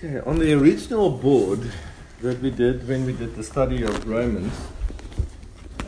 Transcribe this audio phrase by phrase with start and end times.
[0.00, 1.72] Okay, on the original board
[2.20, 4.52] that we did when we did the study of Romans,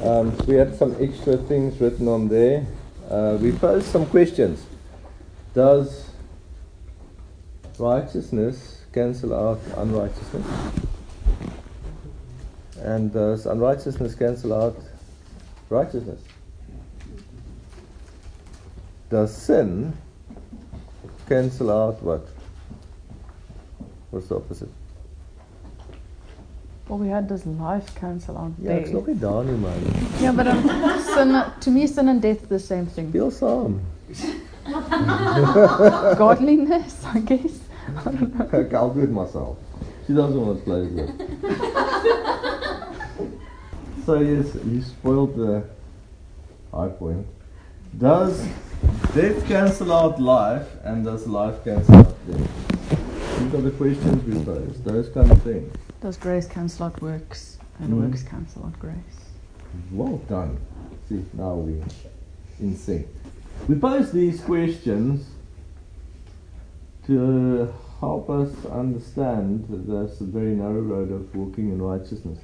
[0.03, 2.67] um, we had some extra things written on there.
[3.09, 4.67] Uh, we posed some questions.
[5.55, 6.11] Does
[7.79, 10.47] righteousness cancel out unrighteousness?
[12.79, 14.77] And does unrighteousness cancel out
[15.69, 16.21] righteousness?
[19.09, 19.97] Does sin
[21.29, 22.27] cancel out what?
[24.11, 24.69] What's the opposite?
[26.89, 28.91] Well, we had this life cancel out Ja, ek death?
[28.91, 29.75] snap nie daar nie man.
[30.21, 30.63] Yeah, but um,
[31.15, 33.11] sin, to me, sin and death are the same thing.
[33.11, 33.81] Speel saam.
[36.19, 37.61] Godliness, I guess.
[38.53, 39.57] Ek I'll do it myself.
[40.07, 41.11] She doesn't want to play with it.
[44.07, 45.63] so yes, you spoiled the
[46.73, 47.25] high point.
[47.97, 48.47] Does
[49.15, 52.60] death cancel out life and does life cancel out death?
[53.41, 54.83] These are the questions we pose.
[54.83, 55.75] Those kind of things.
[56.03, 58.03] Does grace cancel out works, and Mhm.
[58.03, 58.95] works cancel out grace?
[59.91, 60.59] Well done.
[61.09, 61.81] See, now we
[62.61, 63.07] in sync.
[63.67, 65.25] We pose these questions
[67.07, 72.41] to help us understand this very narrow road of walking in righteousness.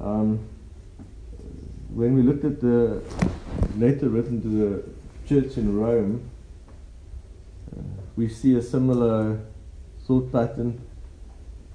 [0.00, 0.40] Um,
[1.94, 3.00] when we looked at the
[3.78, 4.82] letter written to the
[5.24, 6.29] church in Rome,
[8.16, 9.40] we see a similar
[10.06, 10.80] thought pattern.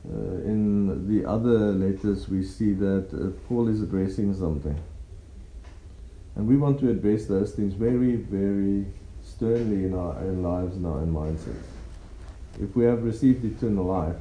[0.08, 4.80] Uh, in the other letters, we see that uh, Paul is addressing something.
[6.36, 8.86] And we want to address those things very, very
[9.24, 11.64] sternly in our own lives and our own mindsets.
[12.62, 14.16] If we have received eternal life,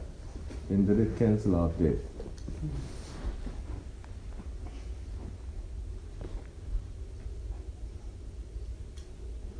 [0.71, 1.99] then did it cancel out death?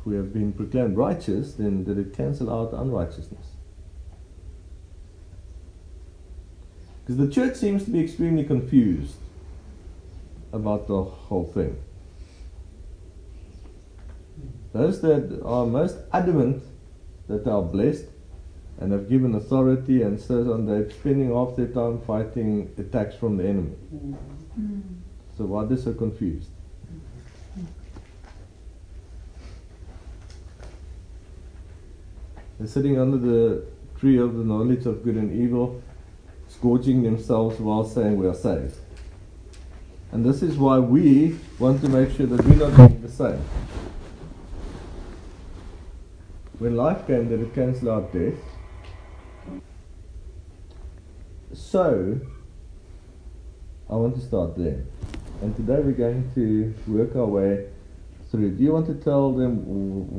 [0.05, 3.47] We have been proclaimed righteous, then did it cancel out unrighteousness?
[7.01, 9.15] Because the church seems to be extremely confused
[10.53, 11.77] about the whole thing.
[14.73, 16.63] Those that are most adamant
[17.27, 18.05] that they are blessed
[18.79, 23.37] and have given authority and so on, they're spending half their time fighting attacks from
[23.37, 23.75] the enemy.
[23.93, 24.81] Mm-hmm.
[25.37, 26.49] So why are they so confused?
[32.63, 33.65] Sitting under the
[33.99, 35.81] tree of the knowledge of good and evil,
[36.47, 38.77] scourging themselves while saying we are saved.
[40.11, 43.41] And this is why we want to make sure that we're not doing the same.
[46.57, 48.35] When life came, did it cancel out death?
[51.53, 52.19] So,
[53.89, 54.83] I want to start there.
[55.41, 57.67] And today we're going to work our way
[58.35, 58.51] through.
[58.51, 59.65] Do you want to tell them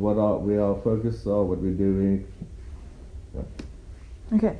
[0.01, 2.27] what our, where our focus are, what we're doing?
[4.33, 4.57] Okay,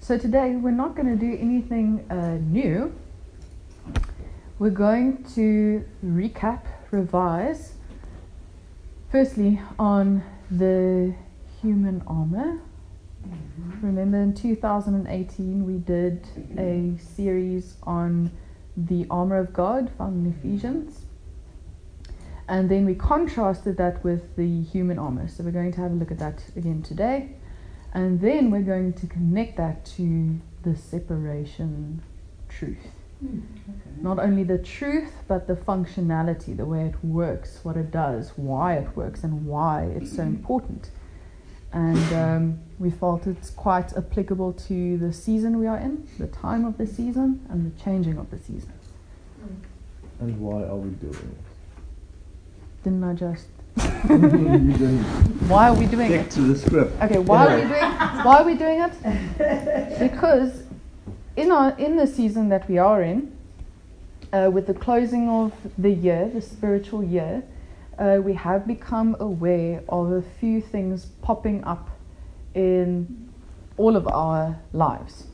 [0.00, 2.92] so today we're not going to do anything uh, new.
[4.58, 7.74] We're going to recap, revise,
[9.10, 11.14] firstly, on the
[11.62, 12.60] human armor.
[13.80, 16.26] Remember in 2018 we did
[16.58, 18.30] a series on
[18.76, 21.06] the armor of God found in Ephesians.
[22.50, 25.28] And then we contrasted that with the human armor.
[25.28, 27.36] So we're going to have a look at that again today.
[27.94, 32.02] And then we're going to connect that to the separation
[32.48, 32.88] truth.
[34.00, 38.74] Not only the truth, but the functionality, the way it works, what it does, why
[38.78, 40.90] it works, and why it's so important.
[41.72, 46.64] And um, we felt it's quite applicable to the season we are in, the time
[46.64, 48.72] of the season, and the changing of the season.
[50.18, 51.49] And why are we doing it?
[52.82, 53.46] Didn't I just?
[55.48, 56.30] Why are we doing stick it?
[56.32, 57.02] to the script.
[57.02, 57.90] Okay, why are we doing?
[58.24, 59.98] Why are we doing it?
[59.98, 60.62] Because
[61.36, 63.36] in our in the season that we are in,
[64.32, 67.42] uh, with the closing of the year, the spiritual year,
[67.98, 71.90] uh, we have become aware of a few things popping up
[72.54, 73.28] in
[73.76, 75.26] all of our lives.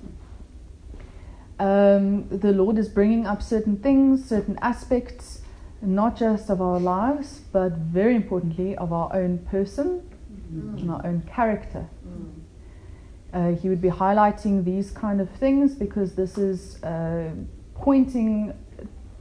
[1.58, 5.35] Um, the Lord is bringing up certain things, certain aspects,
[5.86, 10.02] not just of our lives, but very importantly of our own person
[10.50, 11.88] and our own character.
[13.32, 17.30] Uh, he would be highlighting these kind of things because this is uh,
[17.74, 18.54] pointing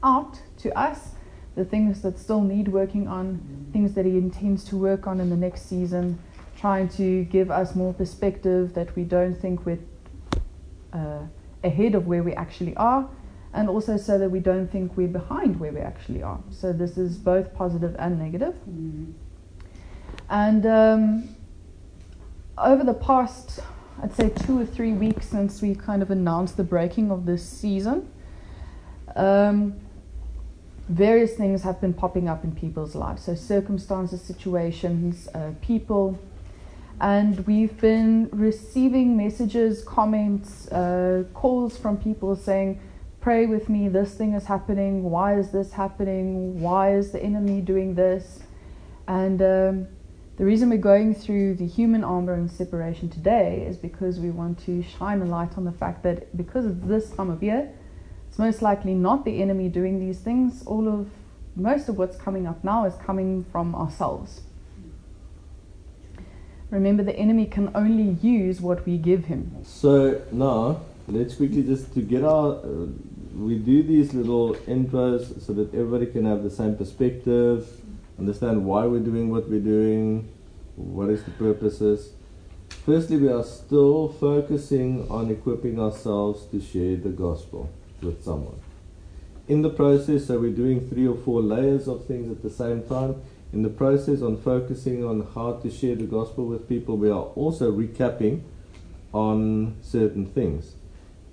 [0.04, 1.12] out to us
[1.56, 5.30] the things that still need working on, things that he intends to work on in
[5.30, 6.20] the next season,
[6.58, 9.80] trying to give us more perspective that we don't think we're
[10.94, 11.20] uh,
[11.64, 13.10] ahead of where we actually are,
[13.56, 16.40] and also so that we don't think we're behind where we actually are.
[16.52, 18.56] So this is both positive and negative.
[20.30, 21.30] And um,
[22.58, 23.62] over the past
[24.02, 27.48] I'd say, two or three weeks since we kind of announced the breaking of this
[27.48, 28.12] season,
[29.16, 29.76] um,
[30.90, 33.24] various things have been popping up in people's lives.
[33.24, 36.20] So, circumstances, situations, uh, people.
[37.00, 42.80] And we've been receiving messages, comments, uh, calls from people saying,
[43.26, 45.02] Pray with me, this thing is happening.
[45.02, 46.62] Why is this happening?
[46.62, 48.42] Why is the enemy doing this?
[49.08, 49.88] And um,
[50.38, 54.64] the reason we're going through the human armor and separation today is because we want
[54.66, 57.72] to shine a light on the fact that because of this time of year,
[58.30, 60.62] it's most likely not the enemy doing these things.
[60.68, 61.10] All of
[61.56, 64.42] most of what's coming up now is coming from ourselves.
[66.70, 69.64] Remember, the enemy can only use what we give him.
[69.64, 72.58] So now let's quickly just to get our.
[72.58, 72.86] Uh,
[73.36, 77.68] we do these little intros so that everybody can have the same perspective,
[78.18, 80.32] understand why we're doing what we're doing,
[80.76, 82.14] what is the purposes.
[82.86, 87.70] Firstly, we are still focusing on equipping ourselves to share the gospel
[88.02, 88.60] with someone.
[89.48, 92.84] In the process, so we're doing three or four layers of things at the same
[92.84, 93.22] time.
[93.52, 97.28] In the process, on focusing on how to share the gospel with people, we are
[97.36, 98.42] also recapping
[99.14, 100.75] on certain things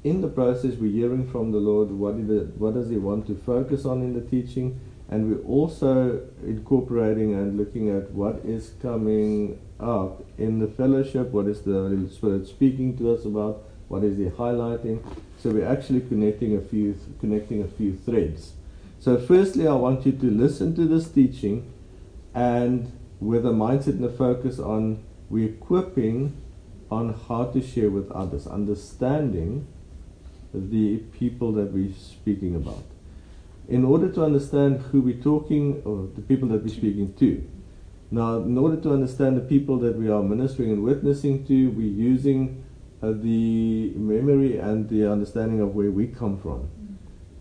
[0.05, 3.37] in the process, we're hearing from the Lord what, it, what does He want to
[3.37, 9.61] focus on in the teaching, and we're also incorporating and looking at what is coming
[9.79, 14.25] up in the fellowship, what is the Spirit speaking to us about, what is He
[14.25, 15.05] highlighting.
[15.39, 18.55] So we're actually connecting a few connecting a few threads.
[18.99, 21.73] So firstly, I want you to listen to this teaching,
[22.35, 22.91] and
[23.21, 26.37] with a mindset and a focus on we're equipping
[26.91, 29.67] on how to share with others, understanding
[30.55, 32.85] the people that we're speaking about.
[33.69, 37.49] In order to understand who we're talking, or the people that we're speaking to.
[38.11, 41.87] Now, in order to understand the people that we are ministering and witnessing to, we're
[41.87, 42.63] using
[43.03, 46.69] uh, the memory and the understanding of where we come from.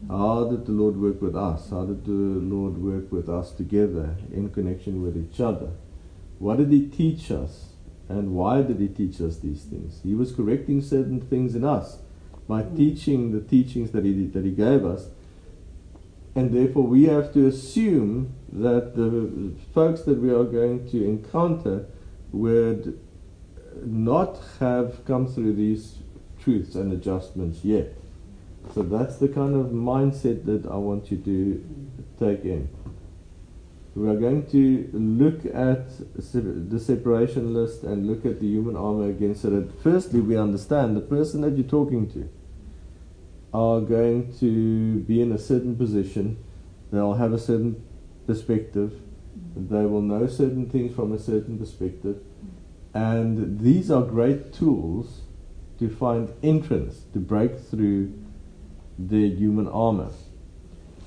[0.07, 1.69] How did the Lord work with us?
[1.69, 5.71] How did the Lord work with us together in connection with each other?
[6.39, 7.73] What did He teach us?
[8.07, 9.99] And why did He teach us these things?
[10.03, 11.99] He was correcting certain things in us
[12.47, 15.07] by teaching the teachings that he, that he gave us.
[16.35, 21.85] And therefore, we have to assume that the folks that we are going to encounter
[22.31, 22.99] would
[23.83, 25.97] not have come through these
[26.41, 27.93] truths and adjustments yet.
[28.73, 31.65] So that's the kind of mindset that I want you to
[32.19, 32.69] take in.
[33.93, 39.09] We are going to look at the separation list and look at the human armor
[39.09, 42.29] again so that firstly we understand the person that you're talking to
[43.53, 46.41] are going to be in a certain position,
[46.91, 47.83] they'll have a certain
[48.25, 48.93] perspective,
[49.57, 52.21] they will know certain things from a certain perspective,
[52.93, 55.21] and these are great tools
[55.79, 58.13] to find entrance, to break through
[58.97, 60.11] the human armor.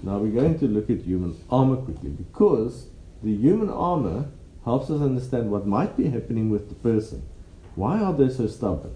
[0.04, 2.88] Now we're going to look at human armor quickly because
[3.22, 4.26] the human armor
[4.62, 7.22] helps us understand what might be happening with the person.
[7.74, 8.94] Why are they so stubborn?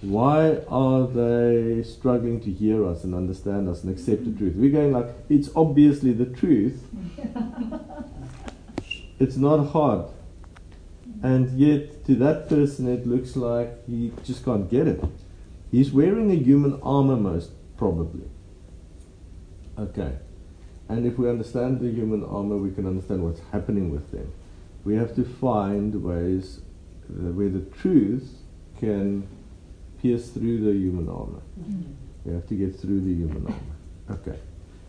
[0.00, 4.54] Why are they struggling to hear us and understand us and accept the truth?
[4.54, 6.80] We're going like, it's obviously the truth.
[9.18, 10.06] it's not hard.
[11.20, 15.02] And yet, to that person, it looks like he just can't get it.
[15.72, 18.28] He's wearing a human armor, most probably.
[19.78, 20.12] Okay.
[20.88, 24.32] And if we understand the human armor, we can understand what's happening with them.
[24.84, 26.60] We have to find ways
[27.08, 28.30] where the truth
[28.78, 29.26] can
[30.00, 31.40] pierce through the human armor.
[31.60, 31.92] Mm-hmm.
[32.24, 34.20] We have to get through the human armor.
[34.20, 34.38] Okay.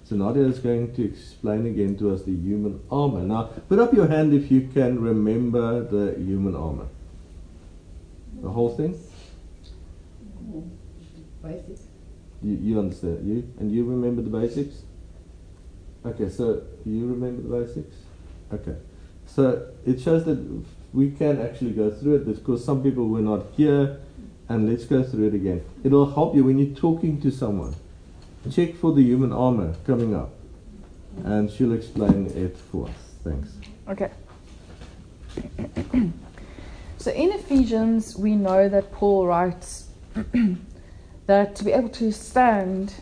[0.04, 3.22] So Nadia is going to explain again to us the human armor.
[3.22, 6.88] Now, put up your hand if you can remember the human armor.
[8.42, 9.00] The whole thing?
[12.46, 13.52] You, you understand, you?
[13.60, 14.84] And you remember the basics?
[16.06, 17.96] Okay, so you remember the basics?
[18.54, 18.76] Okay.
[19.26, 23.46] So it shows that we can actually go through it because some people were not
[23.58, 24.00] here
[24.48, 25.66] and let's go through it again.
[25.84, 27.76] It'll help you when you're talking to someone.
[28.52, 30.30] Check for the human armor coming up,
[31.24, 32.96] and she'll explain it for us.
[33.24, 33.54] Thanks.
[33.90, 34.12] Okay.
[37.00, 39.90] so in Ephesians, we know that Paul writes
[41.28, 42.94] that to be able to stand,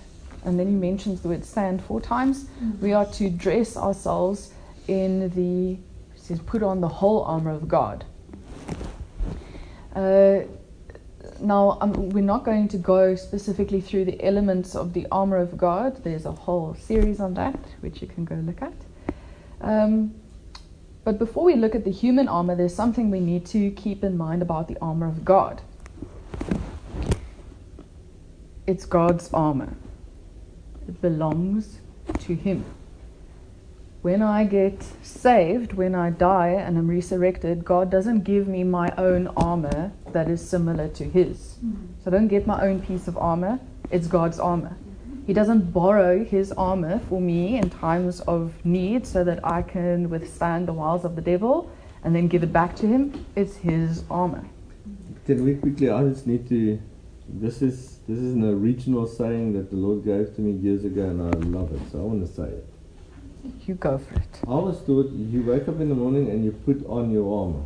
[0.45, 2.81] and then he mentions the word stand four times, mm-hmm.
[2.81, 4.53] we are to dress ourselves
[4.87, 5.77] in the,
[6.15, 8.05] says, put on the whole armor of God.
[9.95, 10.41] Uh,
[11.39, 15.57] now, um, we're not going to go specifically through the elements of the armor of
[15.57, 16.03] God.
[16.03, 18.73] There's a whole series on that, which you can go look at.
[19.61, 20.15] Um,
[21.03, 24.17] but before we look at the human armor, there's something we need to keep in
[24.17, 25.61] mind about the armor of God.
[28.65, 29.75] It's God's armor.
[30.87, 31.79] It belongs
[32.19, 32.65] to Him.
[34.01, 38.93] When I get saved, when I die and am resurrected, God doesn't give me my
[38.97, 41.55] own armor that is similar to His.
[42.03, 43.59] So I don't get my own piece of armor,
[43.91, 44.75] it's God's armor.
[45.25, 50.09] He doesn't borrow His armor for me in times of need so that I can
[50.09, 51.71] withstand the wiles of the devil
[52.03, 53.25] and then give it back to Him.
[53.37, 54.43] It's His armor.
[55.25, 55.89] Can we quickly?
[55.89, 56.77] I just need to.
[57.29, 61.03] This is this is an original saying that the Lord gave to me years ago,
[61.03, 61.79] and I love it.
[61.91, 62.65] So I want to say it.
[63.67, 64.39] You go for it.
[64.47, 67.63] I was taught you wake up in the morning and you put on your armor.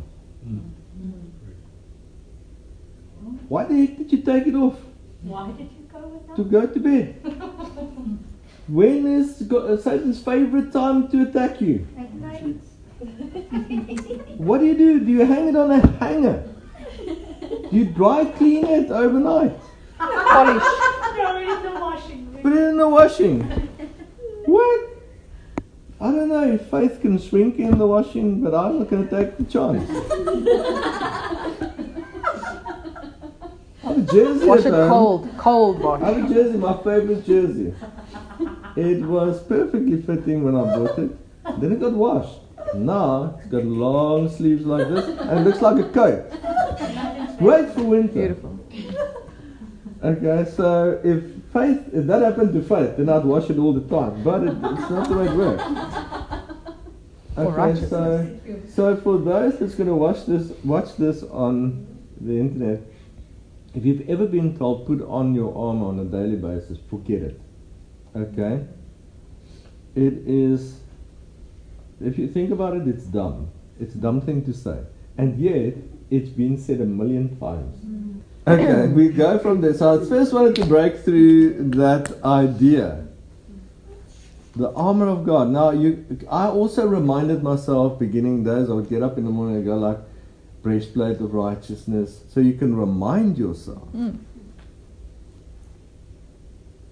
[3.48, 4.76] Why the heck did you take it off
[5.22, 6.36] Why did you go with that?
[6.36, 7.14] to go to bed?
[8.68, 11.86] when is Go- uh, Satan's favorite time to attack you?
[11.98, 12.56] At night.
[14.38, 15.00] What do you do?
[15.00, 16.44] Do you hang it on a hanger?
[17.06, 19.58] Do you dry clean it overnight?
[19.98, 20.62] Polish.
[20.62, 23.42] Throw it in the washing Put it in the washing.
[24.46, 24.80] What?
[26.00, 29.16] I don't know if faith can shrink in the washing, but I'm not going to
[29.16, 29.90] take the chance.
[33.82, 34.88] I have a jersey Wash it home.
[34.88, 35.28] cold.
[35.38, 36.00] Cold I wash.
[36.02, 37.74] have a jersey, my favorite jersey.
[38.76, 41.60] It was perfectly fitting when I bought it.
[41.60, 42.38] Then it got washed.
[42.74, 46.26] Now it's got long sleeves like this and it looks like a coat.
[46.32, 48.12] It's great for winter.
[48.12, 48.57] Beautiful.
[50.02, 53.88] Okay, so if faith, if that happened to faith, then I'd wash it all the
[53.88, 54.22] time.
[54.22, 55.64] But it, it's not the way it works.
[57.38, 61.86] Okay, so so for those that's going to watch this, watch this on
[62.20, 62.80] the internet.
[63.74, 67.40] If you've ever been told put on your armor on a daily basis, forget it.
[68.16, 68.66] Okay.
[69.94, 70.80] It is.
[72.00, 73.52] If you think about it, it's dumb.
[73.78, 74.80] It's a dumb thing to say,
[75.16, 75.74] and yet
[76.10, 77.76] it's been said a million times.
[78.48, 79.74] Okay, we go from there.
[79.74, 83.06] So I first wanted to break through that idea.
[84.56, 85.50] The armor of God.
[85.50, 89.56] Now you I also reminded myself beginning days I would get up in the morning
[89.56, 89.98] and go like
[90.62, 92.22] breastplate of righteousness.
[92.28, 93.86] So you can remind yourself.
[93.94, 94.14] Mm.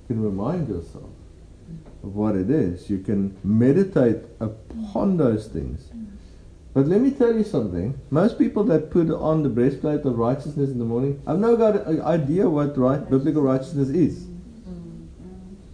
[0.02, 1.10] You can remind yourself
[2.02, 2.88] of what it is.
[2.88, 5.90] You can meditate upon those things.
[6.76, 7.98] But let me tell you something.
[8.10, 11.86] Most people that put on the breastplate of righteousness in the morning I've no got
[11.86, 14.26] an idea what right biblical righteousness is.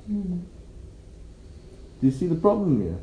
[0.06, 0.46] Do
[2.02, 3.00] you see the problem here?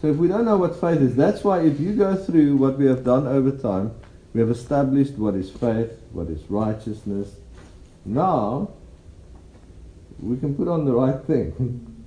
[0.00, 2.78] So if we don't know what faith is, that's why if you go through what
[2.78, 3.92] we have done over time,
[4.32, 7.28] we have established what is faith, what is righteousness.
[8.06, 8.70] Now
[10.18, 11.88] we can put on the right thing.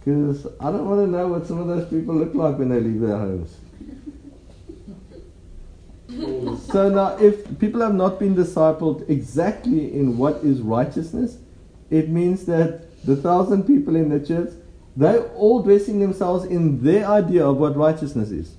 [0.00, 2.80] Because I don't want to know what some of those people look like when they
[2.80, 3.54] leave their homes.
[6.70, 11.38] So now, if people have not been discipled exactly in what is righteousness,
[11.90, 14.52] it means that the thousand people in the church,
[14.96, 18.54] they're all dressing themselves in their idea of what righteousness is.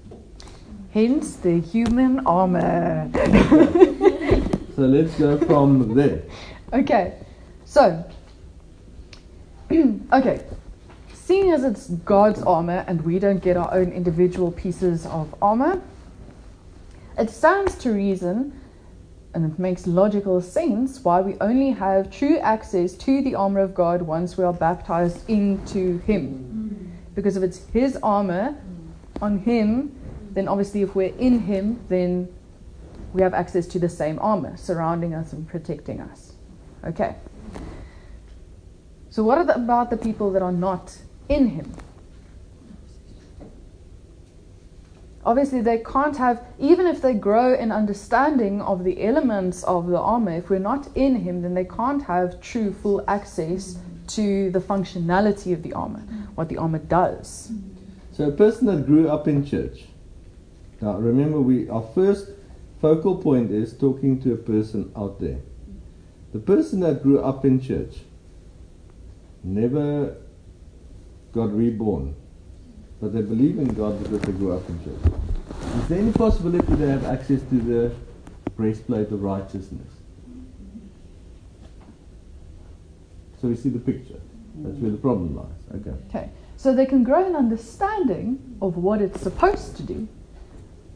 [0.91, 3.09] Hence the human armor.
[4.75, 6.23] So let's go from there.
[6.71, 7.13] Okay,
[7.65, 8.03] so,
[9.71, 10.45] okay,
[11.13, 15.81] seeing as it's God's armor and we don't get our own individual pieces of armor,
[17.17, 18.53] it stands to reason
[19.33, 23.73] and it makes logical sense why we only have true access to the armor of
[23.73, 26.97] God once we are baptized into Him.
[27.15, 28.55] Because if it's His armor
[29.21, 29.95] on Him,
[30.31, 32.27] then obviously if we're in Him, then
[33.13, 36.33] we have access to the same armor surrounding us and protecting us.
[36.85, 37.15] Okay.
[39.09, 41.73] So, what about the people that are not in Him?
[45.23, 49.99] Obviously, they can't have, even if they grow in understanding of the elements of the
[49.99, 54.59] armor, if we're not in Him, then they can't have true, full access to the
[54.59, 56.01] functionality of the armor,
[56.35, 57.51] what the armor does.
[58.11, 59.85] So a person that grew up in church.
[60.81, 62.29] Now remember, we our first
[62.81, 65.39] focal point is talking to a person out there.
[66.33, 67.99] The person that grew up in church
[69.43, 70.17] never
[71.31, 72.15] got reborn,
[73.01, 75.13] but they believe in God because they grew up in church.
[75.79, 77.95] Is there any possibility they have access to the
[78.55, 79.87] breastplate of righteousness?
[83.41, 84.19] So we see the picture.
[84.57, 85.81] That's where the problem lies.
[85.81, 85.97] Okay.
[86.09, 86.29] Okay.
[86.57, 90.07] So they can grow an understanding of what it's supposed to do,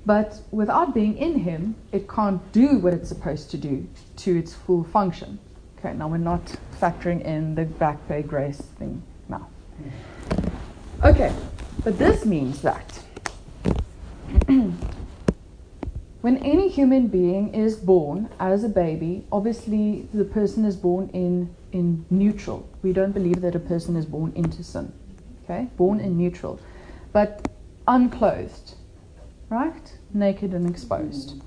[0.05, 4.53] but without being in Him, it can't do what it's supposed to do to its
[4.53, 5.39] full function.
[5.79, 9.47] Okay, now we're not factoring in the back pay grace thing now.
[11.03, 11.33] Okay,
[11.85, 12.99] but this means that
[16.21, 21.55] when any human being is born as a baby, obviously the person is born in
[21.71, 22.67] in neutral.
[22.81, 24.91] We don't believe that a person is born into sin.
[25.43, 25.67] Okay?
[25.77, 26.59] Born in neutral.
[27.13, 27.47] But
[27.87, 28.73] unclothed,
[29.49, 29.93] right?
[30.11, 31.41] Naked and exposed.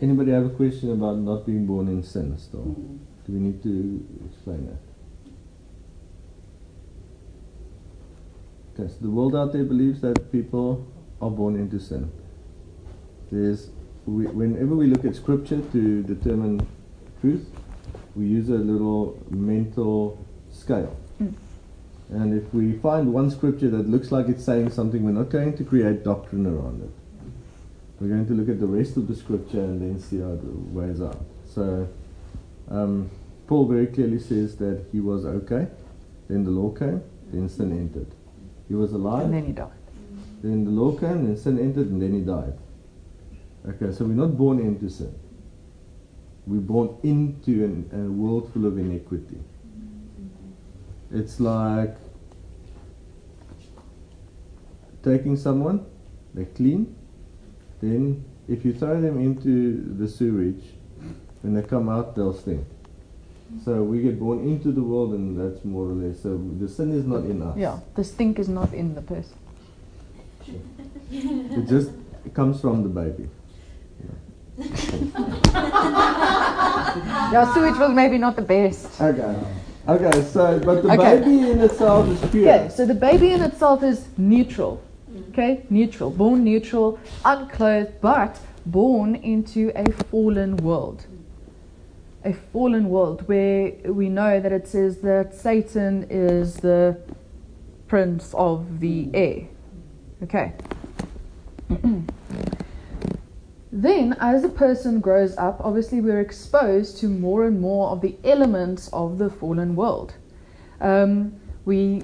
[0.00, 2.64] Anybody have a question about not being born in sin still?
[3.24, 4.93] Do we need to explain that?
[8.76, 10.84] Okay, the world out there believes that people
[11.22, 12.10] are born into sin.
[13.30, 13.70] There's,
[14.04, 16.66] we, whenever we look at scripture to determine
[17.20, 17.48] truth,
[18.16, 20.96] we use a little mental scale.
[21.22, 21.34] Mm.
[22.10, 25.56] And if we find one scripture that looks like it's saying something, we're not going
[25.56, 26.90] to create doctrine around it.
[28.00, 30.40] We're going to look at the rest of the scripture and then see how it
[30.42, 31.24] weighs out.
[31.46, 31.88] So,
[32.68, 33.08] um,
[33.46, 35.68] Paul very clearly says that he was okay,
[36.28, 38.08] then the law came, then sin entered.
[38.68, 39.70] He was alive, And then he died.
[40.42, 42.58] then the law came, then sin entered, and then he died.
[43.68, 45.14] Okay, so we're not born into sin.
[46.46, 49.38] We're born into an, a world full of iniquity.
[51.10, 51.96] It's like
[55.02, 55.86] taking someone,
[56.34, 56.94] they're clean,
[57.80, 60.62] then if you throw them into the sewage,
[61.42, 62.66] when they come out, they'll stink.
[63.64, 66.20] So we get born into the world, and that's more or less.
[66.22, 67.56] So the sin is not in us.
[67.56, 69.36] Yeah, the stink is not in the person.
[71.10, 71.90] It just
[72.32, 73.28] comes from the baby.
[77.32, 79.00] Yeah, sewage was maybe not the best.
[79.00, 79.34] Okay.
[79.86, 81.18] Okay, so, but the Okay.
[81.20, 82.48] baby in itself is pure.
[82.48, 84.80] Okay, so the baby in itself is neutral.
[85.30, 91.04] Okay, neutral, born neutral, unclothed, but born into a fallen world.
[92.24, 96.98] A fallen world where we know that it says that Satan is the
[97.86, 99.46] prince of the air.
[100.22, 100.52] Okay.
[103.72, 108.16] then, as a person grows up, obviously we're exposed to more and more of the
[108.24, 110.14] elements of the fallen world.
[110.80, 112.02] Um, we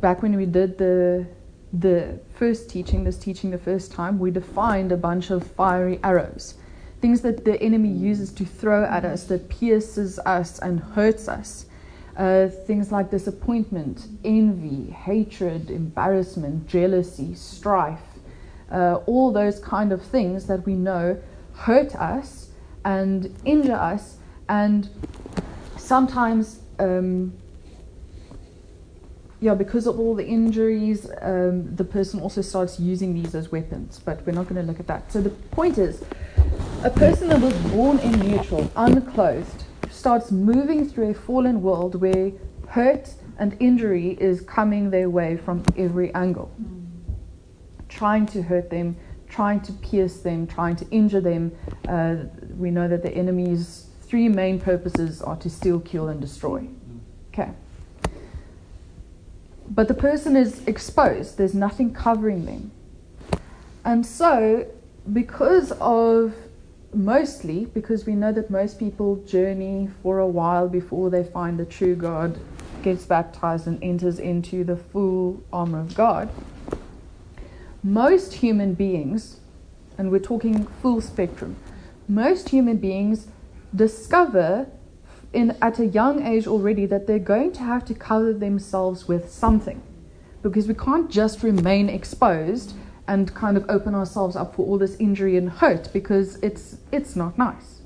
[0.00, 1.26] back when we did the
[1.72, 6.54] the first teaching, this teaching the first time, we defined a bunch of fiery arrows,
[7.02, 11.66] things that the enemy uses to throw at us that pierces us and hurts us.
[12.16, 17.98] Uh, things like disappointment, envy, hatred, embarrassment, jealousy, strife,
[18.70, 21.20] uh, all those kind of things that we know
[21.54, 22.50] hurt us
[22.84, 24.88] and injure us, and
[25.76, 27.32] sometimes um,
[29.42, 33.98] yeah, because of all the injuries, um, the person also starts using these as weapons.
[33.98, 35.10] But we're not going to look at that.
[35.10, 36.04] So the point is,
[36.84, 42.30] a person that was born in neutral, unclothed, starts moving through a fallen world where
[42.68, 46.54] hurt and injury is coming their way from every angle,
[47.88, 48.96] trying to hurt them,
[49.28, 51.50] trying to pierce them, trying to injure them.
[51.88, 52.14] Uh,
[52.56, 56.64] we know that the enemy's three main purposes are to steal, kill, and destroy.
[57.34, 57.50] Okay
[59.68, 62.72] but the person is exposed, there's nothing covering them.
[63.84, 64.66] And so,
[65.12, 66.34] because of
[66.94, 71.64] mostly, because we know that most people journey for a while before they find the
[71.64, 72.38] true God,
[72.82, 76.28] gets baptized, and enters into the full armor of God,
[77.82, 79.40] most human beings,
[79.98, 81.56] and we're talking full spectrum,
[82.08, 83.28] most human beings
[83.74, 84.68] discover
[85.32, 89.30] in at a young age already that they're going to have to cover themselves with
[89.30, 89.82] something.
[90.42, 92.74] Because we can't just remain exposed
[93.08, 97.16] and kind of open ourselves up for all this injury and hurt because it's it's
[97.16, 97.80] not nice.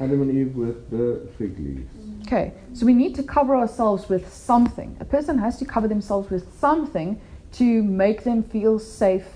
[0.00, 1.88] Adam and Eve with the fig leaves.
[2.26, 4.96] okay so we need to cover ourselves with something.
[5.00, 7.20] A person has to cover themselves with something
[7.52, 9.26] to make them feel safe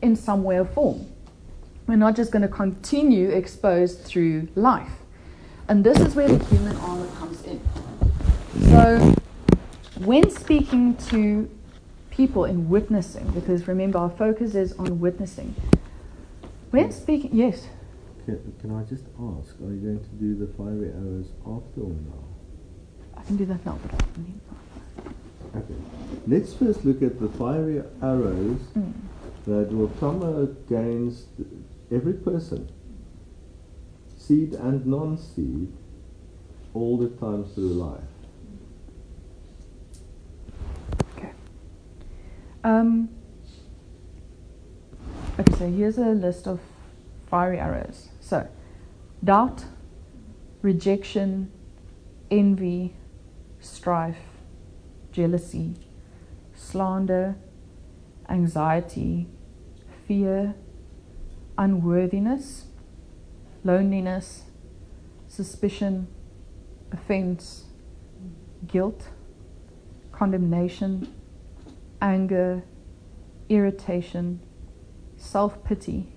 [0.00, 1.06] in some way or form.
[1.86, 5.03] We're not just going to continue exposed through life
[5.68, 7.60] and this is where the human armor comes in.
[8.70, 9.14] So,
[10.00, 11.48] when speaking to
[12.10, 15.54] people in witnessing, because remember our focus is on witnessing,
[16.70, 17.68] when speaking, yes,
[18.26, 21.90] Can, can I just ask, are you going to do the fiery arrows after or
[21.90, 22.24] now?
[23.16, 24.40] I can do that now, but I need
[25.56, 25.74] Okay.
[26.26, 28.92] Let's first look at the fiery arrows mm.
[29.46, 31.26] that will come against
[31.92, 32.68] every person,
[34.26, 35.72] seed and non-seed,
[36.72, 38.00] all the time through life.
[41.16, 41.32] Okay.
[42.62, 43.10] Um,
[45.38, 46.60] okay, so here's a list of
[47.26, 48.08] fiery arrows.
[48.20, 48.48] So,
[49.22, 49.64] doubt,
[50.62, 51.52] rejection,
[52.30, 52.94] envy,
[53.60, 54.16] strife,
[55.12, 55.74] jealousy,
[56.54, 57.36] slander,
[58.28, 59.28] anxiety,
[60.08, 60.54] fear,
[61.58, 62.66] unworthiness,
[63.64, 64.44] loneliness,
[65.26, 66.06] suspicion,
[66.92, 67.64] offense,
[68.66, 69.08] guilt,
[70.12, 71.12] condemnation,
[72.00, 72.62] anger,
[73.48, 74.40] irritation,
[75.16, 76.12] self pity,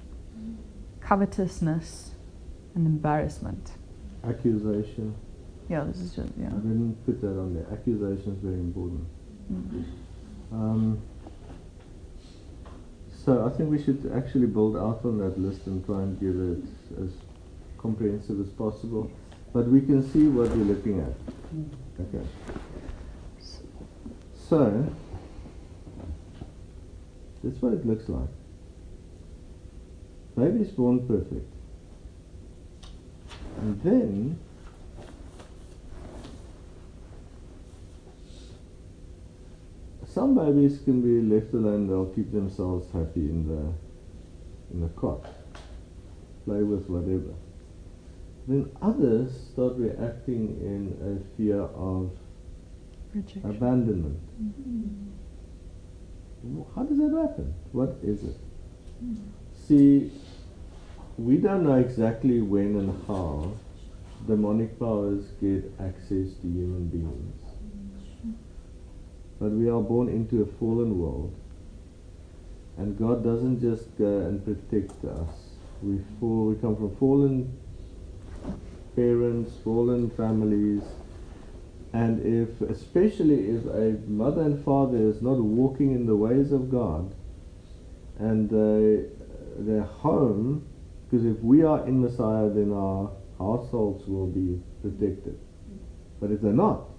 [1.00, 2.12] covetousness,
[2.76, 3.72] and embarrassment.
[4.24, 5.16] Accusation.
[5.70, 6.48] Yeah, this is just, yeah.
[6.48, 7.66] I didn't put that on there.
[7.72, 9.06] Accusation is very important.
[9.52, 9.84] Mm.
[10.52, 11.02] Um,
[13.26, 16.40] so I think we should actually build out on that list and try and give
[16.40, 17.12] it as
[17.88, 19.10] comprehensive as possible.
[19.54, 21.14] But we can see what we're looking at.
[22.02, 22.28] Okay.
[24.50, 24.94] So
[27.44, 28.30] that's what it looks like.
[30.36, 31.50] Baby's born perfect.
[33.62, 34.40] And then
[40.08, 45.26] some babies can be left alone, they'll keep themselves happy in the in the cot.
[46.46, 47.34] Play with whatever.
[48.48, 52.12] Then others start reacting in a fear of
[53.14, 53.50] Rejection.
[53.50, 54.20] abandonment.
[54.42, 55.12] Mm-hmm.
[56.74, 57.54] How does that happen?
[57.74, 58.38] What is it?
[59.04, 59.30] Mm-hmm.
[59.68, 60.12] See,
[61.18, 63.52] we don't know exactly when and how
[64.28, 67.42] demonic powers get access to human beings.
[69.40, 71.36] But we are born into a fallen world.
[72.78, 75.30] And God doesn't just go and protect us.
[75.82, 77.58] We fall, we come from fallen
[78.98, 80.82] parents, fallen families,
[81.94, 86.72] and if, especially if a mother and father is not walking in the ways of
[86.72, 87.14] God,
[88.18, 89.06] and they,
[89.60, 90.68] their home,
[91.06, 95.40] because if we are in Messiah, then our households will be protected.
[96.20, 96.90] But if they're not,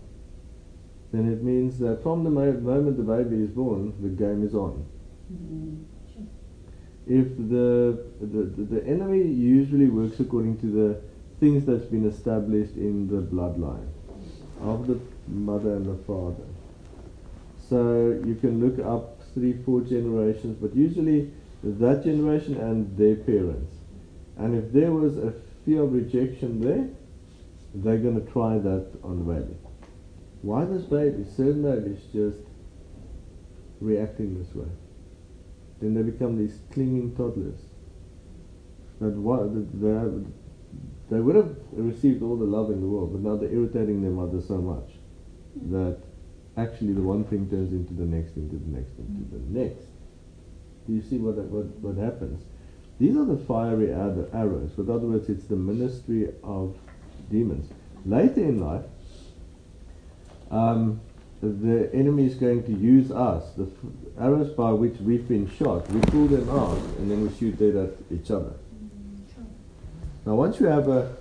[1.12, 4.86] then it means that from the moment the baby is born, the game is on.
[5.32, 5.84] Mm-hmm.
[7.08, 11.00] If the, the, the, the enemy usually works according to the
[11.40, 13.88] things that's been established in the bloodline
[14.60, 14.98] of the
[15.28, 16.44] mother and the father.
[17.68, 21.30] So you can look up three, four generations, but usually
[21.62, 23.74] that generation and their parents.
[24.36, 26.88] And if there was a fear of rejection there,
[27.74, 29.54] they're going to try that on the baby.
[30.42, 32.38] Why this baby, certain babies just
[33.80, 34.68] reacting this way?
[35.80, 37.60] Then they become these clinging toddlers.
[39.00, 40.24] That what have,
[41.10, 44.10] they would have received all the love in the world, but now they're irritating their
[44.10, 44.90] mother so much
[45.70, 45.98] that
[46.56, 49.86] actually the one thing turns into the next, into the next, into the next.
[50.86, 52.42] Do you see what what what happens?
[52.98, 54.76] These are the fiery arrows.
[54.76, 56.76] With other words, it's the ministry of
[57.30, 57.70] demons.
[58.04, 58.84] Later in life,
[60.50, 61.00] um,
[61.40, 65.88] the enemy is going to use us, the f- arrows by which we've been shot.
[65.90, 68.54] We pull them out and then we shoot dead at each other.
[70.28, 71.16] Now, once you have a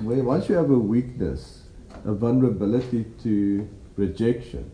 [0.00, 1.62] once you have a weakness,
[2.04, 4.70] a vulnerability to rejection,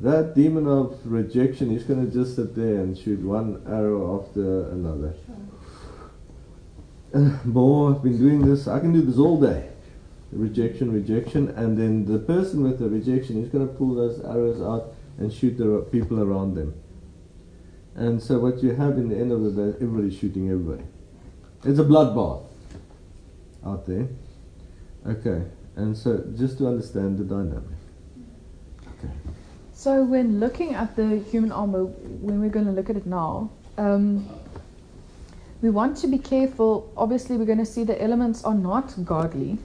[0.00, 4.70] that demon of rejection is going to just sit there and shoot one arrow after
[4.70, 5.14] another.
[7.44, 8.66] More, I've been doing this.
[8.66, 9.68] I can do this all day.
[10.32, 14.60] Rejection, rejection, and then the person with the rejection is going to pull those arrows
[14.60, 16.74] out and shoot the people around them.
[17.94, 20.82] And so, what you have in the end of the day, everybody's shooting everybody.
[21.64, 22.44] It's a bloodbath
[23.64, 24.08] out there.
[25.06, 25.42] Okay,
[25.76, 27.64] and so just to understand the dynamic.
[28.98, 29.12] Okay.
[29.72, 33.50] So when looking at the human armor, when we're going to look at it now,
[33.76, 34.28] um,
[35.62, 36.92] we want to be careful.
[36.96, 39.58] Obviously, we're going to see the elements are not godly,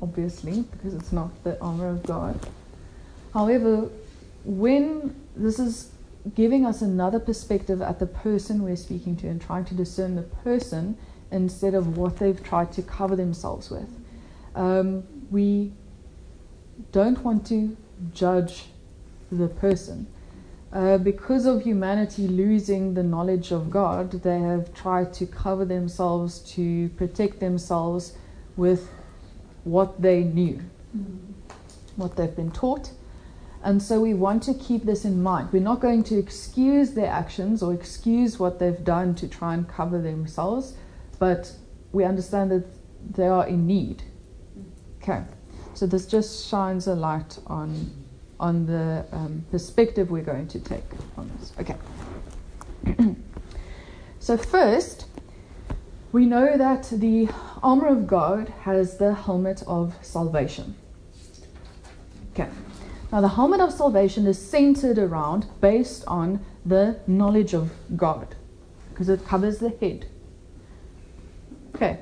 [0.00, 2.38] obviously, because it's not the armor of God.
[3.32, 3.88] However,
[4.44, 5.91] when this is
[6.34, 10.22] giving us another perspective at the person we're speaking to and trying to discern the
[10.22, 10.96] person
[11.30, 13.88] instead of what they've tried to cover themselves with,
[14.54, 15.72] um, we
[16.92, 17.76] don't want to
[18.12, 18.66] judge
[19.30, 20.06] the person.
[20.72, 26.38] Uh, because of humanity losing the knowledge of God, they have tried to cover themselves
[26.54, 28.14] to protect themselves
[28.56, 28.88] with
[29.64, 30.60] what they knew,
[31.96, 32.90] what they've been taught.
[33.64, 35.52] And so we want to keep this in mind.
[35.52, 39.68] We're not going to excuse their actions or excuse what they've done to try and
[39.68, 40.74] cover themselves,
[41.18, 41.52] but
[41.92, 42.64] we understand that
[43.14, 44.02] they are in need.
[45.00, 45.22] Okay,
[45.74, 47.90] so this just shines a light on
[48.40, 50.82] on the um, perspective we're going to take
[51.16, 51.52] on this.
[51.60, 51.76] Okay.
[54.18, 55.06] so first,
[56.10, 57.28] we know that the
[57.62, 60.74] armor of God has the helmet of salvation.
[62.32, 62.48] Okay.
[63.12, 68.34] Now, the helmet of salvation is centered around, based on the knowledge of God,
[68.88, 70.06] because it covers the head.
[71.76, 72.00] Okay.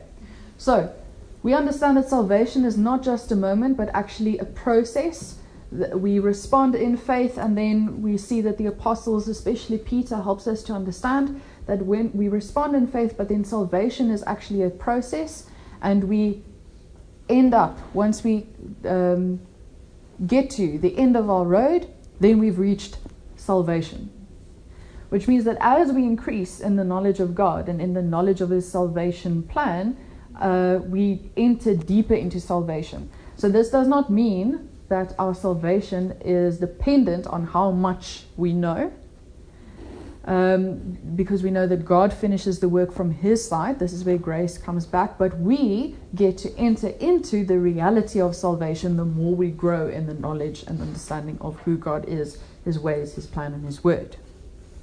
[0.56, 0.94] So,
[1.42, 5.38] we understand that salvation is not just a moment, but actually a process.
[5.72, 10.62] We respond in faith, and then we see that the apostles, especially Peter, helps us
[10.64, 15.46] to understand that when we respond in faith, but then salvation is actually a process,
[15.82, 16.42] and we
[17.28, 18.46] end up once we
[18.84, 19.40] um,
[20.26, 22.98] get to the end of our road, then we've reached
[23.36, 24.10] salvation.
[25.08, 28.40] Which means that as we increase in the knowledge of God and in the knowledge
[28.40, 29.96] of His salvation plan,
[30.38, 33.10] uh, we enter deeper into salvation.
[33.36, 38.92] So, this does not mean that our salvation is dependent on how much we know,
[40.24, 43.78] um, because we know that God finishes the work from His side.
[43.78, 45.16] This is where grace comes back.
[45.18, 50.06] But we get to enter into the reality of salvation the more we grow in
[50.06, 54.16] the knowledge and understanding of who God is, His ways, His plan, and His word.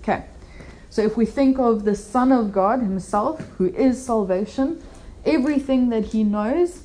[0.02, 0.26] Okay.
[0.89, 4.82] So if we think of the Son of God Himself, who is salvation,
[5.23, 6.84] everything that He knows,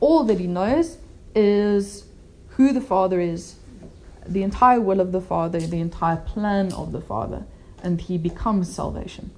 [0.00, 0.98] all that He knows,
[1.34, 2.04] is
[2.48, 3.56] who the Father is,
[4.26, 7.46] the entire will of the Father, the entire plan of the Father
[7.84, 9.30] and he becomes salvation.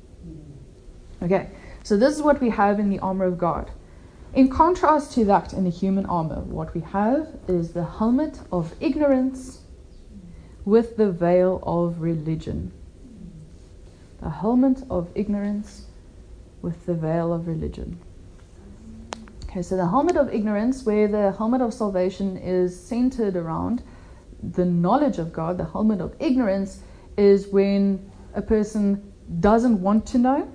[1.22, 1.50] Okay,
[1.82, 3.70] so this is what we have in the armor of God.
[4.34, 8.74] In contrast to that, in the human armor, what we have is the helmet of
[8.80, 9.60] ignorance
[10.64, 12.72] with the veil of religion.
[14.20, 15.86] The helmet of ignorance
[16.62, 17.98] with the veil of religion.
[19.44, 23.82] Okay, so the helmet of ignorance, where the helmet of salvation is centered around
[24.42, 26.80] the knowledge of God, the helmet of ignorance
[27.16, 30.52] is when a person doesn't want to know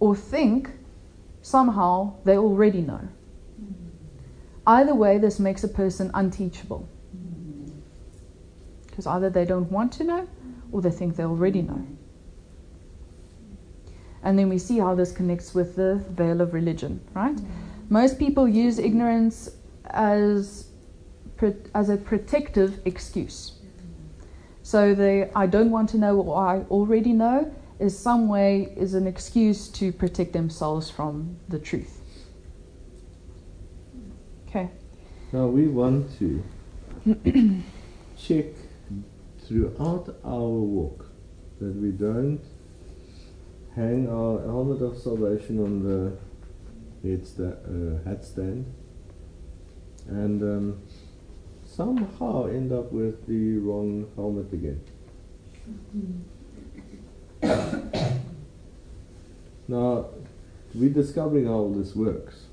[0.00, 0.70] or think
[1.42, 3.08] somehow they already know.
[4.66, 6.86] Either way, this makes a person unteachable.
[8.86, 10.28] Because either they don't want to know
[10.72, 11.86] or they think they already know.
[14.22, 17.38] And then we see how this connects with the veil of religion, right?
[17.88, 19.50] Most people use ignorance
[19.86, 20.68] as,
[21.74, 23.59] as a protective excuse.
[24.70, 28.94] So the I don't want to know what I already know is some way is
[28.94, 32.00] an excuse to protect themselves from the truth.
[34.46, 34.70] Okay.
[35.32, 36.44] Now we want to
[38.16, 38.46] check
[39.40, 41.04] throughout our walk
[41.60, 42.40] that we don't
[43.74, 46.16] hang our helmet of salvation on the
[47.02, 48.72] head sta- uh, hat stand
[50.06, 50.82] and um,
[51.80, 54.78] somehow end up with the wrong helmet again.
[59.66, 60.04] now,
[60.74, 62.44] we're discovering how all this works.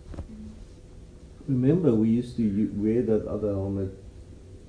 [1.45, 3.89] Remember, we used to wear that other helmet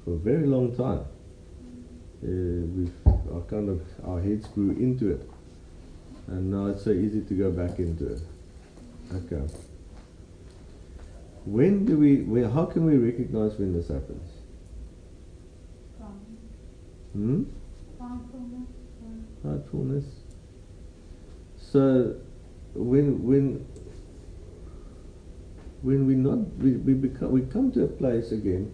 [0.05, 1.05] for a very long time.
[2.21, 2.93] Uh, we've
[3.33, 5.31] our kind of our heads grew into it,
[6.27, 8.21] and now it's so easy to go back into it.
[9.15, 9.55] Okay.
[11.45, 12.43] When do we?
[12.43, 14.28] How can we recognize when this happens?
[17.13, 17.45] Hmm?
[21.57, 22.17] So
[22.75, 23.67] when when
[25.83, 28.73] when we not we, we become we come to a place again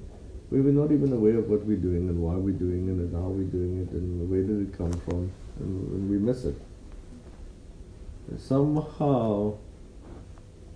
[0.50, 3.14] where we're not even aware of what we're doing and why we're doing it and
[3.14, 6.56] how we're doing it and where did it come from and, and we miss it.
[8.38, 9.56] Somehow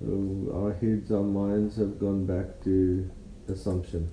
[0.06, 3.10] uh, our heads, our minds have gone back to
[3.48, 4.10] assumption.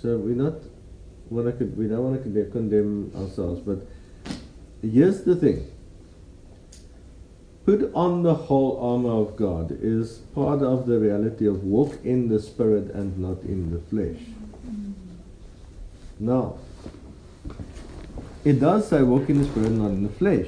[0.00, 0.54] So we're not
[1.30, 3.86] want to we don't want to condemn ourselves, but
[4.82, 5.70] here's the thing.
[7.64, 12.28] Put on the whole armor of God is part of the reality of walk in
[12.28, 14.22] the spirit and not in the flesh.
[16.20, 16.58] Now,
[18.44, 20.46] it does say walk in the spirit, not in the flesh.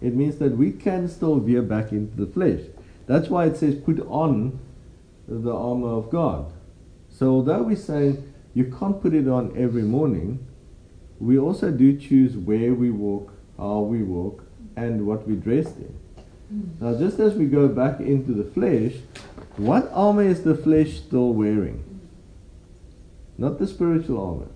[0.00, 2.60] It means that we can still veer back into the flesh.
[3.06, 4.58] That's why it says put on
[5.26, 6.50] the armor of God.
[7.10, 10.44] So although we're saying you can't put it on every morning.
[11.20, 14.42] We also do choose where we walk, how we walk,
[14.74, 15.96] and what we dress in.
[16.52, 16.80] Mm.
[16.80, 18.94] Now, just as we go back into the flesh,
[19.58, 21.84] what armor is the flesh still wearing?
[23.36, 24.50] Not the spiritual armor.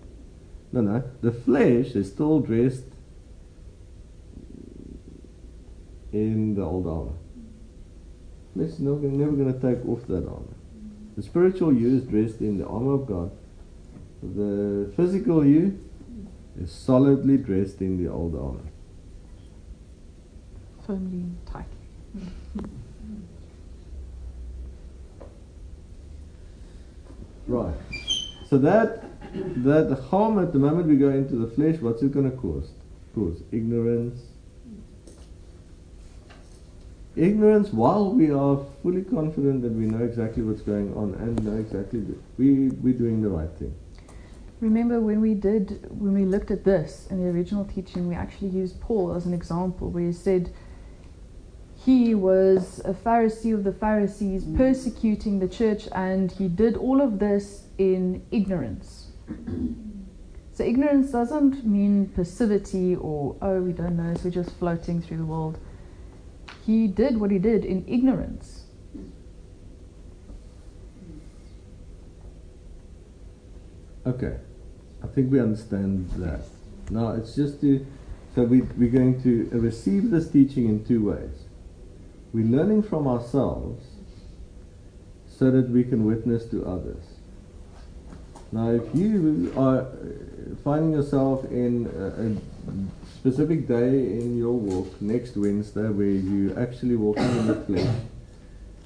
[0.73, 1.05] No, no.
[1.21, 2.87] The flesh is still dressed
[6.13, 7.19] in the old armor.
[8.55, 10.57] Flesh is never, never going to take off that armor.
[11.17, 13.31] The spiritual you is dressed in the armor of God
[14.23, 15.79] the physical you
[16.61, 18.71] is solidly dressed in the old armor.
[20.87, 21.67] Firmly and tightly.
[27.47, 27.75] Right.
[28.49, 29.05] So that
[29.35, 32.71] that harm at the moment we go into the flesh, what's it going to cause?
[33.15, 34.21] Cause ignorance,
[37.17, 41.59] ignorance while we are fully confident that we know exactly what's going on and know
[41.59, 42.05] exactly
[42.39, 43.75] we we're doing the right thing.
[44.63, 48.51] Remember when we did when we looked at this in the original teaching, we actually
[48.51, 50.53] used Paul as an example where he said
[51.85, 54.57] he was a Pharisee of the Pharisees, mm.
[54.57, 59.09] persecuting the church, and he did all of this in ignorance.
[60.53, 65.17] so ignorance doesn't mean passivity or oh we don't know, so we're just floating through
[65.17, 65.59] the world.
[66.65, 68.63] He did what he did in ignorance.
[74.07, 74.37] Okay,
[75.03, 76.43] I think we understand that.
[76.91, 77.85] Now it's just to,
[78.35, 81.45] so we, we're going to receive this teaching in two ways.
[82.33, 83.85] We're learning from ourselves
[85.29, 87.05] so that we can witness to others.
[88.53, 89.87] Now, if you are
[90.63, 96.97] finding yourself in a, a specific day in your walk next Wednesday where you're actually
[96.97, 97.97] walking in the flesh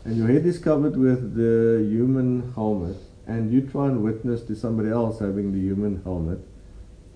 [0.05, 4.55] and your head is covered with the human helmet and you try and witness to
[4.55, 6.39] somebody else having the human helmet,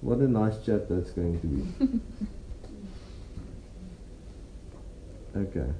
[0.00, 2.00] what a nice chat that's going to be.
[5.38, 5.72] okay.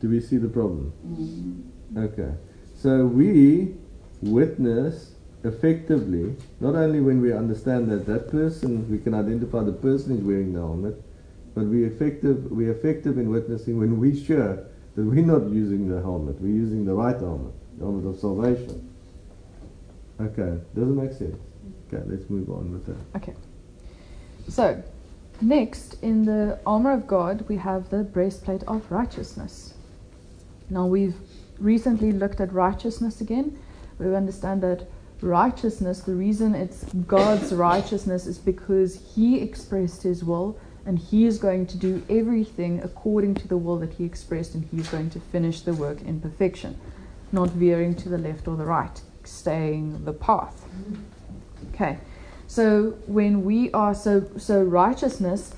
[0.00, 0.92] Do we see the problem?
[1.06, 1.98] Mm-hmm.
[2.04, 2.34] Okay.
[2.76, 3.74] So we
[4.22, 5.12] witness
[5.44, 10.24] effectively, not only when we understand that that person, we can identify the person is
[10.24, 11.00] wearing the helmet,
[11.54, 14.56] but we effective we're effective in witnessing when we're sure
[14.94, 18.88] that we're not using the helmet, we're using the right helmet, of salvation.
[20.20, 21.36] Okay, does it make sense?
[21.92, 23.16] Okay, let's move on with that.
[23.16, 23.34] Okay.
[24.48, 24.82] So,
[25.40, 29.74] next in the armor of God, we have the breastplate of righteousness.
[30.70, 31.16] Now, we've
[31.58, 33.58] recently looked at righteousness again.
[33.98, 34.86] We understand that
[35.20, 41.38] righteousness, the reason it's God's righteousness is because He expressed His will and He is
[41.38, 45.20] going to do everything according to the will that He expressed and He's going to
[45.20, 46.78] finish the work in perfection,
[47.32, 50.64] not veering to the left or the right, staying the path.
[51.74, 51.98] Okay,
[52.46, 55.54] so when we are so, so righteousness,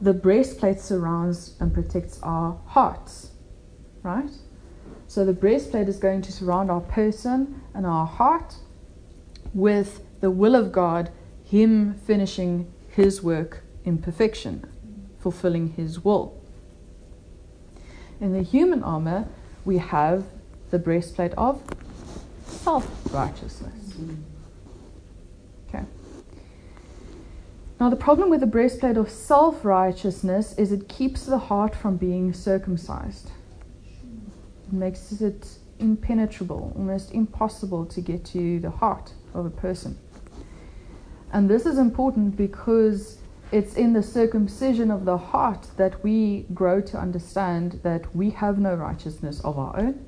[0.00, 3.32] the breastplate surrounds and protects our hearts,
[4.02, 4.30] right?
[5.06, 8.54] So the breastplate is going to surround our person and our heart
[9.52, 11.10] with the will of God,
[11.44, 14.66] Him finishing His work in perfection,
[15.18, 16.40] fulfilling His will.
[18.20, 19.28] In the human armor,
[19.64, 20.24] we have
[20.70, 21.62] the breastplate of
[22.44, 23.94] self righteousness.
[25.68, 25.84] Okay.
[27.78, 31.96] Now, the problem with the breastplate of self righteousness is it keeps the heart from
[31.96, 33.30] being circumcised.
[34.66, 39.98] It makes it impenetrable, almost impossible to get to the heart of a person.
[41.32, 43.18] And this is important because
[43.52, 48.58] it's in the circumcision of the heart that we grow to understand that we have
[48.58, 50.06] no righteousness of our own.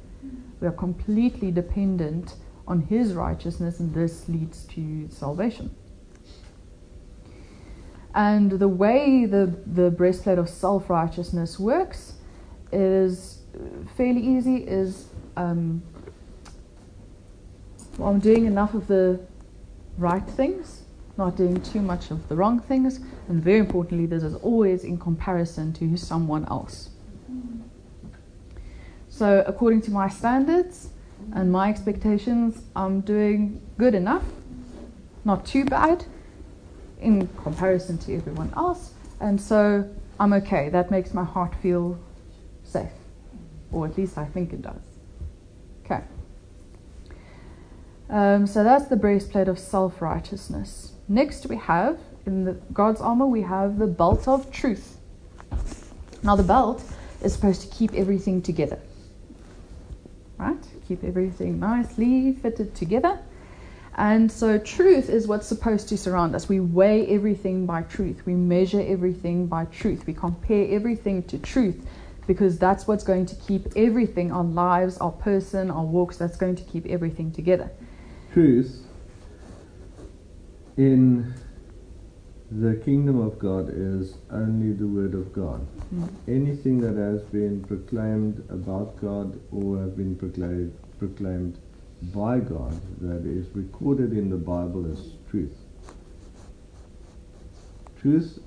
[0.63, 2.37] We are completely dependent
[2.69, 5.75] on His righteousness, and this leads to salvation.
[8.15, 12.15] And the way the, the breastplate of self righteousness works
[12.71, 13.41] is
[13.97, 14.59] fairly easy.
[14.59, 15.83] Is um,
[17.99, 19.19] well, I'm doing enough of the
[19.99, 20.83] right things,
[21.19, 24.97] not doing too much of the wrong things, and very importantly, this is always in
[24.97, 26.92] comparison to someone else.
[29.13, 30.89] So, according to my standards
[31.35, 34.25] and my expectations, I'm doing good enough,
[35.27, 36.07] not too bad
[36.99, 39.87] in comparison to everyone else, and so
[40.19, 40.71] I'm okay.
[40.71, 41.99] That makes my heart feel
[42.65, 42.89] safe,
[43.71, 44.81] or at least I think it does.
[45.85, 46.03] Okay.
[48.09, 50.93] Um, so that's the breastplate of self righteousness.
[51.07, 54.97] Next, we have in the, God's armor, we have the belt of truth.
[56.23, 56.83] Now, the belt
[57.23, 58.79] is supposed to keep everything together,
[60.43, 60.67] right?
[60.89, 63.19] Keep everything nicely fitted together.
[63.95, 66.49] And so, truth is what's supposed to surround us.
[66.49, 71.87] We weigh everything by truth, we measure everything by truth, we compare everything to truth
[72.27, 76.55] because that's what's going to keep everything our lives, our person, our walks that's going
[76.57, 77.71] to keep everything together
[78.33, 78.87] truth
[80.79, 81.35] in
[82.51, 85.67] the kingdom of God is only the word of God.
[85.95, 86.09] Mm.
[86.27, 91.59] Anything that has been proclaimed about God or have been proclaimed, proclaimed
[92.15, 95.57] by God that is recorded in the Bible as truth.
[98.01, 98.39] Truth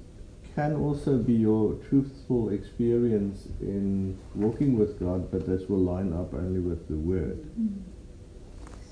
[0.55, 6.33] can also be your truthful experience in walking with God, but this will line up
[6.33, 7.45] only with the Word.
[7.59, 7.81] Mm.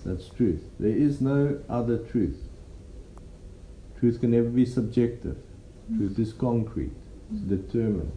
[0.05, 0.61] That's truth.
[0.79, 2.37] There is no other truth.
[3.99, 5.37] Truth can never be subjective.
[5.97, 6.91] Truth is concrete.
[7.31, 8.11] It's determined.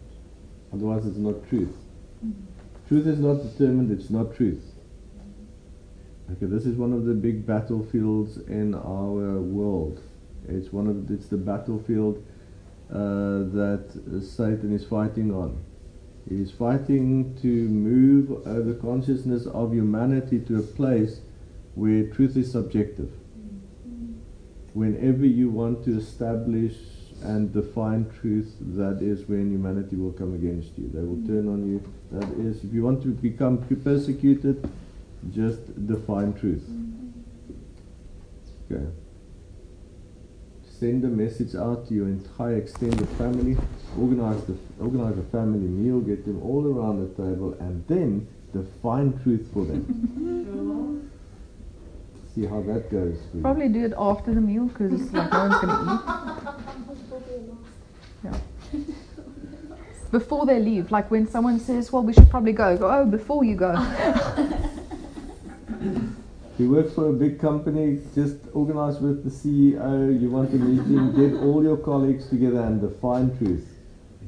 [0.73, 1.75] Otherwise, it's not truth.
[2.87, 4.63] Truth is not determined, it's not truth.
[6.31, 10.01] Okay, this is one of the big battlefields in our world.
[10.47, 12.23] It's one of it's the battlefield
[12.89, 15.63] uh, that Satan is fighting on.
[16.29, 21.21] He's fighting to move uh, the consciousness of humanity to a place
[21.75, 23.11] where truth is subjective.
[24.73, 26.75] Whenever you want to establish
[27.23, 30.89] and define truth, that is when humanity will come against you.
[30.93, 31.81] They will turn on you.
[32.11, 34.69] That is, if you want to become persecuted,
[35.33, 36.63] just define truth.
[38.71, 38.85] Okay.
[40.79, 43.57] Send a message out to your entire extended family.
[43.99, 45.99] Organize the organize a family meal.
[46.01, 51.09] Get them all around the table, and then define truth for them.
[52.35, 53.17] See how that goes.
[53.31, 53.41] for you.
[53.41, 55.67] Probably do it after the meal because it's like no one's going
[56.86, 56.86] to
[58.25, 58.87] eat.
[60.11, 63.43] Before they leave, like when someone says, well, we should probably go, go, oh, before
[63.43, 63.75] you go.
[66.57, 70.19] You work for a big company, just organize with the CEO.
[70.19, 73.67] You want a meeting, get all your colleagues together and define truth.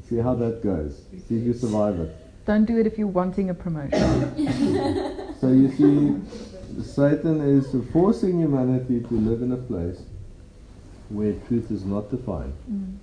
[0.07, 1.01] See how that goes.
[1.27, 2.15] See if you survive it.
[2.45, 5.25] Don't do it if you're wanting a promotion.
[5.39, 10.01] So you see, Satan is forcing humanity to live in a place
[11.07, 12.53] where truth is not defined.
[12.69, 12.97] Mm.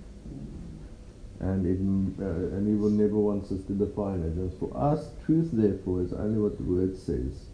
[1.39, 1.77] And it,
[2.23, 4.33] uh, will never wants us to define it.
[4.33, 7.45] And for us, truth therefore is only what the word says.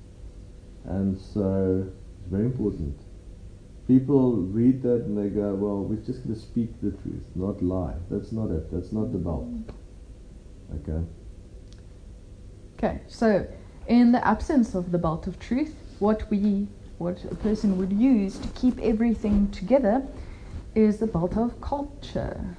[0.86, 1.86] And so
[2.20, 2.98] it's very important.
[3.88, 7.62] People read that and they go, well, we're just going to speak the truth, not
[7.62, 7.96] lie.
[8.10, 8.72] That's not it.
[8.72, 9.50] That's not the belt.
[10.76, 11.04] Okay?
[12.78, 13.46] Okay, so
[13.88, 16.68] in the absence of the belt of truth, what we,
[16.98, 20.06] what a person would use to keep everything together
[20.76, 22.56] is the belt of culture.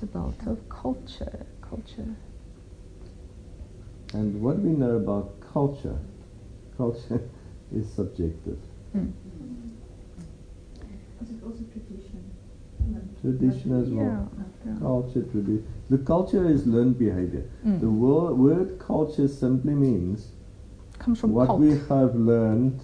[0.00, 2.14] The belt of culture, culture.
[4.12, 5.98] And what we know about culture,
[6.76, 7.22] culture
[7.74, 8.58] is subjective.
[8.94, 9.12] Mm.
[11.22, 12.22] Is it also tradition?
[13.20, 14.28] Tradition as well.
[14.66, 14.78] yeah.
[14.78, 15.64] Culture, tradition.
[15.90, 17.44] The culture is learned behavior.
[17.64, 17.80] Mm.
[17.80, 20.28] The wo- word culture simply means
[20.98, 21.60] Comes from what cult.
[21.60, 22.80] we have learned,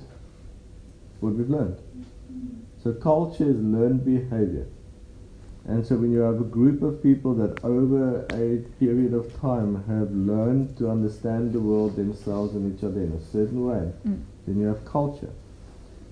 [1.20, 1.76] what we've learned.
[2.82, 4.66] So culture is learned behavior.
[5.68, 9.84] And so when you have a group of people that over a period of time
[9.86, 14.18] have learned to understand the world, themselves and each other in a certain way, Mm.
[14.46, 15.30] then you have culture.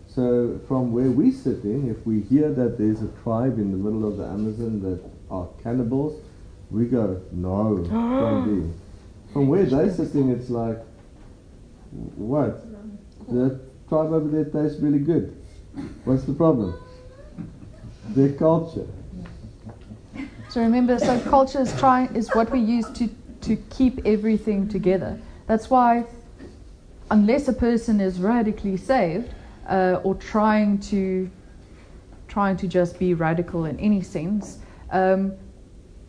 [0.07, 3.77] So from where we sit in, if we hear that there's a tribe in the
[3.77, 6.15] middle of the Amazon that are cannibals,
[6.71, 8.71] we go, no, can't be.
[9.33, 10.79] From where they sit in, it's like,
[12.17, 12.65] what?
[13.29, 15.37] The tribe over there tastes really good.
[16.05, 16.75] What's the problem?
[18.11, 18.87] Their culture.
[20.51, 23.09] So remember, so culture is trying is what we use to
[23.43, 25.17] to keep everything together.
[25.47, 26.07] That's why,
[27.09, 29.33] unless a person is radically saved
[29.69, 31.31] uh, or trying to
[32.27, 34.59] trying to just be radical in any sense,
[34.91, 35.35] um,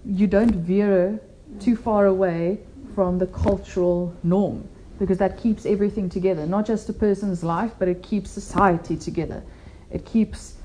[0.05, 1.21] you don't veer
[1.59, 2.57] too far away
[2.95, 4.67] from the cultural norm
[4.97, 6.47] because that keeps everything together.
[6.47, 9.43] Not just a person's life, but it keeps society together.
[9.91, 10.55] It keeps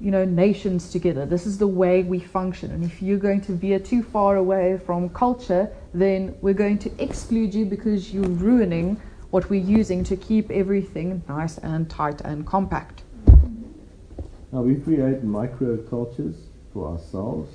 [0.00, 1.24] you know, nations together.
[1.24, 2.70] This is the way we function.
[2.70, 7.02] And if you're going to veer too far away from culture, then we're going to
[7.02, 12.46] exclude you because you're ruining what we're using to keep everything nice and tight and
[12.46, 13.02] compact.
[14.52, 16.36] Now we create microcultures
[16.72, 17.52] for ourselves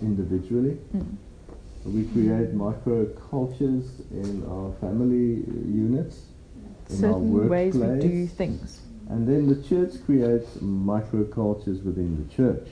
[0.00, 0.78] individually.
[0.94, 1.16] Mm.
[1.84, 6.26] We create microcultures in our family units,
[6.90, 8.80] in our Certain ways we do things.
[9.08, 12.68] And then the church creates microcultures within the church.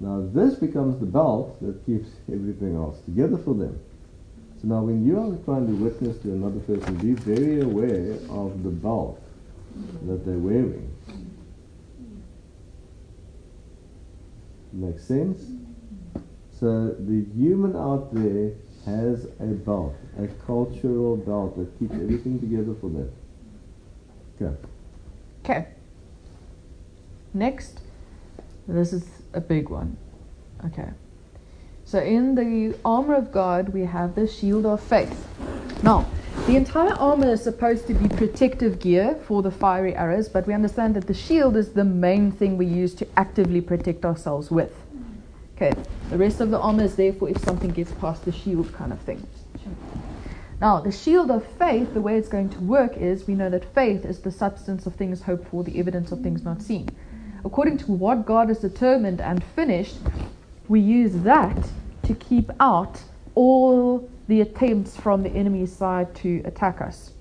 [0.00, 3.78] Now this becomes the belt that keeps everything else together for them.
[4.60, 8.62] So now when you are trying to witness to another person, be very aware of
[8.62, 9.20] the belt
[10.06, 10.94] that they're wearing.
[14.72, 15.44] Makes sense?
[16.58, 18.52] So the human out there
[18.84, 23.12] has a belt, a cultural belt that keeps everything together for them.
[24.40, 24.56] Okay.
[25.44, 25.66] Okay.
[27.34, 27.80] Next,
[28.66, 29.96] this is a big one.
[30.66, 30.88] Okay.
[31.84, 35.26] So in the armor of God, we have the shield of faith.
[35.82, 36.06] Now,
[36.46, 40.54] the entire armor is supposed to be protective gear for the fiery arrows, but we
[40.54, 44.74] understand that the shield is the main thing we use to actively protect ourselves with.
[45.56, 45.72] Okay,
[46.10, 48.92] the rest of the armor is there for if something gets past the shield kind
[48.92, 49.26] of thing.
[50.60, 53.72] Now, the shield of faith, the way it's going to work is we know that
[53.74, 56.88] faith is the substance of things hoped for, the evidence of things not seen.
[57.44, 59.98] According to what God has determined and finished,
[60.66, 61.70] we use that
[62.02, 63.00] to keep out
[63.36, 67.12] all the attempts from the enemy's side to attack us.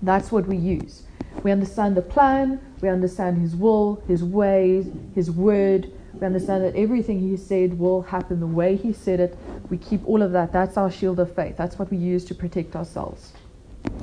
[0.00, 1.02] That's what we use.
[1.42, 5.90] We understand the plan, we understand his will, his ways, his word.
[6.20, 9.36] We understand that everything he said will happen the way he said it.
[9.68, 10.52] We keep all of that.
[10.52, 11.56] That's our shield of faith.
[11.56, 13.32] That's what we use to protect ourselves.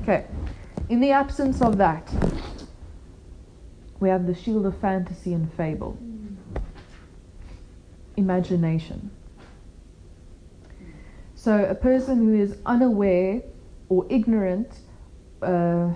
[0.01, 0.25] Okay.
[0.89, 2.11] In the absence of that,
[3.99, 5.97] we have the shield of fantasy and fable.
[8.17, 9.09] Imagination.
[11.35, 13.41] So, a person who is unaware
[13.89, 14.79] or ignorant,
[15.41, 15.89] uh,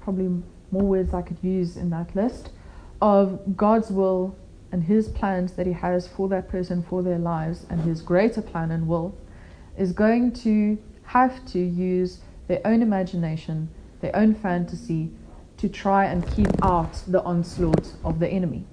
[0.00, 2.50] probably more words I could use in that list,
[3.00, 4.36] of God's will
[4.72, 8.42] and His plans that He has for that person, for their lives, and His greater
[8.42, 9.16] plan and will,
[9.76, 13.68] is going to have to use their own imagination,
[14.00, 15.10] their own fantasy,
[15.56, 18.64] to try and keep out the onslaught of the enemy.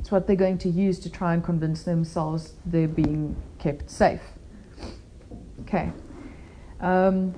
[0.00, 4.20] It's what they're going to use to try and convince themselves they're being kept safe.
[5.62, 5.92] Okay.
[6.80, 7.34] Um,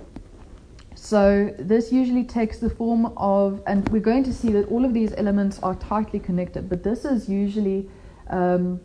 [1.07, 4.93] so this usually takes the form of, and we're going to see that all of
[4.93, 7.89] these elements are tightly connected, but this is usually
[8.29, 8.81] um,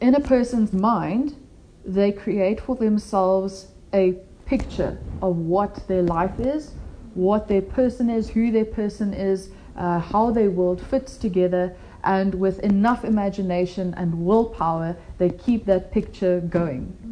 [0.00, 1.36] in a person's mind,
[1.84, 6.72] they create for themselves a picture of what their life is,
[7.14, 12.34] what their person is, who their person is, uh, how their world fits together, and
[12.34, 17.09] with enough imagination and willpower, they keep that picture going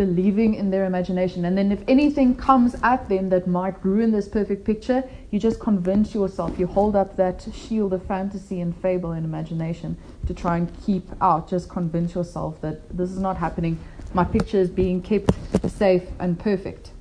[0.00, 1.44] believing in their imagination.
[1.44, 5.60] And then if anything comes at them that might ruin this perfect picture, you just
[5.60, 10.56] convince yourself, you hold up that shield of fantasy and fable and imagination to try
[10.56, 11.50] and keep out.
[11.50, 13.78] Just convince yourself that this is not happening.
[14.14, 15.32] My picture is being kept
[15.70, 16.92] safe and perfect.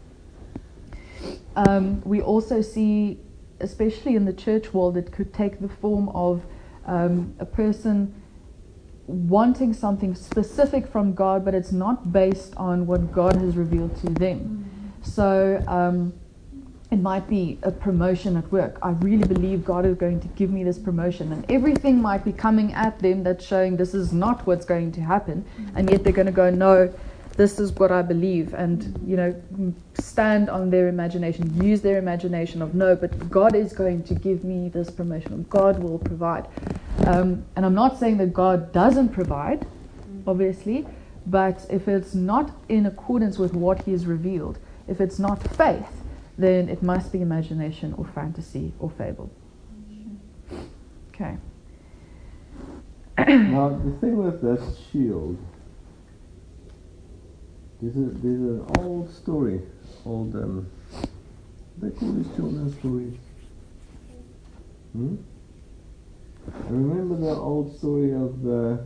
[1.55, 3.17] Um, we also see,
[3.61, 6.41] especially in the church world, it could take the form of
[6.85, 8.18] um, a person
[9.09, 14.07] wanting something specific from God, but it's not based on what God has revealed to
[14.07, 14.39] them.
[14.39, 15.03] Mm-hmm.
[15.03, 16.13] So um,
[16.91, 18.77] it might be a promotion at work.
[18.83, 22.31] I really believe God is going to give me this promotion, and everything might be
[22.31, 25.77] coming at them that's showing this is not what's going to happen, mm-hmm.
[25.77, 26.93] and yet they're going to go, No,
[27.39, 32.61] this is what I believe, and you know, stand on their imagination, use their imagination
[32.61, 36.47] of no, but God is going to give me this promotion, God will provide.
[37.05, 39.65] Um, and I'm not saying that God doesn't provide,
[40.27, 40.85] obviously,
[41.27, 44.59] but if it's not in accordance with what He has revealed,
[44.89, 46.03] if it's not faith,
[46.37, 49.29] then it must be imagination or fantasy or fable.
[51.13, 51.37] Okay.
[53.17, 55.37] now, the thing with this shield
[57.81, 59.61] there's, a, there's an old story,
[60.05, 60.69] old, um,
[61.77, 63.13] they call these children's stories.
[64.93, 65.15] Hmm?
[66.47, 68.85] I remember the old story of the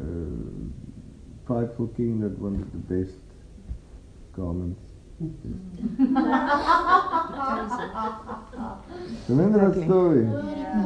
[0.00, 0.04] uh,
[1.44, 3.18] prideful king that wanted the best
[4.34, 4.80] garments.
[9.28, 10.24] Remember that story?
[10.24, 10.76] Yeah.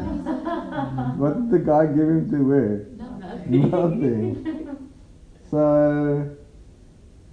[1.16, 2.86] what did the guy give him to wear?
[2.96, 3.70] Nothing.
[3.70, 4.56] Nothing.
[5.50, 6.36] So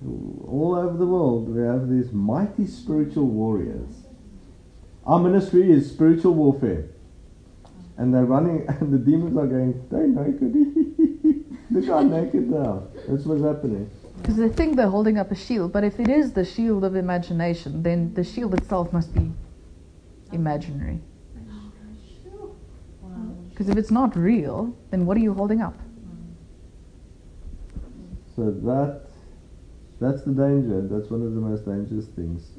[0.05, 3.89] all over the world, we have these mighty spiritual warriors.
[5.05, 6.85] Our ministry is spiritual warfare.
[7.97, 11.45] And they're running, and the demons are going, they're naked.
[11.71, 12.83] Look how naked they are.
[13.07, 13.89] That's what's happening.
[14.21, 16.95] Because they think they're holding up a shield, but if it is the shield of
[16.95, 19.31] imagination, then the shield itself must be
[20.31, 20.99] imaginary.
[23.49, 25.75] Because if it's not real, then what are you holding up?
[28.35, 29.06] So that
[29.99, 30.81] that's the danger.
[30.81, 32.51] That's one of the most dangerous things.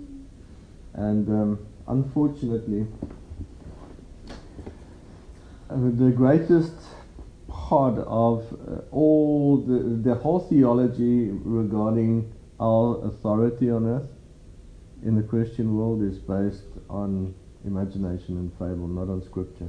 [0.95, 2.87] And um, unfortunately,
[5.71, 6.73] uh, the greatest
[7.49, 9.79] part of uh, all the,
[10.09, 14.09] the whole theology regarding our authority on earth
[15.05, 17.35] in the Christian world is based on
[17.65, 19.69] imagination and fable, not on scripture.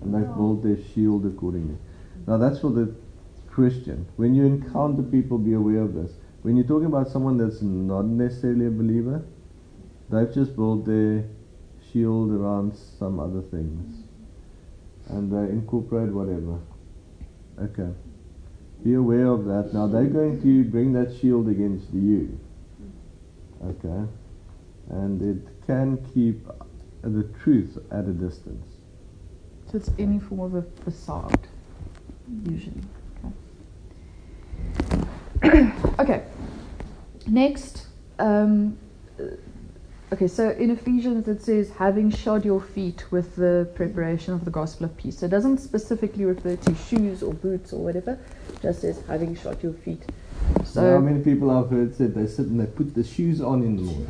[0.00, 1.76] And they've built their shield accordingly.
[2.26, 2.94] Now that's for the
[3.46, 4.06] Christian.
[4.16, 6.12] When you encounter people, be aware of this
[6.44, 9.24] when you're talking about someone that's not necessarily a believer,
[10.10, 11.24] they've just built their
[11.90, 14.04] shield around some other things.
[15.08, 16.60] And they incorporate whatever.
[17.58, 17.90] Okay.
[18.84, 19.72] Be aware of that.
[19.72, 22.38] Now they're going to bring that shield against you.
[23.64, 24.06] Okay.
[24.90, 26.46] And it can keep
[27.00, 28.66] the truth at a distance.
[29.72, 31.48] So it's any form of a facade,
[32.46, 32.82] usually.
[35.42, 35.72] Okay.
[35.98, 36.24] okay.
[37.34, 37.88] Next,
[38.20, 38.78] um,
[40.12, 44.52] okay, so in Ephesians it says, having shod your feet with the preparation of the
[44.52, 45.18] gospel of peace.
[45.18, 48.12] So it doesn't specifically refer to shoes or boots or whatever,
[48.50, 50.02] it just says, having shod your feet
[50.64, 53.64] So how many people I've heard said they sit and they put the shoes on
[53.64, 54.08] in the morning.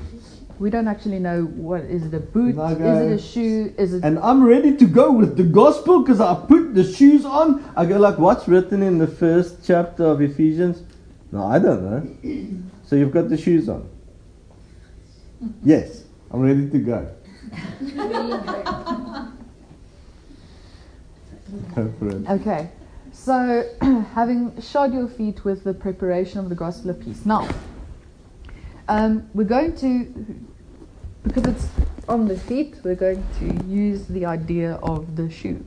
[0.58, 2.56] we don't actually know what is it a boot?
[2.56, 3.72] Like Is it a- a shoe?
[3.78, 7.24] Is it And I'm ready to go with the gospel because I put the shoes
[7.24, 7.64] on.
[7.74, 10.82] I go like, what's written in the first chapter of Ephesians?
[11.32, 12.02] No, I don't know.
[12.94, 13.90] So you've got the shoes on.
[15.64, 17.10] Yes, I'm ready to go.
[22.28, 22.70] Okay,
[23.12, 23.68] so
[24.14, 27.26] having shod your feet with the preparation of the gospel of peace.
[27.26, 27.48] Now,
[28.86, 30.46] um, we're going to,
[31.24, 31.66] because it's
[32.08, 35.66] on the feet, we're going to use the idea of the shoe.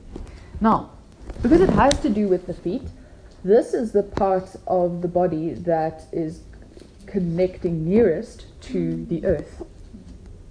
[0.62, 0.92] Now,
[1.42, 2.88] because it has to do with the feet,
[3.44, 6.40] this is the part of the body that is
[7.10, 9.62] connecting nearest to the earth,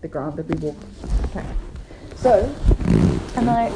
[0.01, 1.20] the ground that we walk on.
[1.30, 1.47] Okay.
[2.16, 2.55] So,
[3.36, 3.72] and I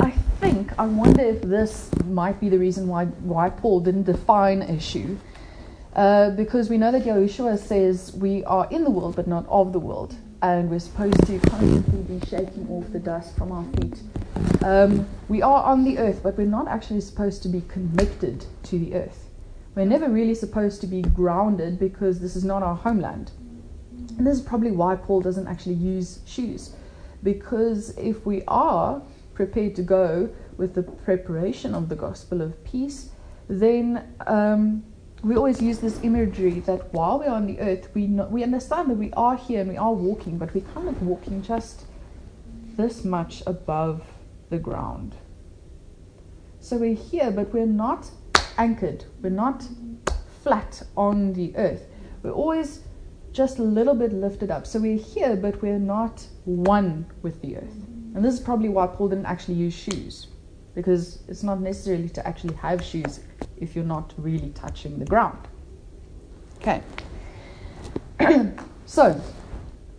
[0.00, 0.10] I
[0.40, 5.18] think, I wonder if this might be the reason why, why Paul didn't define shoe.
[5.94, 9.72] Uh, because we know that Yahushua says we are in the world but not of
[9.72, 14.00] the world, and we're supposed to constantly be shaking off the dust from our feet.
[14.64, 18.78] Um, we are on the earth, but we're not actually supposed to be connected to
[18.78, 19.28] the earth.
[19.74, 23.32] We're never really supposed to be grounded because this is not our homeland.
[24.18, 26.74] And this is probably why Paul doesn't actually use shoes.
[27.22, 29.02] Because if we are
[29.34, 33.10] prepared to go with the preparation of the gospel of peace,
[33.48, 34.84] then um,
[35.22, 38.96] we always use this imagery that while we're on the earth, we we understand that
[38.96, 41.84] we are here and we are walking, but we're kind of walking just
[42.76, 44.02] this much above
[44.50, 45.14] the ground.
[46.60, 48.10] So we're here, but we're not
[48.58, 49.04] anchored.
[49.20, 49.66] We're not
[50.42, 51.86] flat on the earth.
[52.22, 52.80] We're always
[53.32, 54.66] just a little bit lifted up.
[54.66, 57.76] So we're here, but we're not one with the earth.
[58.14, 60.26] And this is probably why Paul didn't actually use shoes,
[60.74, 63.20] because it's not necessarily to actually have shoes
[63.56, 65.48] if you're not really touching the ground.
[66.58, 66.82] Okay.
[68.86, 69.20] so,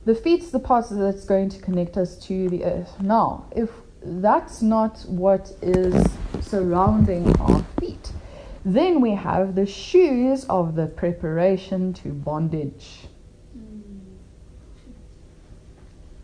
[0.05, 2.99] the feet's the part that's going to connect us to the earth.
[3.01, 3.69] Now, if
[4.03, 6.05] that's not what is
[6.41, 8.11] surrounding our feet,
[8.65, 13.07] then we have the shoes of the preparation to bondage.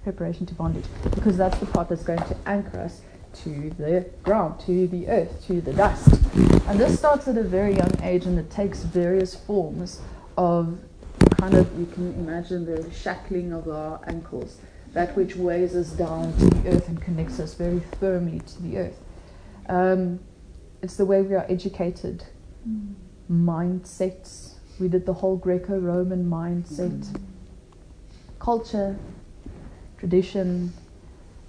[0.04, 3.02] Preparation to bondage, because that's the part that's going to anchor us
[3.34, 6.08] to the ground, to the earth, to the dust.
[6.68, 10.02] And this starts at a very young age and it takes various forms
[10.38, 10.80] of
[11.38, 14.58] kind of, you can imagine the shackling of our ankles,
[14.94, 18.78] that which weighs us down to the earth and connects us very firmly to the
[18.78, 19.00] earth.
[19.68, 20.20] Um,
[20.82, 22.24] it's the way we are educated,
[23.32, 24.54] mindsets.
[24.80, 27.20] We did the whole Greco Roman mindset,
[28.40, 28.98] culture,
[29.98, 30.74] tradition,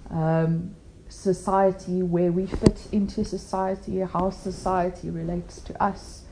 [0.09, 0.75] um,
[1.07, 6.23] society, where we fit into society, how society relates to us,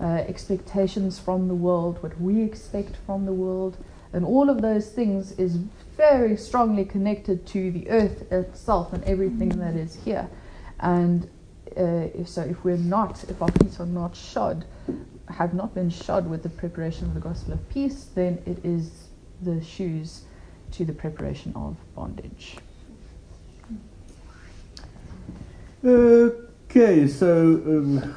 [0.00, 3.76] uh, expectations from the world, what we expect from the world,
[4.12, 5.56] and all of those things is
[5.96, 10.28] very strongly connected to the earth itself and everything that is here.
[10.80, 11.28] And
[11.76, 14.64] uh, if so, if we're not, if our feet are not shod,
[15.28, 19.08] have not been shod with the preparation of the gospel of peace, then it is
[19.42, 20.22] the shoes
[20.72, 22.56] to the preparation of bondage.
[25.84, 28.14] Okay, so um,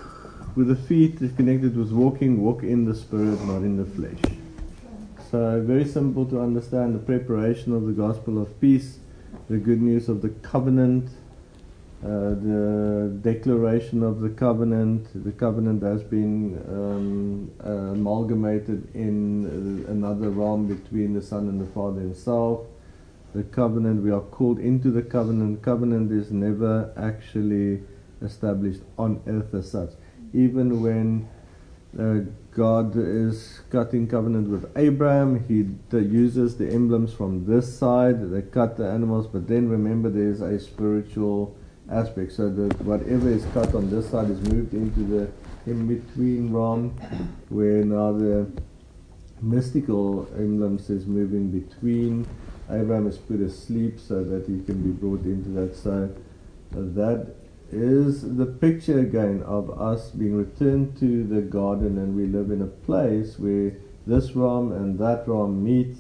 [0.56, 4.38] with the feet connected with walking, walk in the spirit, not in the flesh.
[5.30, 9.00] So very simple to understand the preparation of the gospel of peace,
[9.50, 11.19] the good news of the covenant, uh,
[12.02, 15.08] the declaration of the covenant.
[15.24, 21.60] The covenant has been um, uh, amalgamated in uh, another realm between the Son and
[21.60, 22.68] the Father Himself.
[23.36, 25.62] The covenant, we are called into the covenant.
[25.62, 27.82] Covenant is never actually
[28.22, 29.92] established on earth as such.
[30.34, 31.28] Even when
[32.00, 38.32] uh, God is cutting covenant with Abraham, he d- uses the emblems from this side.
[38.32, 41.56] They cut the animals, but then remember there is a spiritual
[41.92, 42.32] aspect.
[42.34, 45.32] So that whatever is cut on this side is moved into the
[45.70, 46.90] in between realm,
[47.50, 48.48] where now the
[49.42, 52.28] mystical emblems is moving between.
[52.70, 55.76] Abraham is put asleep so that he can be brought into that.
[55.86, 56.08] Uh,
[56.72, 57.36] that
[57.72, 62.62] is the picture again of us being returned to the garden and we live in
[62.62, 63.74] a place where
[64.08, 65.98] this realm and that realm meet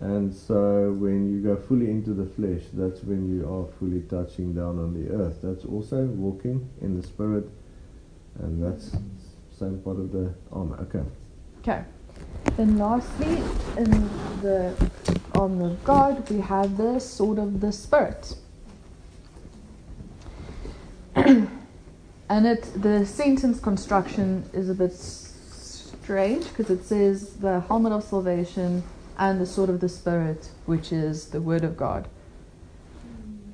[0.00, 4.54] and so when you go fully into the flesh that's when you are fully touching
[4.54, 7.48] down on the earth that's also walking in the spirit
[8.40, 8.96] and that's
[9.58, 11.04] same part of the armor okay
[11.60, 11.84] Okay.
[12.56, 13.36] Then lastly,
[13.76, 13.90] in
[14.40, 14.72] the
[15.34, 18.34] armor of God, we have the sword of the Spirit.
[21.14, 21.50] and
[22.30, 28.82] it the sentence construction is a bit strange because it says the helmet of salvation
[29.20, 32.08] and the sword of the Spirit, which is the Word of God.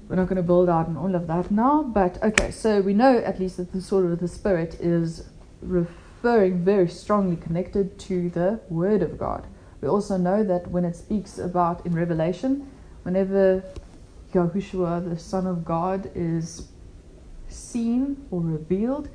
[0.09, 2.95] We're not going to build out on all of that now, but okay, so we
[2.95, 5.29] know at least that the sword of the Spirit is
[5.61, 9.47] referring very strongly connected to the Word of God.
[9.81, 12.71] We also know that when it speaks about in Revelation,
[13.03, 13.65] whenever
[14.33, 16.69] Yahushua, the Son of God, is
[17.49, 19.09] seen or revealed,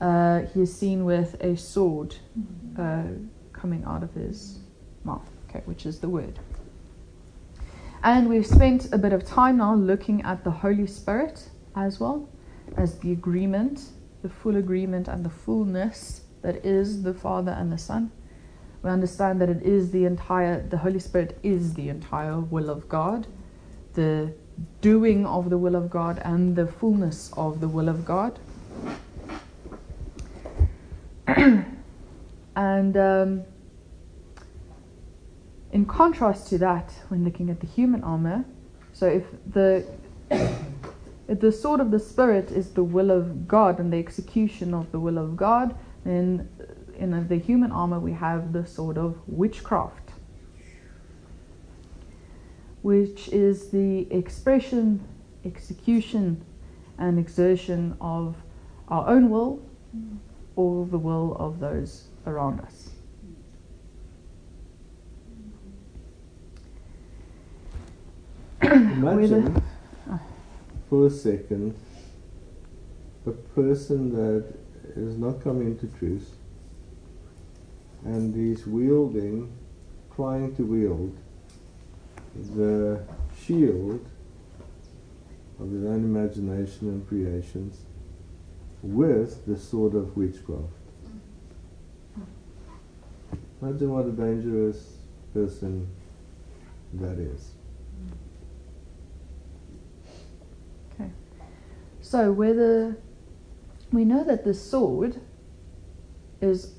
[0.00, 2.16] uh, he is seen with a sword
[2.78, 3.04] uh,
[3.52, 4.58] coming out of his
[5.04, 5.28] mouth,
[5.64, 6.38] which is the word.
[8.02, 12.28] And we've spent a bit of time now looking at the Holy Spirit as well
[12.76, 13.90] as the agreement,
[14.22, 18.10] the full agreement, and the fullness that is the Father and the Son.
[18.82, 22.86] We understand that it is the entire, the Holy Spirit is the entire will of
[22.88, 23.26] God,
[23.94, 24.34] the
[24.82, 28.38] doing of the will of God, and the fullness of the will of God.
[32.56, 33.44] and um,
[35.74, 38.44] in contrast to that, when looking at the human armor,
[38.92, 39.84] so if the
[40.30, 44.92] if the sword of the spirit is the will of God and the execution of
[44.92, 46.48] the will of God, then
[46.96, 50.12] in the human armor we have the sword of witchcraft,
[52.82, 55.00] which is the expression,
[55.44, 56.44] execution,
[56.98, 58.36] and exertion of
[58.86, 59.60] our own will
[60.54, 62.93] or the will of those around us.
[68.62, 69.62] Imagine
[70.88, 71.74] for a second
[73.26, 74.44] a person that
[74.96, 76.36] is not coming to truth
[78.04, 79.50] and is wielding,
[80.14, 81.16] trying to wield
[82.54, 83.02] the
[83.42, 84.04] shield
[85.58, 87.84] of his own imagination and creations
[88.82, 90.72] with the sword of witchcraft.
[93.62, 94.98] Imagine what a dangerous
[95.32, 95.88] person
[96.92, 97.53] that is.
[102.14, 102.96] So whether
[103.90, 105.20] we know that the sword
[106.40, 106.74] is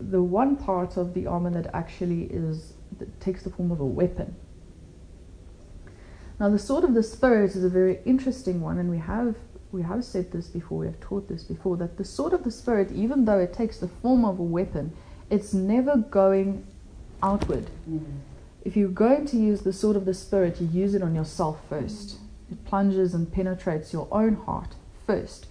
[0.00, 3.84] the one part of the armor that actually is that takes the form of a
[3.84, 4.34] weapon.
[6.40, 9.36] Now the sword of the spirit is a very interesting one, and we have
[9.72, 12.50] we have said this before, we have taught this before, that the sword of the
[12.50, 14.94] spirit, even though it takes the form of a weapon,
[15.28, 16.66] it's never going
[17.22, 17.66] outward.
[17.86, 18.20] Mm-hmm.
[18.64, 21.58] If you're going to use the sword of the spirit, you use it on yourself
[21.68, 22.16] first.
[22.52, 24.74] It plunges and penetrates your own heart
[25.06, 25.46] first,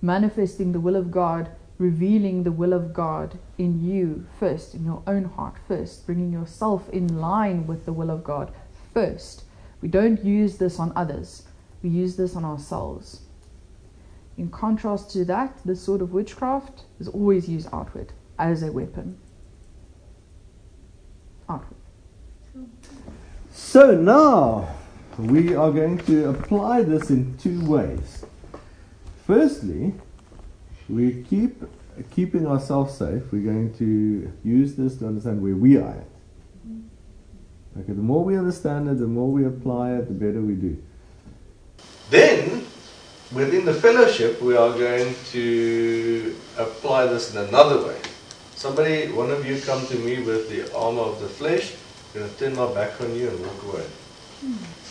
[0.00, 5.02] manifesting the will of God, revealing the will of God in you first, in your
[5.04, 8.52] own heart first, bringing yourself in line with the will of God
[8.92, 9.42] first.
[9.80, 11.42] We don't use this on others,
[11.82, 13.22] we use this on ourselves.
[14.38, 19.18] In contrast to that, the sword of witchcraft is always used outward as a weapon.
[21.48, 21.80] Outward.
[23.50, 24.68] So now
[25.18, 28.24] we are going to apply this in two ways.
[29.26, 29.94] Firstly,
[30.88, 31.62] we keep
[32.10, 33.22] keeping ourselves safe.
[33.32, 36.06] We're going to use this to understand where we are at.
[37.80, 40.80] Okay, the more we understand it, the more we apply it, the better we do.
[42.10, 42.64] Then
[43.32, 48.00] within the fellowship, we are going to apply this in another way.
[48.54, 51.74] Somebody, one of you come to me with the armor of the flesh,
[52.14, 53.86] I'm going to turn my back on you and walk away.
[54.40, 54.83] Hmm.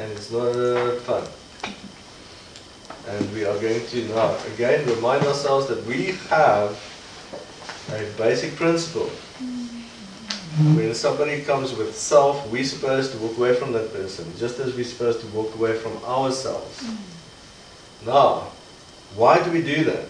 [0.00, 1.24] And it's not uh, fun.
[3.06, 6.72] And we are going to now again remind ourselves that we have
[7.92, 9.10] a basic principle
[10.74, 14.74] when somebody comes with self, we're supposed to walk away from that person, just as
[14.74, 16.84] we're supposed to walk away from ourselves.
[18.04, 18.48] Now,
[19.14, 20.06] why do we do that?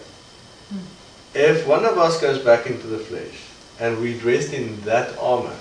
[1.33, 3.43] If one of us goes back into the flesh
[3.79, 5.55] and we dressed in that armor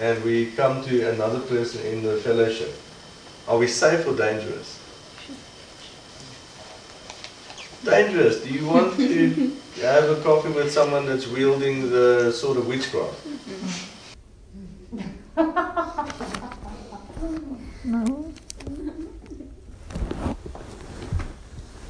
[0.00, 2.74] and we come to another person in the fellowship,
[3.50, 4.78] are we safe or dangerous?
[7.84, 8.44] Dangerous.
[8.44, 13.26] Do you want to have a coffee with someone that's wielding the sword of witchcraft?
[17.84, 18.32] no.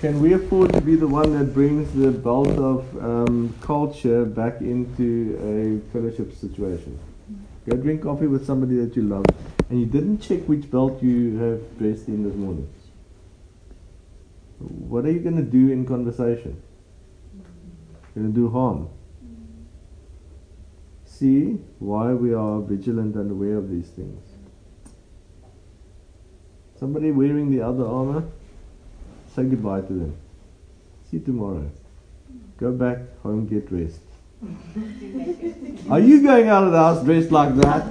[0.00, 4.62] Can we afford to be the one that brings the belt of um, culture back
[4.62, 6.98] into a fellowship situation?
[7.68, 9.24] Go drink coffee with somebody that you love,
[9.68, 12.68] and you didn't check which belt you have dressed in this morning.
[14.58, 16.60] What are you going to do in conversation?
[18.14, 18.88] You're going to do harm
[21.20, 24.22] see why we are vigilant and aware of these things.
[26.78, 28.24] Somebody wearing the other armor,
[29.36, 30.16] Say goodbye to them.
[31.08, 31.70] See you tomorrow.
[32.58, 34.00] Go back home, get rest.
[35.90, 37.82] Are you going out of the house dressed like that?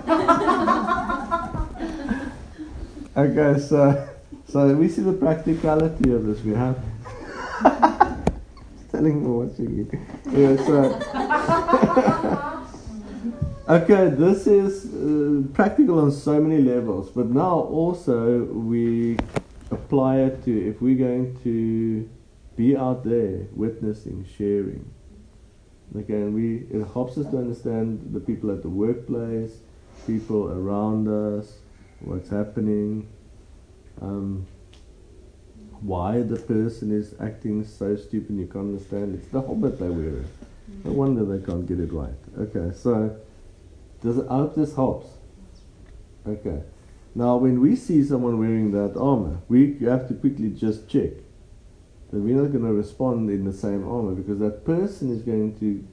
[3.16, 4.10] okay, so
[4.48, 6.42] so we see the practicality of this.
[6.42, 6.80] We have
[8.92, 9.88] telling me watching you.
[10.32, 11.00] Yeah, so
[13.70, 19.18] okay, this is uh, practical on so many levels, but now also we
[19.70, 22.10] apply it to if we're going to
[22.56, 24.90] be out there witnessing, sharing.
[25.94, 29.58] And we it helps us to understand the people at the workplace,
[30.06, 31.58] people around us,
[32.00, 33.08] what's happening,
[34.02, 34.46] um,
[35.82, 39.16] why the person is acting so stupid you can't understand.
[39.16, 40.28] It's the hobbit they wear it.
[40.84, 42.14] No wonder they can't get it right.
[42.38, 43.18] Okay, so
[44.02, 45.08] does it, I hope this helps.
[46.28, 46.62] Okay.
[47.16, 51.12] Now, when we see someone wearing that armor, we have to quickly just check
[52.12, 55.58] that we're not going to respond in the same armor because that person is going
[55.60, 55.88] to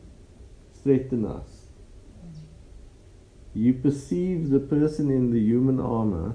[0.82, 1.66] threaten us.
[3.54, 6.34] You perceive the person in the human armor,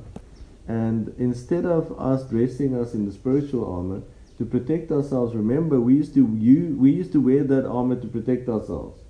[0.67, 4.01] and instead of us dressing us in the spiritual armor
[4.37, 8.07] to protect ourselves, remember we used to you, we used to wear that armor to
[8.07, 9.01] protect ourselves.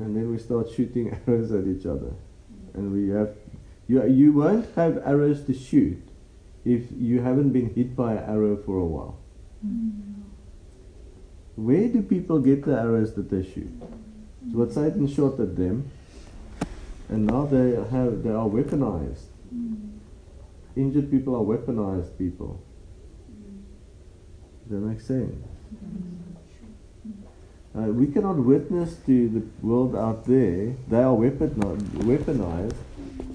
[0.00, 2.12] and then we start shooting arrows at each other.
[2.74, 3.34] And we have,
[3.86, 6.02] you, you won't have arrows to shoot
[6.64, 9.18] if you haven't been hit by an arrow for a while.
[11.56, 13.72] Where do people get the arrows that they shoot?
[14.46, 15.90] It's what Satan shot at them,
[17.08, 19.24] and now they have they are weaponized.
[20.76, 22.62] Injured people are weaponized people.
[24.68, 25.44] Does that make sense?
[27.76, 30.74] Uh, we cannot witness to the world out there.
[30.88, 32.74] They are weaponized.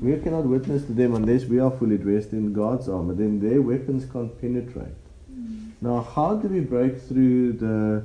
[0.02, 3.14] We cannot witness to them unless we are fully dressed in God's armor.
[3.14, 4.88] Then their weapons can't penetrate.
[5.32, 5.72] Mm.
[5.82, 8.04] Now, how do we break through the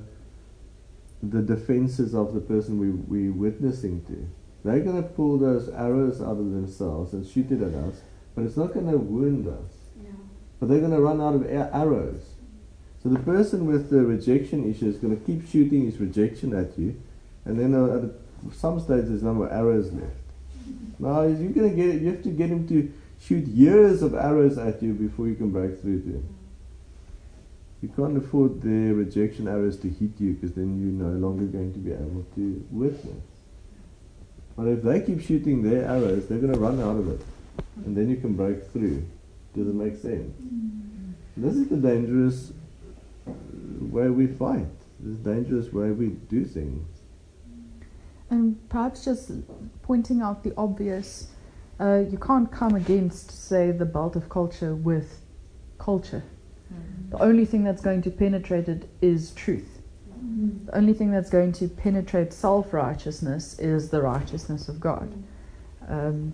[1.22, 4.28] the defenses of the person we we're witnessing to?
[4.64, 8.02] They're going to pull those arrows out of themselves and shoot it at us,
[8.34, 9.72] but it's not going to wound us.
[10.02, 10.10] Yeah.
[10.58, 12.22] But they're going to run out of arrows.
[13.02, 16.78] So the person with the rejection issue is going to keep shooting his rejection at
[16.78, 17.00] you,
[17.46, 20.19] and then uh, at some stage there's no more arrows left.
[20.98, 24.82] Now you're to get you have to get him to shoot years of arrows at
[24.82, 26.36] you before you can break through to him.
[27.82, 31.72] You can't afford their rejection arrows to hit you because then you're no longer going
[31.72, 33.24] to be able to witness.
[34.56, 37.24] But if they keep shooting their arrows, they're going to run out of it,
[37.86, 39.02] and then you can break through.
[39.54, 40.36] Does it make sense?
[41.36, 42.52] This is the dangerous
[43.24, 44.66] way we fight,
[44.98, 46.86] this is dangerous way we do things.
[48.30, 49.32] And perhaps just
[49.82, 51.28] pointing out the obvious,
[51.80, 55.20] uh, you can't come against, say, the belt of culture with
[55.78, 56.22] culture.
[56.72, 57.10] Mm-hmm.
[57.10, 59.80] The only thing that's going to penetrate it is truth.
[60.10, 60.66] Mm-hmm.
[60.66, 65.12] The only thing that's going to penetrate self righteousness is the righteousness of God.
[65.88, 66.32] Um,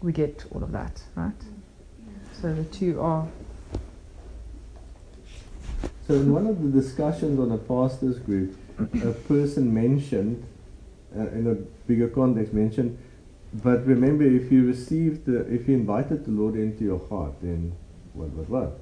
[0.00, 1.32] we get all of that, right?
[2.40, 3.26] So the two are
[6.08, 8.56] so in one of the discussions on a pastors group,
[9.04, 10.42] a person mentioned,
[11.16, 11.54] uh, in a
[11.86, 12.98] bigger context, mentioned,
[13.54, 17.72] but remember, if you received, if you invited the Lord into your heart, then
[18.12, 18.80] what, what, what?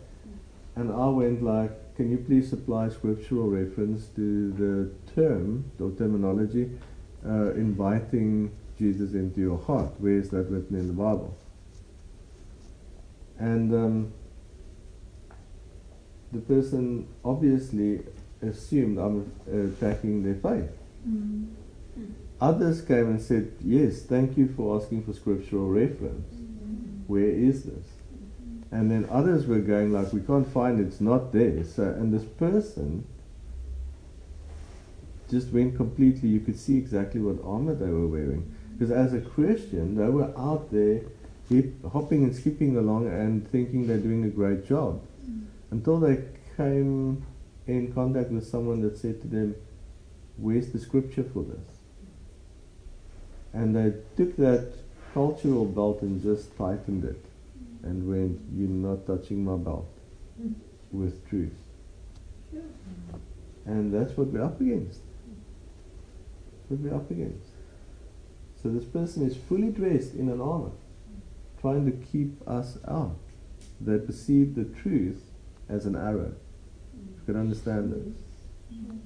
[0.74, 6.70] And I went like, can you please supply scriptural reference to the term or terminology,
[7.24, 9.92] uh, inviting Jesus into your heart?
[9.98, 11.36] Where is that written in the Bible?
[13.38, 14.12] And um,
[16.32, 18.00] the person obviously
[18.42, 20.70] assumed I'm attacking their faith.
[21.08, 21.44] Mm-hmm.
[22.40, 26.34] Others came and said, Yes, thank you for asking for scriptural reference.
[27.06, 27.86] Where is this?
[28.70, 31.64] And then others were going like, We can't find it, it's not there.
[31.64, 33.06] So, and this person
[35.30, 38.54] just went completely, you could see exactly what armor they were wearing.
[38.72, 41.02] Because as a Christian, they were out there
[41.48, 45.02] hip, hopping and skipping along and thinking they're doing a great job
[45.70, 46.22] until they
[46.56, 47.24] came
[47.66, 49.54] in contact with someone that said to them,
[50.36, 51.75] Where's the scripture for this?
[53.56, 54.70] And I took that
[55.14, 57.24] cultural belt and just tightened it
[57.82, 59.88] and went, You're not touching my belt
[60.92, 61.54] with truth.
[63.64, 65.00] And that's what we're up against.
[66.68, 67.48] What we're up against.
[68.62, 70.72] So this person is fully dressed in an armor,
[71.62, 73.16] trying to keep us out.
[73.80, 75.22] They perceive the truth
[75.70, 76.34] as an arrow.
[76.94, 78.22] You can understand this.
[78.74, 78.98] Mm-hmm.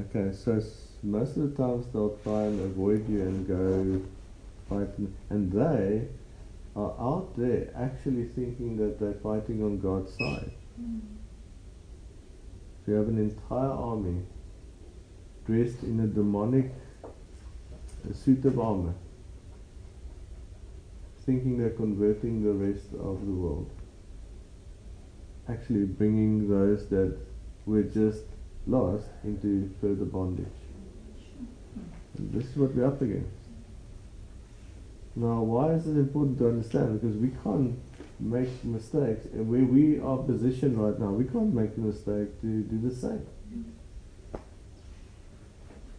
[0.00, 0.60] Okay, so
[1.04, 4.00] most of the times they'll try and avoid you and go
[4.68, 5.14] fighting.
[5.28, 6.08] and they
[6.74, 10.50] are out there actually thinking that they're fighting on God's side.
[12.84, 14.22] So you have an entire army
[15.46, 16.72] dressed in a demonic
[18.12, 18.94] suit of armor,
[21.24, 23.70] thinking they're converting the rest of the world.
[25.48, 27.16] Actually, bringing those that
[27.66, 28.24] were just
[28.66, 30.63] lost into further bondage.
[32.18, 33.28] And this is what we're up against.
[35.16, 37.00] Now, why is it important to understand?
[37.00, 37.78] Because we can't
[38.18, 39.26] make mistakes.
[39.32, 42.94] And where we are positioned right now, we can't make the mistake to do the
[42.94, 43.26] same.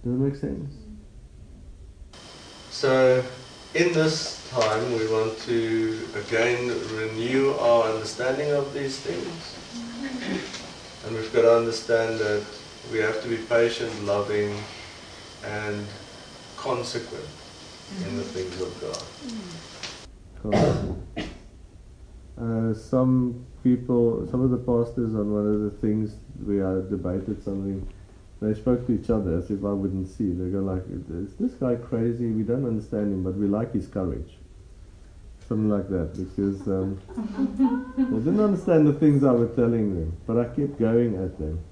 [0.03, 0.74] Does it make sense?
[2.72, 3.24] So,
[3.74, 9.55] in this time, we want to again renew our understanding of these things.
[11.05, 12.45] And we've got to understand that
[12.91, 14.55] we have to be patient, loving,
[15.43, 15.86] and
[16.66, 17.30] consequent
[18.07, 18.72] in the things of
[20.43, 20.91] God.
[22.38, 27.41] Uh, some people, some of the pastors on one of the things we uh, debated
[27.41, 27.88] something,
[28.41, 30.34] they spoke to each other as if I wouldn't see.
[30.34, 32.26] They go like, "Is this guy crazy?
[32.26, 34.36] We don't understand him, but we like his courage."
[35.47, 36.99] Something like that, because um,
[37.97, 41.63] they didn't understand the things I was telling them, but I kept going at them.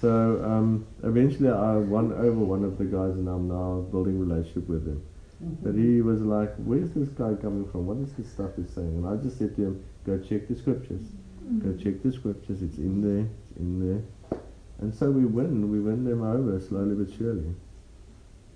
[0.00, 4.68] So um, eventually, I won over one of the guys, and I'm now building relationship
[4.68, 5.02] with him.
[5.42, 5.64] Mm-hmm.
[5.64, 7.86] But he was like, Where's this guy coming from?
[7.86, 8.88] What is this stuff he's saying?
[8.88, 11.02] And I just said to him, Go check the scriptures.
[11.44, 11.60] Mm-hmm.
[11.60, 12.62] Go check the scriptures.
[12.62, 13.26] It's in there.
[13.50, 14.40] It's in there.
[14.80, 15.70] And so we win.
[15.70, 17.54] We win them over slowly but surely.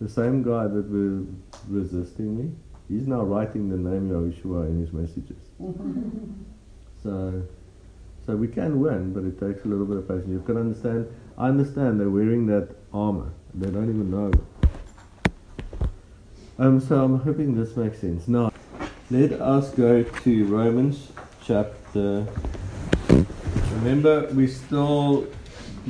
[0.00, 1.26] The same guy that was
[1.68, 2.50] resisting me,
[2.88, 5.42] he's now writing the name Yahushua in his messages.
[5.60, 6.42] Mm-hmm.
[7.02, 7.42] so,
[8.24, 10.28] so we can win, but it takes a little bit of patience.
[10.28, 11.06] You've got to understand.
[11.40, 13.32] I understand they're wearing that armor.
[13.54, 14.30] They don't even know.
[16.58, 18.28] Um, so I'm hoping this makes sense.
[18.28, 18.52] Now,
[19.10, 21.08] let us go to Romans
[21.42, 22.26] chapter.
[23.76, 25.28] Remember, we're still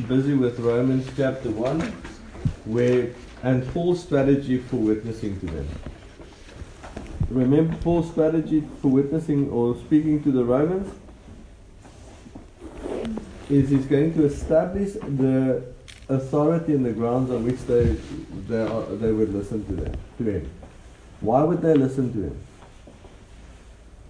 [0.06, 1.80] busy with Romans chapter 1,
[2.66, 5.68] where and Paul's strategy for witnessing to them.
[7.28, 10.94] Remember Paul's strategy for witnessing or speaking to the Romans?
[13.50, 15.64] Is he's going to establish the
[16.08, 17.96] authority and the grounds on which they
[18.48, 20.50] they, are, they would listen to them to him.
[21.20, 22.38] Why would they listen to him?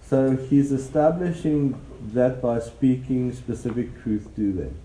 [0.07, 1.79] So he's establishing
[2.13, 4.75] that by speaking specific truth to them.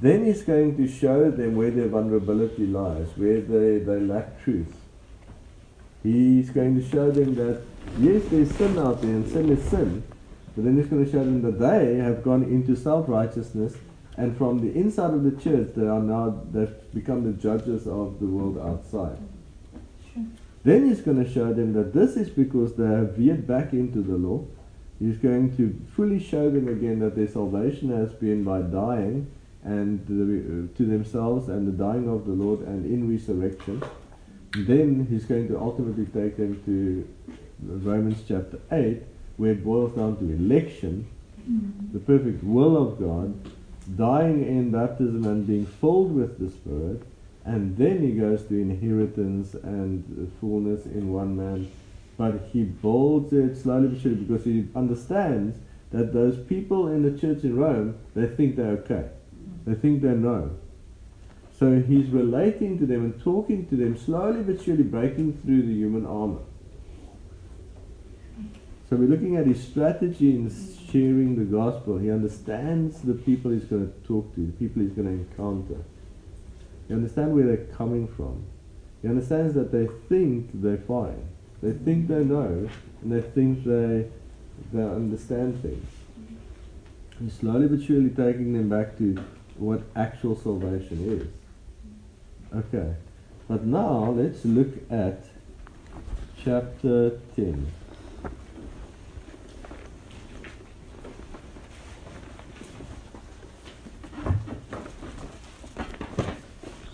[0.00, 4.74] Then he's going to show them where their vulnerability lies, where they, they lack truth.
[6.02, 7.62] He's going to show them that,
[7.98, 10.02] yes, there's sin out there, and sin is sin,
[10.58, 13.76] but then he's going to show them that they have gone into self righteousness,
[14.16, 18.18] and from the inside of the church, they are now, they've become the judges of
[18.18, 19.18] the world outside.
[20.64, 24.02] Then he's going to show them that this is because they have veered back into
[24.02, 24.44] the law.
[24.98, 29.30] He's going to fully show them again that their salvation has been by dying
[29.62, 33.80] and the, uh, to themselves and the dying of the Lord and in resurrection.
[34.56, 37.08] Then he's going to ultimately take them to
[37.62, 39.04] Romans chapter 8,
[39.38, 41.06] where it boils down to election,
[41.40, 41.92] mm-hmm.
[41.92, 43.34] the perfect will of God,
[43.96, 47.02] dying in baptism and being filled with the Spirit,
[47.44, 51.70] and then he goes to inheritance and fullness in one man.
[52.18, 55.56] But he builds it slowly but surely because he understands
[55.90, 59.08] that those people in the church in Rome, they think they're okay.
[59.64, 60.50] They think they know.
[61.58, 65.72] So he's relating to them and talking to them slowly but surely breaking through the
[65.72, 66.40] human armor.
[68.88, 70.50] So we're looking at his strategy in
[70.90, 71.98] sharing the gospel.
[71.98, 75.84] He understands the people he's going to talk to, the people he's going to encounter.
[76.86, 78.46] He understands where they're coming from.
[79.02, 81.28] He understands that they think they're fine.
[81.62, 82.70] They think they know,
[83.02, 84.06] and they think they,
[84.72, 85.86] they understand things.
[87.20, 89.22] He's slowly but surely taking them back to
[89.58, 92.56] what actual salvation is.
[92.56, 92.94] Okay.
[93.48, 95.24] But now let's look at
[96.42, 97.70] chapter 10.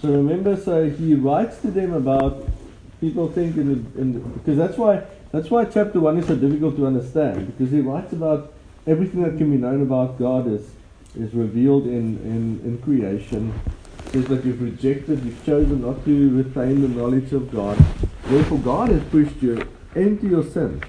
[0.04, 2.46] So remember, so he writes to them about
[3.00, 5.02] people think in, the, in the, because that's why
[5.32, 8.52] that's why chapter one is so difficult to understand because he writes about
[8.86, 10.72] everything that can be known about God is
[11.16, 13.58] is revealed in in, in creation.
[14.12, 17.78] Says that you've rejected, you've chosen not to retain the knowledge of God.
[18.24, 20.82] Therefore, God has pushed you into your sin,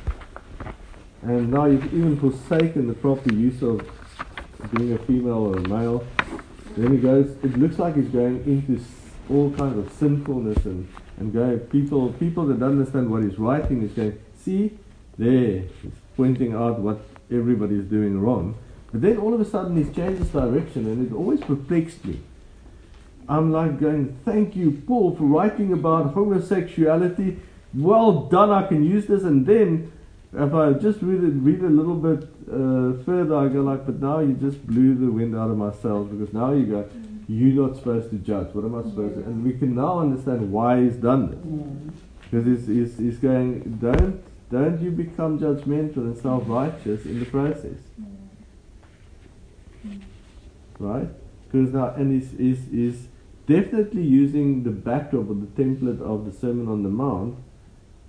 [1.21, 3.89] and now you've even forsaken the proper use of
[4.73, 6.05] being a female or a male.
[6.75, 7.27] Then he goes.
[7.43, 8.83] It looks like he's going into
[9.29, 13.81] all kinds of sinfulness and, and going, people, people that don't understand what he's writing
[13.81, 14.77] is going, see,
[15.17, 16.99] there, he's pointing out what
[17.31, 18.57] everybody's doing wrong.
[18.91, 22.21] But then all of a sudden he changes direction and it always perplexed me.
[23.27, 27.39] I'm like going, thank you, Paul, for writing about homosexuality.
[27.73, 29.23] Well done, I can use this.
[29.23, 29.91] And then
[30.31, 33.99] if I just read it, read a little bit uh, further, I go like, but
[33.99, 36.89] now you just blew the wind out of my sails because now you go,
[37.27, 38.53] you're not supposed to judge.
[38.53, 39.21] What am I supposed to?
[39.21, 42.01] And we can now understand why he's done this.
[42.29, 47.77] Because he's, he's, he's going, don't, don't you become judgmental and self-righteous in the process.
[50.77, 51.07] Right?
[51.45, 53.07] Because now, and he's, he's, he's
[53.47, 57.37] definitely using the backdrop or the template of the Sermon on the Mount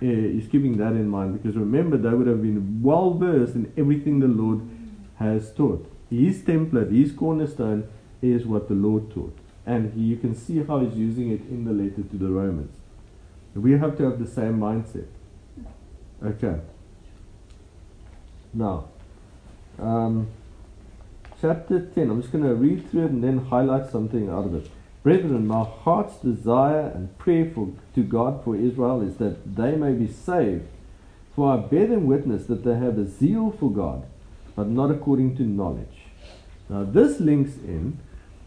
[0.03, 3.73] uh, he's keeping that in mind because remember they would have been well versed in
[3.79, 4.61] everything the Lord
[5.19, 5.91] has taught.
[6.11, 7.89] His template, his cornerstone
[8.23, 9.37] is what the Lord taught.
[9.65, 12.77] And he, you can see how he's using it in the letter to the Romans.
[13.55, 15.07] We have to have the same mindset.
[16.25, 16.61] Okay.
[18.53, 18.89] Now,
[19.79, 20.29] um,
[21.41, 24.55] chapter 10, I'm just going to read through it and then highlight something out of
[24.55, 24.71] it.
[25.03, 29.93] Brethren, my heart's desire and prayer for, to God for Israel is that they may
[29.93, 30.67] be saved.
[31.35, 34.07] For I bear them witness that they have a zeal for God,
[34.57, 36.07] but not according to knowledge.
[36.69, 37.99] Now, this links in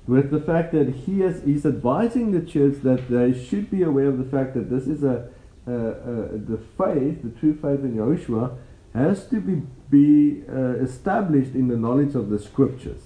[0.10, 4.10] with the fact that he is he's advising the church that they should be aware
[4.14, 5.30] of the fact that this is a,
[5.68, 8.58] a, a the faith, the true faith in Yahushua,
[8.94, 13.04] has to be, be uh, established in the knowledge of the scriptures.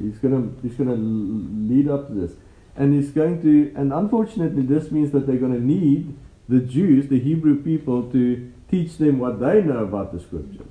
[0.00, 2.32] He's going to he's to lead up to this
[2.76, 6.16] and he's going to, and unfortunately, this means that they're going to need
[6.48, 10.66] the Jews, the Hebrew people, to teach them what they know about the scriptures.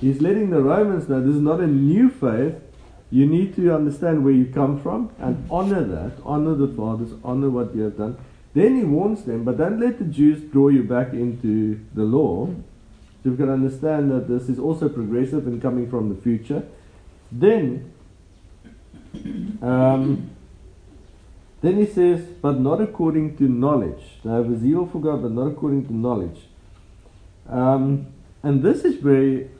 [0.00, 2.54] He's letting the Romans know this is not a new faith.
[3.10, 7.48] You need to understand where you come from and honor that, honor the fathers, honor
[7.48, 8.18] what you have done.
[8.54, 12.54] Then he warns them, but don't let the Jews draw you back into the law.
[13.24, 16.62] So got to understand that this is also progressive and coming from the future.
[17.32, 17.92] Then,
[19.62, 20.30] um,
[21.62, 24.02] then he says, but not according to knowledge.
[24.24, 26.40] I have a zeal for God, but not according to knowledge.
[27.48, 28.06] Um,
[28.42, 29.50] and this is very,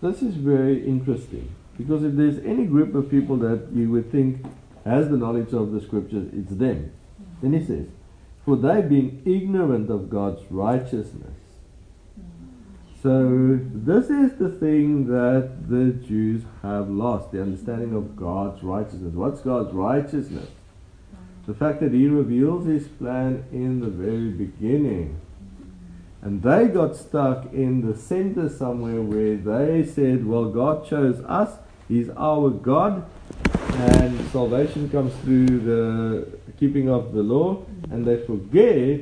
[0.00, 4.44] this is very interesting because if there's any group of people that you would think
[4.84, 6.92] has the knowledge of the scriptures, it's them.
[7.42, 7.86] Then he says,
[8.44, 11.36] for they being ignorant of God's righteousness.
[13.02, 19.14] So this is the thing that the Jews have lost, the understanding of God's righteousness.
[19.14, 20.48] What's God's righteousness?
[21.46, 25.20] The fact that he reveals his plan in the very beginning.
[26.22, 31.58] And they got stuck in the center somewhere where they said, well, God chose us,
[31.94, 33.04] he's our God,
[33.74, 39.00] and salvation comes through the keeping of the law, and they forget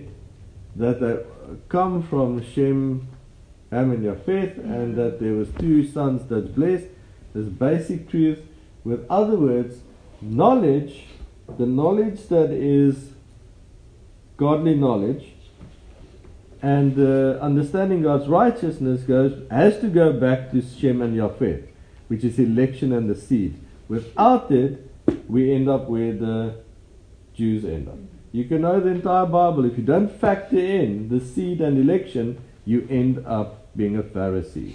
[0.77, 1.25] that they
[1.69, 3.09] come from Shem,
[3.71, 6.87] Ham, and Japheth, and that there was two sons that blessed.
[7.35, 8.41] This basic truth.
[8.85, 9.81] With other words,
[10.21, 11.07] knowledge
[11.59, 13.11] the knowledge that is
[14.37, 15.35] godly knowledge
[16.63, 21.69] and uh, understanding God's righteousness goes has to go back to Shem and Japheth,
[22.13, 23.59] which is election and the seed.
[23.89, 24.87] Without it,
[25.29, 26.57] we end up where the
[27.33, 27.97] Jews end up.
[28.33, 29.65] You can know the entire Bible.
[29.65, 34.75] If you don't factor in the seed and election, you end up being a Pharisee.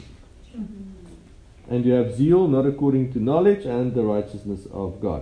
[1.70, 5.22] And you have zeal not according to knowledge and the righteousness of God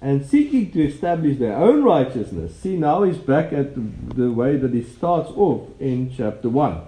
[0.00, 2.56] and seeking to establish their own righteousness.
[2.56, 3.82] See, now he's back at the,
[4.16, 6.80] the way that he starts off in chapter 1.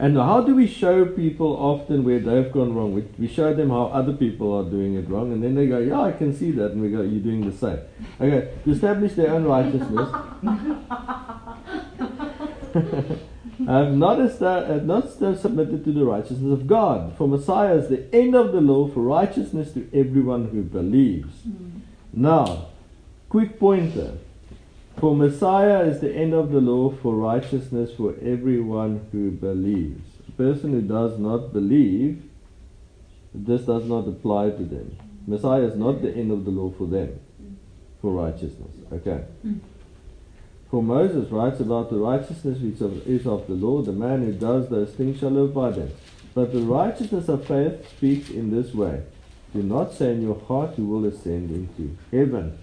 [0.00, 2.94] And how do we show people often where they've gone wrong?
[2.94, 5.80] We, we show them how other people are doing it wrong, and then they go,
[5.80, 6.70] Yeah, I can see that.
[6.70, 7.80] And we go, You're doing the same.
[8.20, 10.08] Okay, to establish their own righteousness.
[13.66, 17.16] I have not, have not submitted to the righteousness of God.
[17.16, 21.42] For Messiah is the end of the law for righteousness to everyone who believes.
[21.42, 21.80] Mm.
[22.12, 22.68] Now,
[23.28, 24.18] quick pointer.
[25.00, 30.02] For Messiah is the end of the law for righteousness for everyone who believes.
[30.28, 32.22] A person who does not believe,
[33.32, 34.96] this does not apply to them.
[35.26, 37.20] Messiah is not the end of the law for them,
[38.00, 38.74] for righteousness.
[38.92, 39.24] Okay.
[40.70, 44.68] For Moses writes about the righteousness which is of the law, the man who does
[44.68, 45.92] those things shall live by them.
[46.34, 49.02] But the righteousness of faith speaks in this way
[49.54, 52.58] Do not say in your heart, You will ascend into heaven.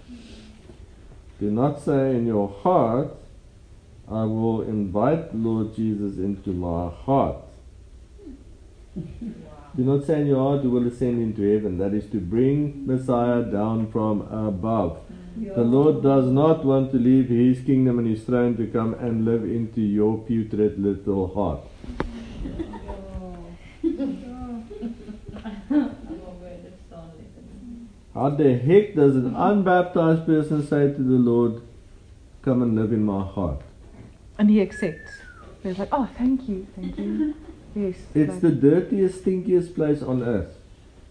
[1.38, 3.14] Do not say in your heart,
[4.08, 7.36] I will invite Lord Jesus into my heart.
[8.94, 11.76] Do not say in your heart, You will ascend into heaven.
[11.76, 15.00] That is to bring Messiah down from above.
[15.36, 19.26] The Lord does not want to leave His kingdom and His throne to come and
[19.26, 21.60] live into your putrid little heart.
[28.16, 31.60] How the heck does an unbaptized person say to the Lord,
[32.40, 33.60] Come and live in my heart?
[34.38, 35.10] And he accepts.
[35.62, 37.34] He's like, oh, thank you, thank you.
[37.76, 37.96] Yes.
[38.14, 40.56] It's like, the dirtiest, stinkiest place on earth.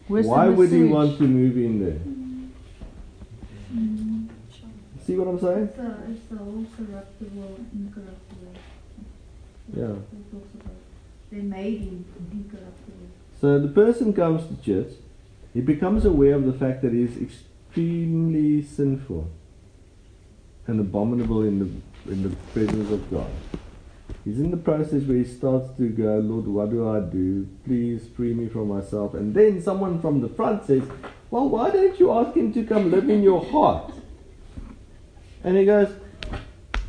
[0.10, 1.99] worse Why the would he want to move in there?
[3.72, 4.26] Mm-hmm.
[5.06, 5.65] See what I'm saying?
[5.65, 8.56] It's a, it's a whole corruptible, incorruptible.
[9.77, 9.84] Yeah.
[9.84, 10.73] It talks about.
[11.32, 13.10] They made him incorruptible.
[13.40, 14.95] So the person comes to church,
[15.56, 19.32] he becomes aware of the fact that he is extremely sinful
[20.68, 23.32] and abominable in the in the presence of God.
[24.26, 27.48] He's in the process where he starts to go, Lord, what do I do?
[27.64, 29.14] Please free me from myself.
[29.14, 30.84] And then someone from the front says,
[31.32, 33.94] Well, why don't you ask him to come live in your heart?
[35.41, 35.95] And he goes,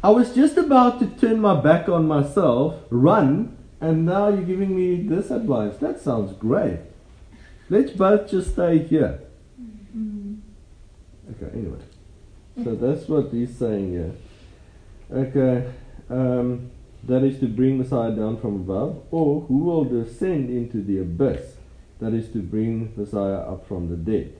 [0.02, 4.74] I was just about to turn my back on myself, run, and now you're giving
[4.74, 5.76] me this advice.
[5.76, 6.80] That sounds great.
[7.68, 9.20] Let's both just stay here.
[11.30, 11.78] Okay, anyway.
[12.62, 14.12] So that's what he's saying here.
[15.12, 15.72] Okay,
[16.08, 16.70] um,
[17.04, 21.56] that is to bring Messiah down from above, or who will descend into the abyss?
[22.00, 24.36] That is to bring Messiah up from the dead.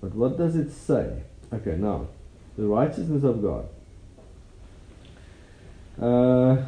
[0.00, 1.22] But what does it say?
[1.52, 2.08] Okay, now,
[2.56, 3.68] the righteousness of God.
[6.00, 6.64] Uh,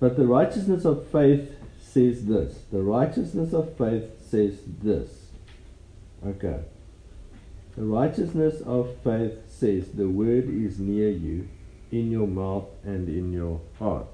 [0.00, 1.53] but the righteousness of faith
[1.94, 2.58] says this.
[2.72, 5.28] The righteousness of faith says this.
[6.26, 6.58] Okay.
[7.76, 11.48] The righteousness of faith says the word is near you,
[11.92, 14.06] in your mouth and in your heart.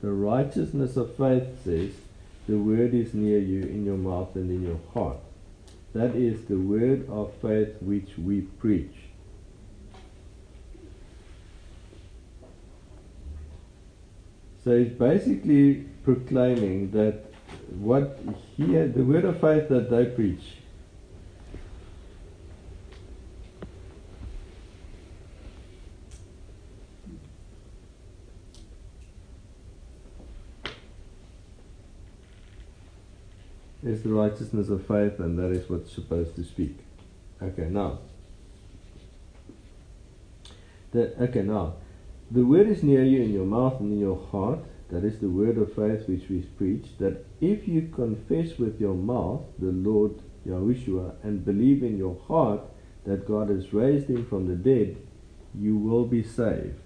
[0.00, 1.90] The righteousness of faith says
[2.48, 5.18] the word is near you, in your mouth and in your heart.
[5.92, 8.94] That is the word of faith which we preach.
[14.62, 17.24] So he's basically proclaiming that
[17.78, 18.18] what
[18.56, 20.42] he had, the word of faith that they preach,
[33.82, 36.78] is the righteousness of faith, and that is what's supposed to speak.
[37.42, 37.98] Okay, now.
[40.92, 41.74] The, okay, now.
[42.30, 44.60] The word is near you in your mouth and in your heart.
[44.90, 46.86] That is the word of faith which we preach.
[46.98, 52.62] That if you confess with your mouth the Lord Yahushua and believe in your heart
[53.04, 54.96] that God has raised him from the dead,
[55.54, 56.80] you will be saved.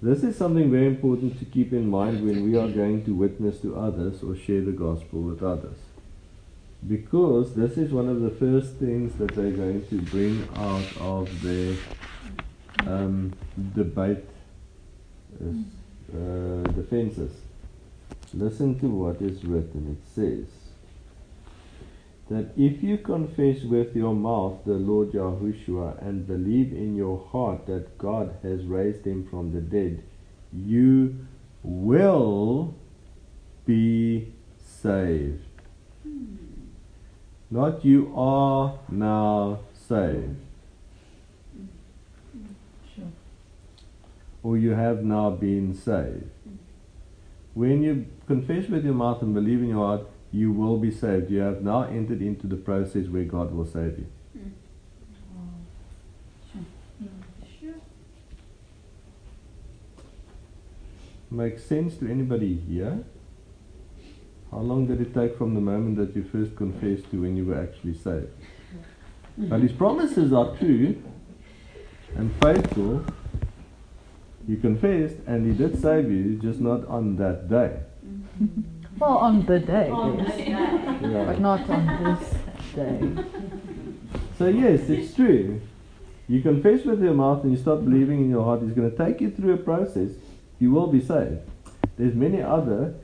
[0.00, 3.60] This is something very important to keep in mind when we are going to witness
[3.60, 5.76] to others or share the gospel with others.
[6.88, 11.42] Because this is one of the first things that they're going to bring out of
[11.42, 11.76] their
[12.84, 13.32] um,
[13.74, 14.24] debate
[15.40, 15.52] uh,
[16.14, 17.32] uh, defenses.
[18.34, 19.98] Listen to what is written.
[19.98, 20.46] It says
[22.30, 27.66] that if you confess with your mouth the Lord Yahushua and believe in your heart
[27.66, 30.02] that God has raised him from the dead,
[30.52, 31.26] you
[31.62, 32.74] will
[33.66, 34.32] be
[34.82, 35.44] saved.
[37.50, 40.36] Not you are now saved.
[44.42, 46.30] Or you have now been saved.
[47.54, 51.30] When you confess with your mouth and believe in your heart, you will be saved.
[51.30, 54.06] You have now entered into the process where God will save you.
[61.30, 63.04] Makes sense to anybody here?
[64.50, 67.46] How long did it take from the moment that you first confessed to when you
[67.46, 68.28] were actually saved?
[69.38, 71.02] But his promises are true
[72.16, 73.06] and faithful.
[74.48, 77.80] You confessed and he did save you, just not on that day.
[78.98, 80.36] Well, on the day, On yes.
[80.36, 80.50] day.
[80.50, 81.24] Yeah.
[81.26, 82.34] but not on this
[82.74, 83.24] day.
[84.38, 85.60] So yes, it's true.
[86.28, 88.62] You confess with your mouth and you start believing in your heart.
[88.62, 90.10] He's going to take you through a process.
[90.60, 91.40] You will be saved.
[91.96, 92.94] There's many other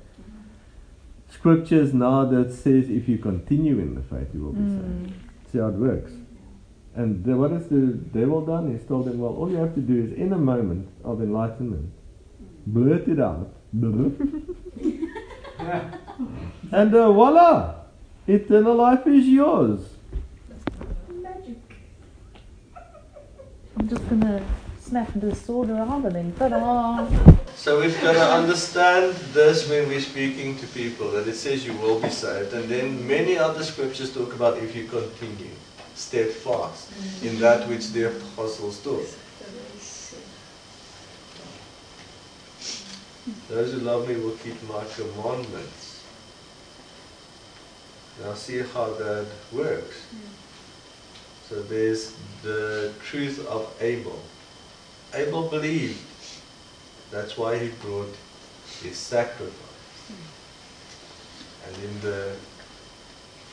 [1.30, 5.04] scriptures now that says if you continue in the faith, you will be hmm.
[5.06, 5.14] saved.
[5.50, 6.12] See how it works.
[6.94, 8.72] And the, what has the devil done?
[8.72, 11.92] He's told them, well, all you have to do is in a moment of enlightenment,
[12.66, 13.52] blurt it out.
[16.72, 17.74] and uh, voila!
[18.26, 19.80] Eternal life is yours.
[21.22, 21.58] Magic.
[23.76, 24.42] I'm just gonna
[24.80, 27.08] snap the sword around and then ta-da!
[27.54, 31.74] So we've got to understand this when we're speaking to people that it says you
[31.74, 35.50] will be saved, and then many other scriptures talk about if you continue.
[35.98, 36.90] Steadfast
[37.22, 39.04] in that which the apostles do.
[43.48, 46.04] Those who love me will keep my commandments.
[48.22, 49.96] Now see how that works.
[51.48, 54.20] So there's the truth of Abel.
[55.14, 55.98] Abel believed.
[57.10, 58.14] That's why he brought
[58.82, 59.52] his sacrifice.
[61.66, 62.36] And in the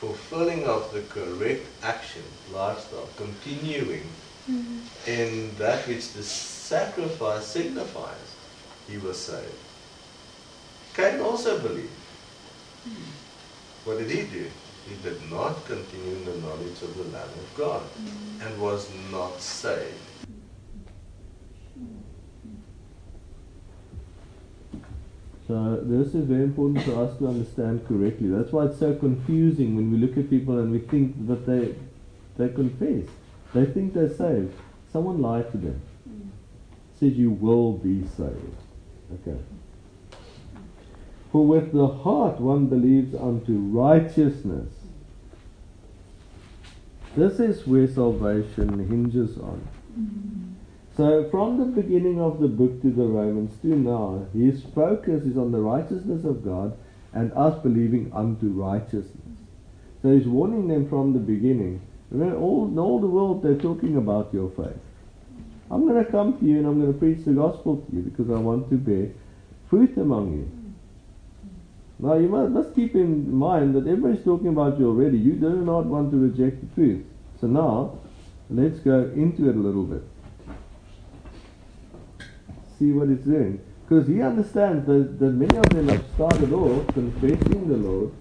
[0.00, 4.06] fulfilling of the correct action, lifestyle, continuing
[4.50, 4.78] mm-hmm.
[5.10, 8.36] in that which the sacrifice signifies,
[8.88, 9.62] he was saved.
[10.94, 11.88] Cain also believed.
[12.88, 13.10] Mm-hmm.
[13.84, 14.46] What did he do?
[14.88, 18.42] He did not continue in the knowledge of the Lamb of God mm-hmm.
[18.42, 20.05] and was not saved.
[25.46, 28.28] So this is very important for us to understand correctly.
[28.28, 31.74] That's why it's so confusing when we look at people and we think that they
[32.36, 33.08] they confess.
[33.54, 34.54] They think they're saved.
[34.92, 35.80] Someone lied to them.
[36.98, 38.56] Said you will be saved.
[39.14, 39.38] Okay.
[41.30, 44.72] For with the heart one believes unto righteousness.
[47.16, 50.55] This is where salvation hinges on.
[50.96, 55.36] So, from the beginning of the book to the Romans to now, his focus is
[55.36, 56.74] on the righteousness of God
[57.12, 59.36] and us believing unto righteousness.
[60.00, 61.82] So, he's warning them from the beginning.
[62.14, 64.80] All, in all the world, they're talking about your faith.
[65.70, 68.00] I'm going to come to you and I'm going to preach the gospel to you
[68.00, 69.10] because I want to bear
[69.68, 70.50] fruit among you.
[71.98, 75.18] Now, you must, must keep in mind that everybody's talking about you already.
[75.18, 77.04] You do not want to reject the truth.
[77.38, 77.98] So, now,
[78.48, 80.02] let's go into it a little bit
[82.78, 83.60] see what it's doing.
[83.82, 88.12] Because he understands that, that many of them have started off confessing the Lord,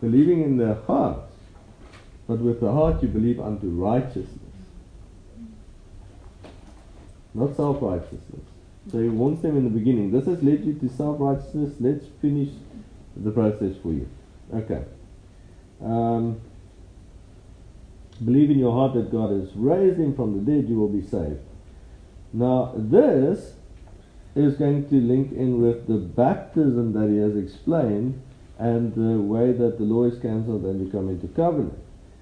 [0.00, 1.32] believing in their hearts,
[2.28, 4.38] but with the heart you believe unto righteousness,
[7.34, 8.44] not self righteousness.
[8.92, 10.12] So he warns them in the beginning.
[10.12, 11.74] This has led you to self righteousness.
[11.80, 12.50] Let's finish
[13.16, 14.08] the process for you.
[14.54, 14.84] Okay.
[15.82, 16.40] Um,
[18.24, 21.02] believe in your heart that God has raised him from the dead, you will be
[21.02, 21.40] saved.
[22.32, 23.54] Now, this
[24.38, 28.20] is going to link in with the baptism that he has explained
[28.58, 31.78] and the way that the law is cancelled and you come into covenant.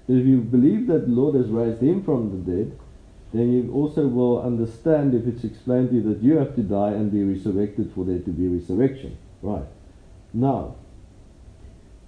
[0.07, 2.79] If you believe that the Lord has raised him from the dead,
[3.33, 6.91] then you also will understand if it's explained to you that you have to die
[6.91, 9.17] and be resurrected for there to be resurrection.
[9.41, 9.65] Right.
[10.33, 10.75] Now,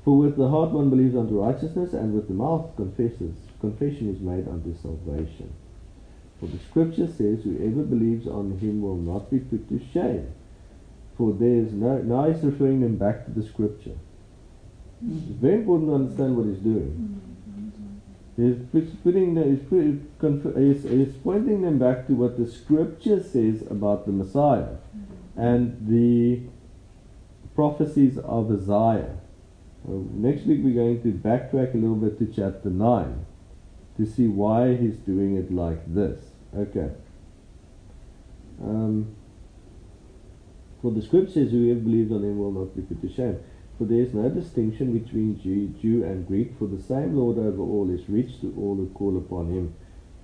[0.06, 3.36] for with the heart one believes unto righteousness, and with the mouth confesses.
[3.60, 5.54] Confession is made unto salvation.
[6.40, 10.34] For the scripture says, Whoever believes on him will not be put to shame.
[11.18, 11.98] For there is no.
[11.98, 13.98] Now he's referring them back to the scripture.
[15.06, 17.22] It's very important to understand what he's doing.
[18.38, 18.56] He's
[19.04, 24.78] putting he's, he's, pointing them back to what the scripture says about the Messiah
[25.36, 26.44] and the
[27.54, 29.18] prophecies of Isaiah.
[29.86, 33.26] Next week we're going to backtrack a little bit to chapter 9
[33.98, 36.29] to see why he's doing it like this.
[36.56, 36.90] Okay.
[38.62, 39.16] Um,
[40.82, 43.40] for the scripture says, Whoever believes on him will not be put to shame.
[43.78, 47.62] For there is no distinction between Jew, Jew and Greek, for the same Lord over
[47.62, 49.74] all is rich to all who call upon him.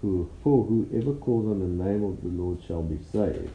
[0.02, 3.50] For, for whoever calls on the name of the Lord shall be saved.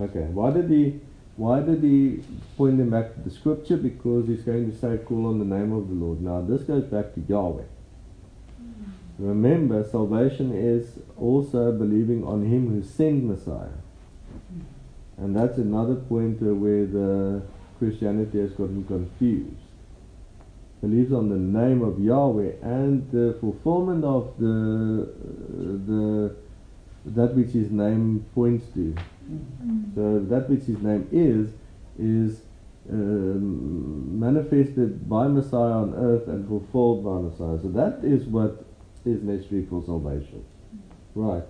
[0.00, 1.00] Okay, why did he
[1.36, 2.22] why did he
[2.56, 3.76] point them back to the scripture?
[3.76, 6.22] Because he's going to say, call on the name of the Lord.
[6.22, 7.64] Now, this goes back to Yahweh.
[9.18, 13.78] Remember, salvation is also believing on Him who sent Messiah.
[15.18, 17.42] And that's another point where the
[17.78, 19.54] Christianity has gotten confused.
[20.82, 25.10] Believes on the name of Yahweh and the fulfillment of the
[25.86, 26.36] the
[27.06, 28.94] that which His name points to.
[29.94, 31.48] So that which His name is
[31.98, 32.42] is
[32.90, 37.58] um, manifested by Messiah on earth and fulfilled by Messiah.
[37.62, 38.64] So that is what
[39.04, 40.44] is necessary for salvation.
[41.16, 41.44] Right.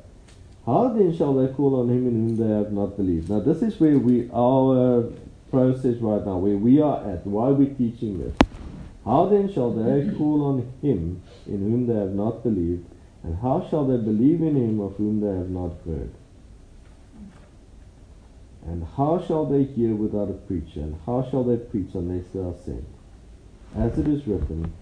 [0.65, 3.29] How then shall they call on him in whom they have not believed?
[3.29, 5.13] Now this is where we our
[5.51, 8.37] process right now, where we are at, why we're teaching this.
[9.05, 12.87] How then shall they call on him in whom they have not believed?
[13.25, 16.13] And how shall they believe in him of whom they have not heard?
[18.67, 20.81] And how shall they hear without a preacher?
[20.81, 22.87] And how shall they preach unless they are sent?
[23.77, 24.73] As it is written,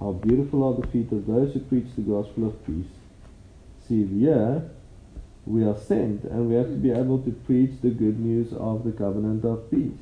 [0.00, 2.86] how beautiful are the feet of those who preach the gospel of peace.
[3.88, 4.70] See, here
[5.46, 8.84] we are sent and we have to be able to preach the good news of
[8.84, 9.92] the covenant of peace.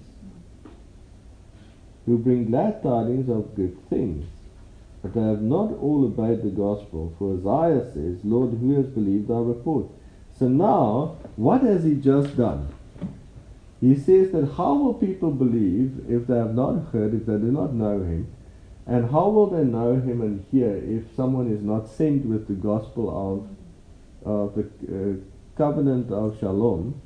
[2.05, 4.27] Who bring glad tidings of good things.
[5.03, 7.13] but they have not all obeyed the gospel.
[7.19, 9.87] For Isaiah says, Lord, who has believed our report?
[10.37, 12.69] So now, what has he just done?
[13.81, 17.53] He says that how will people believe if they have not heard, if they do
[17.53, 18.33] not know him?
[18.87, 22.55] And how will they know him and hear if someone is not sent with the
[22.55, 23.49] gospel of,
[24.27, 27.01] of the uh, covenant of shalom?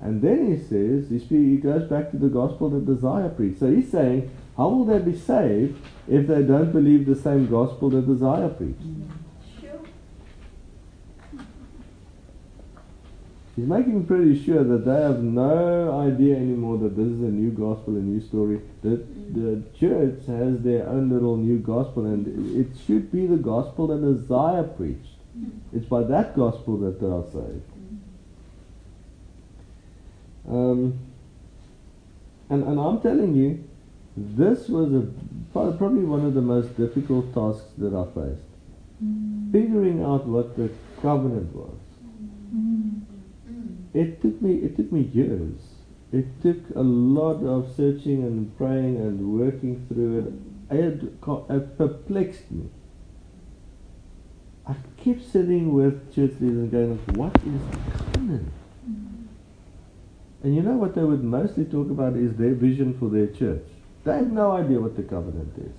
[0.00, 3.58] And then he says, he, he goes back to the gospel that Isaiah preached.
[3.58, 5.76] So he's saying, how will they be saved
[6.08, 8.80] if they don't believe the same gospel that Isaiah preached?
[9.60, 9.80] Sure.
[13.56, 17.50] He's making pretty sure that they have no idea anymore that this is a new
[17.50, 18.60] gospel, a new story.
[18.82, 23.88] That the church has their own little new gospel, and it should be the gospel
[23.88, 25.17] that the Isaiah preached.
[25.38, 25.76] Mm-hmm.
[25.76, 27.62] It's by that gospel that they are saved.
[30.46, 30.54] Mm-hmm.
[30.54, 30.98] Um,
[32.50, 33.64] and, and I'm telling you,
[34.16, 35.06] this was a,
[35.52, 38.42] probably one of the most difficult tasks that I faced.
[39.04, 39.52] Mm-hmm.
[39.52, 40.70] Figuring out what the
[41.00, 41.74] covenant was.
[43.94, 45.60] It took me it took me years.
[46.12, 50.76] It took a lot of searching and praying and working through it.
[50.76, 51.02] It,
[51.50, 52.68] it perplexed me.
[54.68, 58.52] I keep sitting with church leaders and going, what is covenant?
[60.42, 63.64] And you know what they would mostly talk about is their vision for their church.
[64.04, 65.72] They have no idea what the covenant is.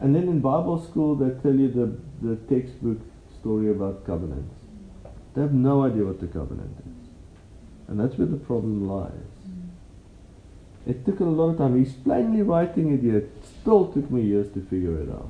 [0.00, 2.98] And then in Bible school, they tell you the, the textbook
[3.40, 4.54] story about covenants.
[5.34, 7.08] They have no idea what the covenant is.
[7.88, 9.10] And that's where the problem lies.
[10.86, 11.78] It took a lot of time.
[11.84, 13.18] He's plainly writing it here.
[13.18, 15.28] It still took me years to figure it out.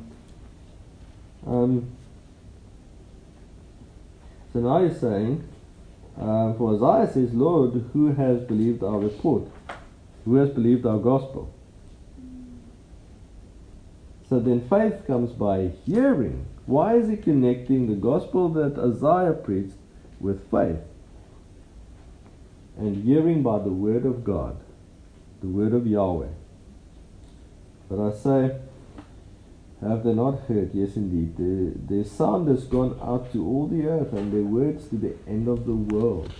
[1.47, 1.91] Um,
[4.53, 5.45] so now he's saying,
[6.21, 9.45] uh, for Isaiah says, Lord, who has believed our report?
[10.25, 11.53] Who has believed our gospel?
[14.29, 16.47] So then faith comes by hearing.
[16.67, 19.75] Why is he connecting the gospel that Isaiah preached
[20.21, 20.79] with faith?
[22.77, 24.57] And hearing by the word of God,
[25.41, 26.29] the word of Yahweh.
[27.89, 28.57] But I say,
[29.81, 30.71] have they not heard?
[30.75, 31.37] Yes, indeed.
[31.37, 35.15] Their, their sound has gone out to all the earth, and their words to the
[35.27, 36.33] end of the world.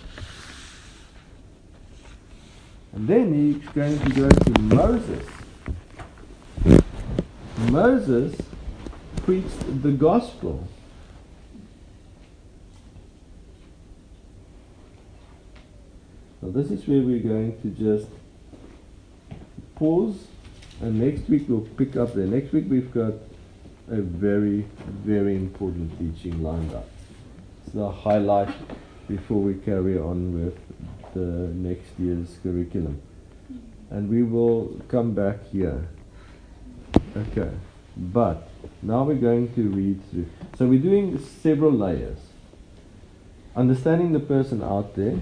[2.93, 5.25] And then he's going to go to Moses.
[7.71, 8.35] Moses
[9.23, 10.67] preached the gospel.
[16.41, 18.07] So this is where we're going to just
[19.75, 20.27] pause
[20.81, 22.25] and next week we'll pick up there.
[22.25, 23.13] Next week we've got
[23.91, 24.65] a very,
[25.03, 26.87] very important teaching lined up.
[27.65, 28.49] It's the highlight
[29.09, 30.57] before we carry on with
[31.13, 33.01] the next year's curriculum.
[33.89, 35.89] And we will come back here.
[37.17, 37.51] Okay.
[37.97, 38.49] But
[38.81, 40.27] now we're going to read through.
[40.57, 42.19] So we're doing several layers.
[43.57, 45.19] Understanding the person out there,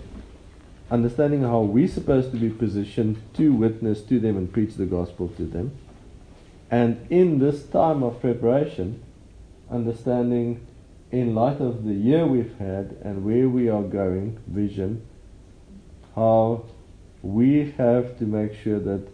[0.91, 5.30] understanding how we're supposed to be positioned to witness to them and preach the gospel
[5.30, 5.72] to them.
[6.72, 9.02] And in this time of preparation,
[9.72, 10.66] understanding
[11.12, 15.02] in light of the year we've had and where we are going, vision,
[16.16, 16.64] how
[17.22, 19.08] we have to make sure that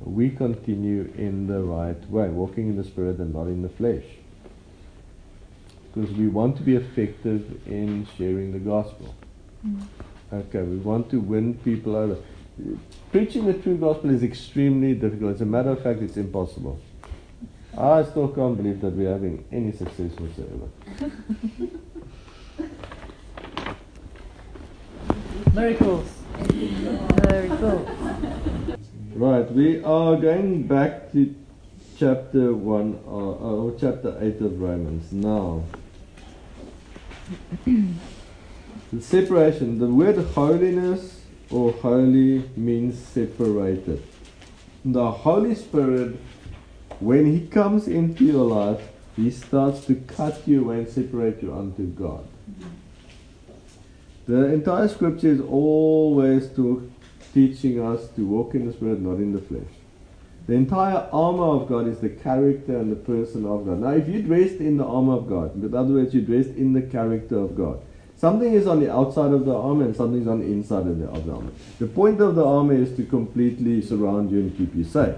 [0.00, 4.04] we continue in the right way, walking in the Spirit and not in the flesh.
[5.92, 9.14] Because we want to be effective in sharing the gospel.
[9.66, 9.86] Mm.
[10.32, 12.16] Okay, we want to win people over.
[13.10, 15.34] Preaching the true gospel is extremely difficult.
[15.34, 16.80] As a matter of fact, it's impossible.
[17.76, 20.68] I still can't believe that we're having any success whatsoever.
[25.54, 26.06] Miracles.
[27.28, 27.88] Miracles.
[29.14, 31.34] Right, we are going back to
[31.98, 35.64] chapter 1 or, or chapter 8 of Romans now.
[37.64, 44.02] the separation, the word holiness or holy means separated.
[44.84, 46.16] The Holy Spirit,
[47.02, 48.80] when He comes into your life,
[49.16, 52.26] He starts to cut you and separate you unto God.
[54.26, 56.82] The entire scripture is always talk,
[57.34, 59.72] teaching us to walk in the Spirit, not in the flesh.
[60.46, 63.80] The entire armor of God is the character and the person of God.
[63.80, 66.72] Now, if you're dressed in the armor of God, in other words, you're dressed in
[66.72, 67.80] the character of God.
[68.16, 70.98] Something is on the outside of the armor and something is on the inside of
[70.98, 71.50] the, of the armor.
[71.78, 75.16] The point of the armor is to completely surround you and keep you safe.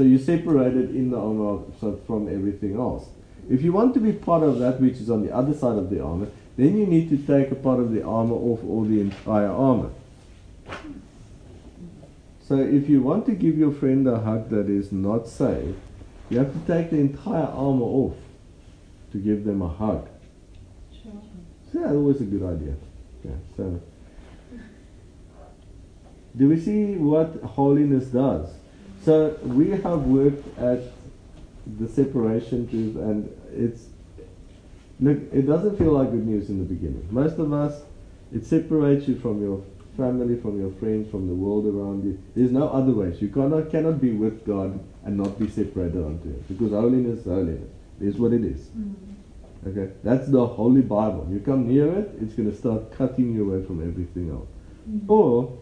[0.00, 1.58] So you're separated in the armor
[2.06, 3.04] from everything else.
[3.50, 5.90] If you want to be part of that which is on the other side of
[5.90, 8.98] the armor, then you need to take a part of the armor off or the
[8.98, 9.90] entire armor.
[12.40, 15.76] So if you want to give your friend a hug that is not safe,
[16.30, 18.16] You have to take the entire armor off
[19.12, 20.08] to give them a hug.
[21.02, 21.12] Sure.
[21.72, 22.74] So that's always a good idea.
[23.22, 23.80] Yeah, so
[26.34, 28.48] do we see what holiness does?
[29.04, 30.80] So we have worked at
[31.78, 33.86] the separation truth and it's
[34.98, 37.06] look it doesn't feel like good news in the beginning.
[37.10, 37.82] Most of us
[38.32, 39.62] it separates you from your
[39.96, 42.22] family, from your friends, from the world around you.
[42.34, 43.20] There's no other ways.
[43.20, 46.44] You cannot cannot be with God and not be separated unto him.
[46.48, 47.70] Because holiness is holiness.
[48.00, 48.60] It's what it is.
[48.68, 49.68] Mm-hmm.
[49.68, 49.92] Okay?
[50.02, 51.28] That's the Holy Bible.
[51.30, 54.48] You come near it, it's going to start cutting you away from everything else.
[54.88, 55.10] Mm-hmm.
[55.10, 55.58] Or,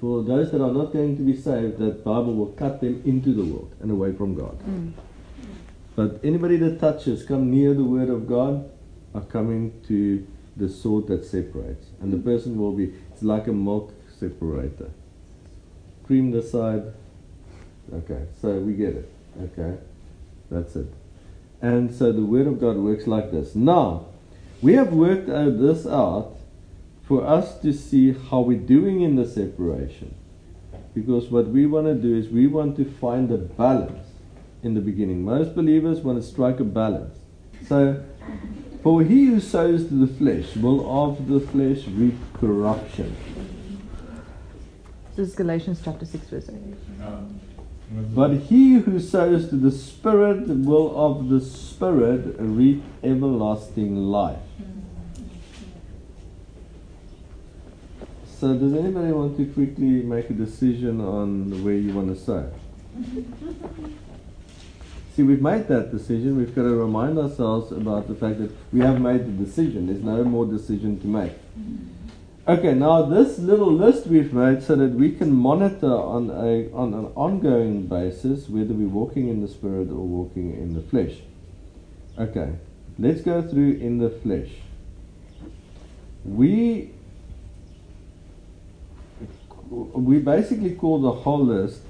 [0.00, 3.32] for those that are not going to be saved, that Bible will cut them into
[3.32, 4.58] the world and away from God.
[4.68, 4.92] Mm.
[5.94, 8.70] But anybody that touches, come near the Word of God,
[9.14, 11.86] are coming to the sword that separates.
[12.00, 14.90] And the person will be, it's like a milk separator.
[16.04, 16.92] Cream the side.
[17.92, 19.10] Okay, so we get it.
[19.42, 19.78] Okay,
[20.50, 20.92] that's it.
[21.62, 23.54] And so the Word of God works like this.
[23.54, 24.06] Now,
[24.60, 26.35] we have worked out this out
[27.06, 30.14] for us to see how we're doing in the separation.
[30.92, 34.08] Because what we want to do is we want to find a balance
[34.62, 35.24] in the beginning.
[35.24, 37.18] Most believers want to strike a balance.
[37.68, 38.02] So,
[38.82, 43.16] for he who sows to the flesh will of the flesh reap corruption.
[45.14, 46.56] This is Galatians chapter 6, verse 8.
[48.14, 54.38] But he who sows to the Spirit will of the Spirit reap everlasting life.
[58.38, 62.52] So, does anybody want to quickly make a decision on where you want to sow?
[65.14, 66.36] See, we've made that decision.
[66.36, 69.86] We've got to remind ourselves about the fact that we have made the decision.
[69.86, 71.32] There's no more decision to make.
[71.32, 71.96] Mm-hmm.
[72.48, 76.92] Okay, now this little list we've made so that we can monitor on a on
[76.92, 81.22] an ongoing basis whether we're walking in the spirit or walking in the flesh.
[82.18, 82.52] Okay,
[82.98, 84.50] let's go through in the flesh.
[86.24, 86.92] We
[89.70, 91.80] we basically call the whole list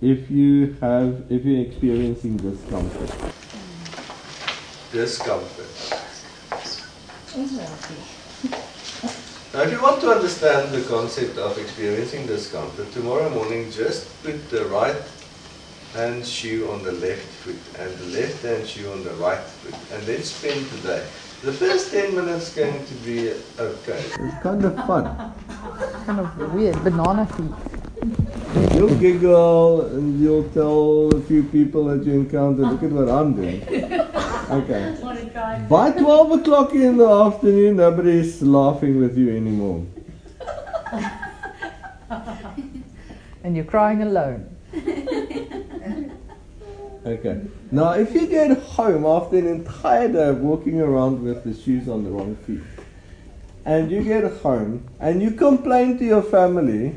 [0.00, 3.32] if you have if you're experiencing discomfort.
[4.92, 6.00] Discomfort.
[9.54, 14.50] Now, if you want to understand the concept of experiencing discomfort, tomorrow morning just put
[14.50, 15.00] the right
[15.92, 19.74] hand shoe on the left foot and the left hand shoe on the right foot
[19.92, 21.06] and then spend the day.
[21.44, 24.00] The first 10 minutes going to be okay.
[24.18, 25.04] It's kind of fun.
[26.06, 26.82] Kind of weird.
[26.82, 27.52] Banana feet.
[28.74, 33.34] You'll giggle and you'll tell a few people that you encounter, look at what I'm
[33.34, 33.62] doing.
[33.62, 34.96] Okay.
[35.02, 35.60] Want to try?
[35.68, 39.84] By 12 o'clock in the afternoon, nobody's laughing with you anymore.
[43.42, 44.48] And you're crying alone.
[47.04, 47.42] Okay.
[47.74, 51.88] Now, if you get home after an entire day of walking around with the shoes
[51.88, 52.60] on the wrong feet,
[53.64, 56.94] and you get home and you complain to your family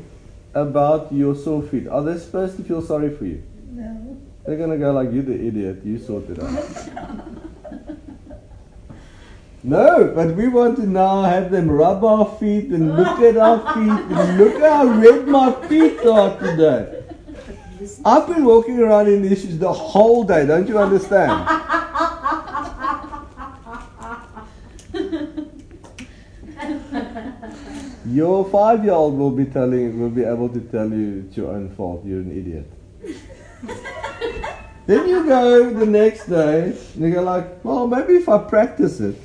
[0.54, 3.42] about your sore feet, are they supposed to feel sorry for you?
[3.72, 4.16] No.
[4.46, 7.24] They're gonna go like, you're the idiot, you sorted it out."
[9.64, 13.58] No, but we want to now have them rub our feet and look at our
[13.74, 16.97] feet and look how red my feet are today.
[18.04, 21.32] I've been walking around in these shoes the whole day, don't you understand?
[28.06, 31.50] Your five year old will be telling will be able to tell you it's your
[31.50, 32.70] own fault, you're an idiot.
[34.86, 39.00] then you go the next day and you go like, well maybe if I practice
[39.00, 39.16] it,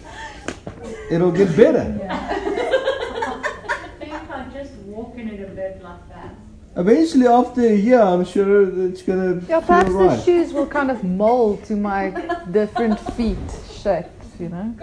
[1.09, 1.97] it'll get better.
[2.09, 6.35] I think I just walk in it a bit like that.
[6.75, 10.89] Eventually after a year I'm sure it's gonna Yeah, feel perhaps the shoes will kind
[10.89, 12.09] of mold to my
[12.51, 13.37] different feet
[13.71, 14.73] shapes, you know?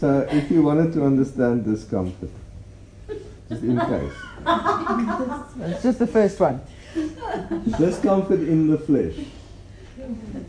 [0.00, 2.30] So if you wanted to understand discomfort,
[3.48, 4.12] just in case.
[5.60, 6.60] It's just the first one.
[7.78, 9.14] Discomfort in the flesh.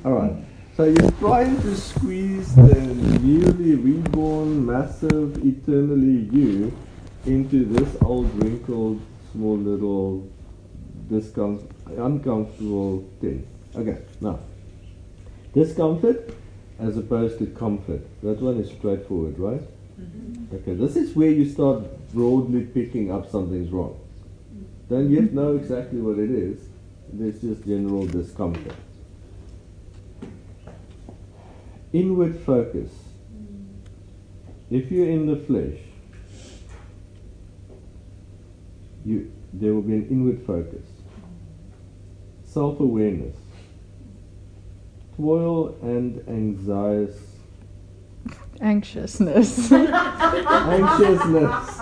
[0.04, 0.47] Alright.
[0.78, 2.80] So you're trying to squeeze the
[3.24, 6.72] newly reborn, massive, eternally you
[7.26, 9.02] into this old, wrinkled,
[9.32, 10.30] small little,
[11.10, 13.48] discom- uncomfortable thing.
[13.76, 14.38] Okay, now.
[15.56, 16.36] Discomfort
[16.78, 18.06] as opposed to comfort.
[18.22, 19.64] That one is straightforward, right?
[20.00, 20.58] Mm-hmm.
[20.58, 24.00] Okay, this is where you start broadly picking up something's wrong.
[24.92, 26.70] Don't yet know exactly what it is.
[27.12, 28.76] There's just general discomfort.
[31.94, 32.92] Inward focus.
[34.70, 35.80] If you're in the flesh,
[39.06, 40.86] you there will be an inward focus.
[42.44, 43.36] self awareness.
[45.16, 47.14] Toil and anxiety.
[48.60, 49.72] Anxiousness.
[49.72, 51.82] Anxiousness.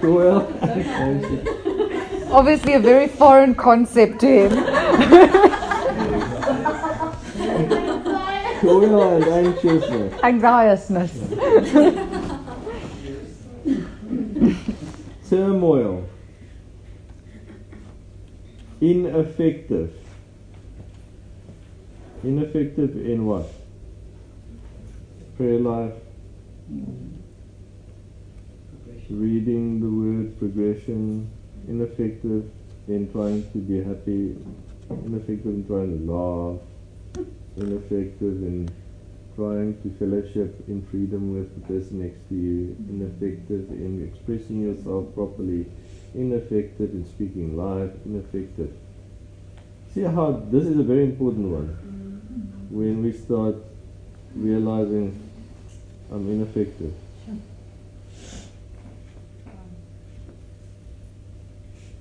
[0.00, 2.30] Toil and anxiousness.
[2.30, 5.46] Obviously, a very foreign concept to him.
[8.60, 10.12] Toil and anxiousness.
[10.22, 11.12] Anxiousness.
[15.30, 16.06] Turmoil.
[18.82, 19.94] Ineffective.
[22.22, 23.46] Ineffective in what?
[25.38, 25.94] Prayer life.
[29.08, 31.30] Reading the word, progression.
[31.66, 32.50] Ineffective
[32.88, 34.36] in trying to be happy.
[35.06, 36.60] Ineffective in trying to laugh.
[37.60, 38.70] Ineffective in
[39.36, 42.76] trying to fellowship in freedom with the person next to you.
[42.88, 45.66] Ineffective in expressing yourself properly.
[46.14, 47.90] Ineffective in speaking life.
[48.06, 48.72] Ineffective.
[49.94, 52.68] See how this is a very important one.
[52.70, 53.56] When we start
[54.34, 55.20] realizing
[56.10, 56.94] I'm ineffective.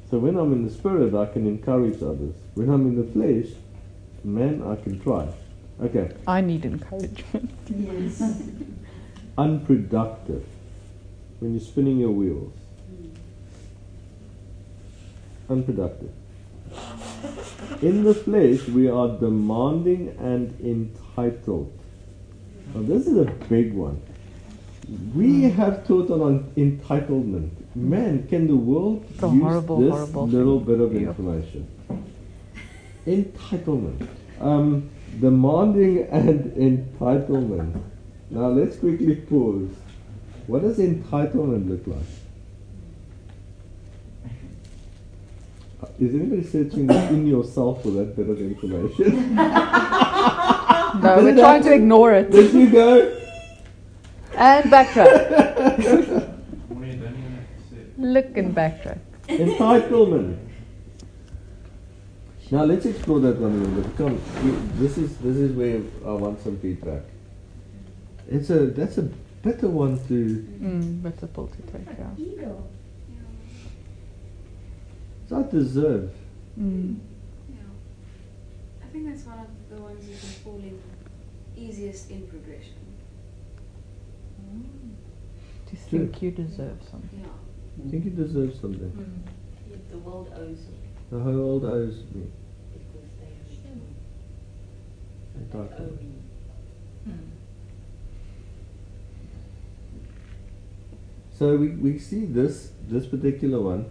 [0.09, 2.33] So when I'm in the spirit, I can encourage others.
[2.55, 3.53] When I'm in the flesh,
[4.23, 5.27] man, I can try.
[5.81, 7.51] Okay, I need encouragement.
[7.69, 8.21] Yes.
[9.37, 10.45] unproductive.
[11.39, 12.53] When you're spinning your wheels.
[15.49, 16.11] Unproductive.
[17.81, 21.71] In the flesh, we are demanding and entitled.
[22.75, 24.01] Now, this is a big one.
[25.15, 27.51] We have taught on entitlement.
[27.75, 30.67] Man, can the world It's use horrible, this horrible little thing.
[30.67, 31.67] bit of information?
[33.07, 34.07] Entitlement.
[34.39, 36.51] Um, demanding and
[36.99, 37.81] entitlement.
[38.29, 39.69] Now let's quickly pause.
[40.47, 42.05] What does entitlement look like?
[45.81, 49.35] Uh, Is anybody searching in yourself for that bit of information?
[50.95, 52.31] No, we're trying to ignore it.
[52.31, 53.15] There you go.
[54.35, 55.29] And backtrack.
[56.67, 58.01] When you're done, you have to.
[58.01, 58.97] Look and backtrack.
[59.27, 60.48] Entitlement.
[62.51, 63.97] Now let's explore that one a little bit.
[63.97, 67.03] Come, we- this is this is where I want some feedback.
[68.27, 69.03] It's a that's a
[69.43, 70.45] better one to.
[70.61, 72.09] Mm, that's a pull to take, yeah.
[72.17, 72.63] Ego.
[75.23, 76.11] It's I deserve.
[76.59, 76.97] Mm.
[77.49, 77.55] Yeah.
[78.83, 80.79] I think that's one of the ones you can fall in
[81.55, 82.73] easiest in progression.
[85.67, 87.19] To think you deserve something.
[87.21, 87.85] Yeah.
[87.85, 89.23] I think you deserve something.
[89.91, 90.78] The world owes you
[91.11, 92.27] The whole world owes me.
[92.71, 93.27] because they.
[95.57, 96.19] Entitlement.
[101.39, 103.89] So we, we see this this particular one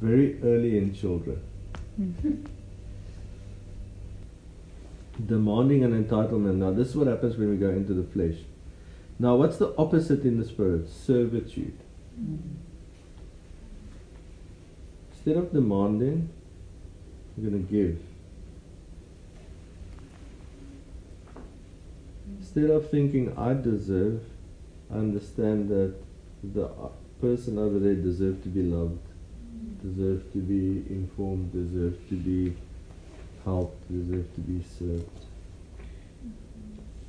[0.00, 1.40] very early in children.
[2.00, 2.44] Mm-hmm.
[5.26, 6.56] Demanding an entitlement.
[6.56, 8.36] Now this is what happens when we go into the flesh.
[9.18, 10.88] Now what's the opposite in the spirit?
[10.88, 11.78] Servitude.
[12.20, 12.67] Mm-hmm.
[15.18, 16.30] Instead of demanding,
[17.36, 18.00] you're gonna give.
[22.38, 24.22] Instead of thinking I deserve,
[24.92, 25.94] I understand that
[26.54, 26.88] the uh,
[27.20, 29.00] person over there deserves to be loved,
[29.82, 32.56] deserves to be informed, deserves to be
[33.44, 35.10] helped, deserves to be served.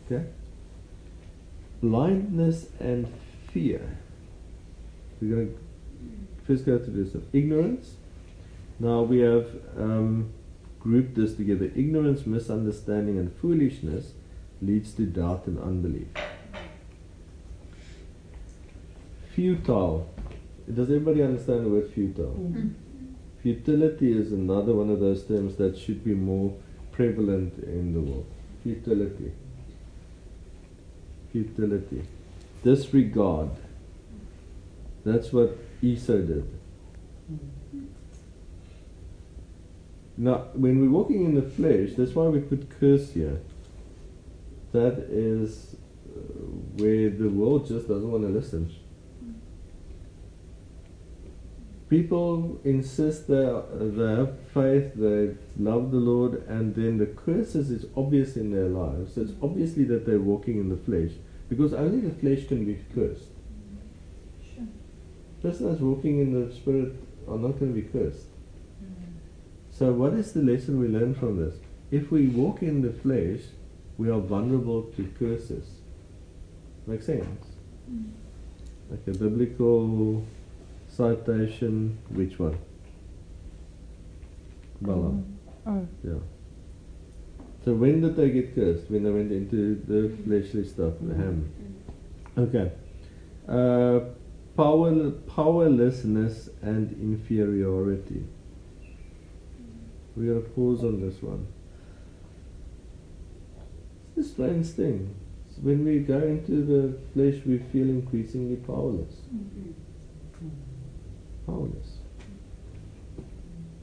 [0.06, 0.26] Okay?
[1.82, 3.08] Blindness and
[3.54, 3.98] fear.
[5.22, 5.60] We're going to
[6.48, 7.16] first go through this.
[7.32, 7.94] Ignorance.
[8.80, 9.48] Now we have
[9.78, 10.32] um,
[10.80, 11.66] grouped this together.
[11.76, 14.14] Ignorance, misunderstanding, and foolishness
[14.62, 16.08] leads to doubt and unbelief.
[19.34, 20.10] Futile.
[20.74, 22.54] Does everybody understand the word futile?
[23.42, 26.54] Futility is another one of those terms that should be more
[26.92, 28.26] prevalent in the world.
[28.64, 29.32] Futility.
[31.32, 32.04] Futility.
[32.64, 33.52] Disregard.
[35.06, 36.59] That's what Esau did.
[40.22, 43.40] Now, when we're walking in the flesh, that's why we put curse here.
[44.74, 45.78] That is
[46.14, 46.20] uh,
[46.76, 48.76] where the world just doesn't want to listen.
[51.90, 57.86] People insist they, they have faith, they love the Lord, and then the curses is
[57.96, 59.18] obvious in their lives.
[59.18, 61.18] It's obviously that they're walking in the flesh,
[61.48, 63.30] because only the flesh can be cursed.
[65.42, 66.94] Person that's walking in the spirit
[67.26, 68.26] are not going to be cursed.
[69.80, 71.56] So, what is the lesson we learn from this?
[71.90, 73.40] If we walk in the flesh,
[73.98, 75.70] we are vulnerable to curses.
[76.86, 77.46] Make sense?
[77.90, 78.12] Mm.
[78.90, 80.26] Like a biblical
[80.90, 82.60] citation, which one?
[84.82, 85.38] Balaam.
[85.66, 85.88] Mm.
[85.88, 85.88] Oh.
[86.04, 87.46] Yeah.
[87.64, 88.92] So when did they get cursed?
[88.92, 91.24] When they went into the fleshly stuff, the mm.
[91.24, 91.54] ham.
[92.38, 92.72] Okay.
[93.48, 94.02] Uh,
[94.58, 98.26] power, powerlessness and inferiority.
[100.20, 101.48] We gotta pause on this one.
[104.18, 105.16] It's a strange thing.
[105.50, 109.14] So when we go into the flesh, we feel increasingly powerless.
[111.46, 112.00] Powerless.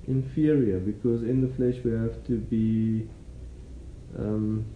[0.07, 3.09] Inferior, because in the flesh we have to be
[4.19, 4.67] um,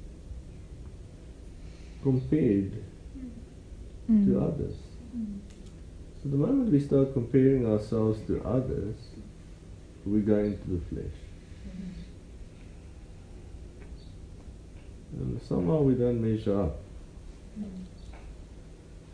[2.02, 2.72] compared
[4.10, 4.26] Mm.
[4.26, 4.74] to others.
[6.20, 8.96] So the moment we start comparing ourselves to others,
[10.04, 11.14] we go into the flesh.
[15.18, 16.76] And somehow we don't measure up.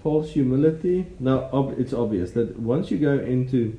[0.02, 1.06] False humility.
[1.18, 3.76] Now, ob- it's obvious that once you go into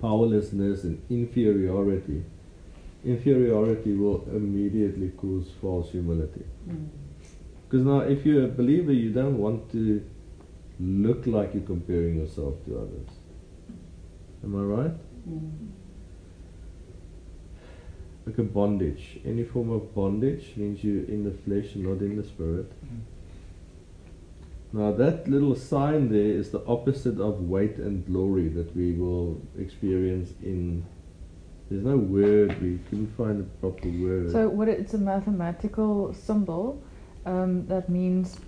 [0.00, 2.24] powerlessness and inferiority,
[3.04, 6.44] inferiority will immediately cause false humility.
[7.68, 10.04] Because now, if you're a believer, you don't want to
[10.80, 13.08] look like you're comparing yourself to others.
[14.44, 14.94] Am I right?
[15.28, 15.50] Mm.
[18.28, 19.20] Like a bondage.
[19.24, 22.70] Any form of bondage means you're in the flesh and not in the spirit.
[24.72, 29.40] Now, that little sign there is the opposite of weight and glory that we will
[29.58, 30.84] experience in.
[31.70, 34.30] There's no word, we couldn't find a proper word.
[34.30, 36.82] So what it's a mathematical symbol
[37.24, 38.38] um, that means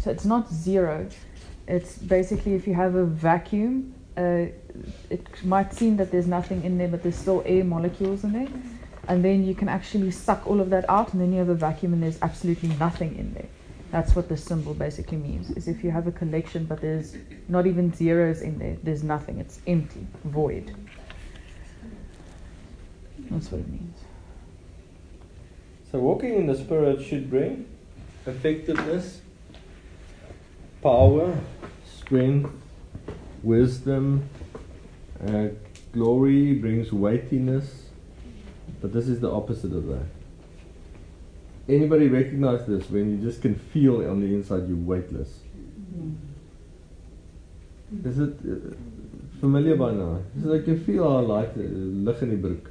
[0.00, 1.08] so it's not zero.
[1.66, 4.46] It's basically if you have a vacuum, uh,
[5.10, 8.48] it might seem that there's nothing in there, but there's still air molecules in there,
[9.08, 11.54] and then you can actually suck all of that out, and then you have a
[11.54, 13.48] vacuum, and there's absolutely nothing in there.
[13.90, 15.50] That's what this symbol basically means.
[15.50, 17.16] Is if you have a collection, but there's
[17.48, 18.76] not even zeros in there.
[18.82, 19.38] There's nothing.
[19.38, 20.74] It's empty, void.
[23.30, 23.98] That's what it means.
[25.90, 27.66] So walking in the spirit should bring
[28.26, 29.22] effectiveness,
[30.82, 31.38] power,
[31.86, 32.50] strength,
[33.42, 34.28] wisdom,
[35.26, 35.48] uh,
[35.92, 37.87] glory brings weightiness,
[38.80, 40.06] but this is the opposite of that.
[41.68, 45.40] Anybody recognize this when you just can feel on the inside you're weightless?
[48.04, 48.74] Is it uh,
[49.40, 50.20] familiar by now?
[50.36, 52.70] It's like you feel how light uh, lig in die broek.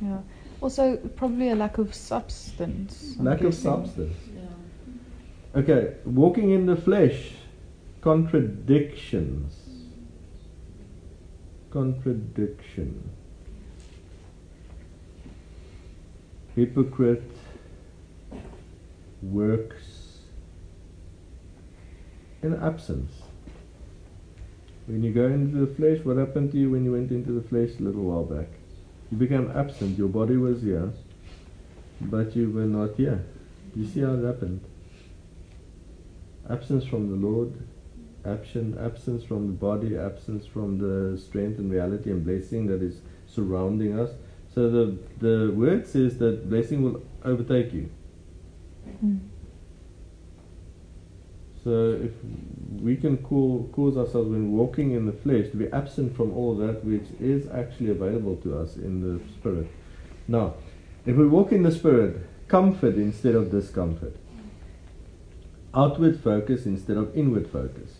[0.00, 0.18] Yeah.
[0.60, 3.16] Also, probably a lack of substance.
[3.18, 4.16] I'm Lack of substance.
[5.54, 7.32] Okay, walking in the flesh,
[8.00, 9.54] contradictions.
[11.70, 13.10] Contradiction.
[16.54, 17.30] Hypocrite
[19.22, 20.18] works
[22.42, 23.10] in absence.
[24.86, 27.46] When you go into the flesh, what happened to you when you went into the
[27.48, 28.48] flesh a little while back?
[29.10, 29.98] You became absent.
[29.98, 30.92] Your body was here,
[32.00, 33.24] but you were not here.
[33.74, 34.60] You see how it happened?
[36.48, 37.54] Absence from the Lord,
[38.24, 43.00] absence, absence from the body, absence from the strength and reality and blessing that is
[43.26, 44.10] surrounding us.
[44.54, 47.90] So the the word says that blessing will overtake you.
[49.04, 49.20] Mm.
[51.64, 52.12] So if
[52.80, 56.54] we can call, cause ourselves when walking in the flesh to be absent from all
[56.56, 59.66] that which is actually available to us in the spirit.
[60.28, 60.54] Now,
[61.06, 64.14] if we walk in the spirit, comfort instead of discomfort.
[65.74, 67.98] Outward focus instead of inward focus.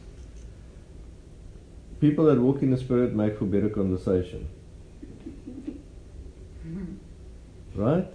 [2.01, 4.49] People that walk in the spirit make for better conversation.
[7.75, 8.07] Right?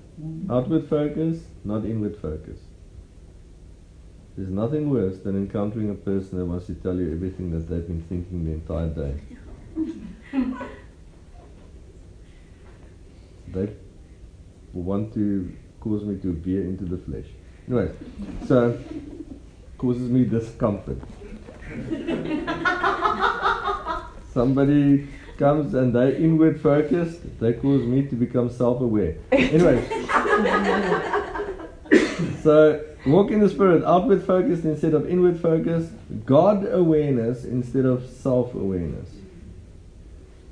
[0.50, 2.60] Outward focus, not inward focus.
[4.36, 7.86] There's nothing worse than encountering a person that wants to tell you everything that they've
[7.86, 9.20] been thinking the entire day.
[13.52, 13.74] they
[14.74, 17.26] want to cause me to veer into the flesh.
[17.68, 17.92] Anyways,
[18.48, 18.80] so
[19.78, 20.98] causes me discomfort.
[24.34, 25.08] Somebody
[25.40, 29.16] comes and they inward focused, they cause me to become self-aware.
[29.32, 29.84] Anyway,
[32.44, 35.92] so walk in the spirit, outward focused instead of inward focused,
[36.26, 39.10] God awareness instead of self awareness.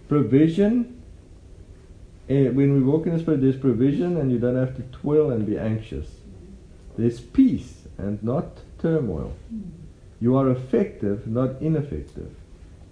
[0.08, 1.02] Provision.
[2.30, 5.30] eh, when we walk in the spirit, there's provision, and you don't have to toil
[5.32, 6.08] and be anxious.
[6.98, 9.34] There's peace and not turmoil.
[10.20, 12.32] You are effective, not ineffective.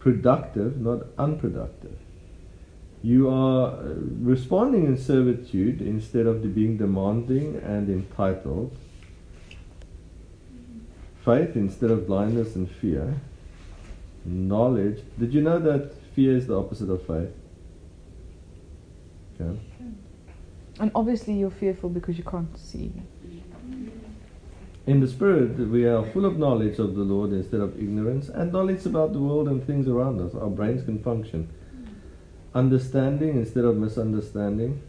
[0.05, 1.97] Productive, not unproductive.
[3.01, 8.77] You are uh, responding in servitude instead of being demanding and entitled.
[11.23, 13.15] Faith instead of blindness and fear.
[14.25, 15.01] Knowledge.
[15.17, 17.33] Did you know that fear is the opposite of faith?
[19.41, 19.59] Okay.
[20.79, 22.91] And obviously you're fearful because you can't see.
[24.87, 28.53] In the spirit, we are full of knowledge of the Lord instead of ignorance, and
[28.53, 30.35] knowledge about the world and things around us.
[30.35, 31.49] Our brains can function.
[32.53, 34.83] Understanding instead of misunderstanding.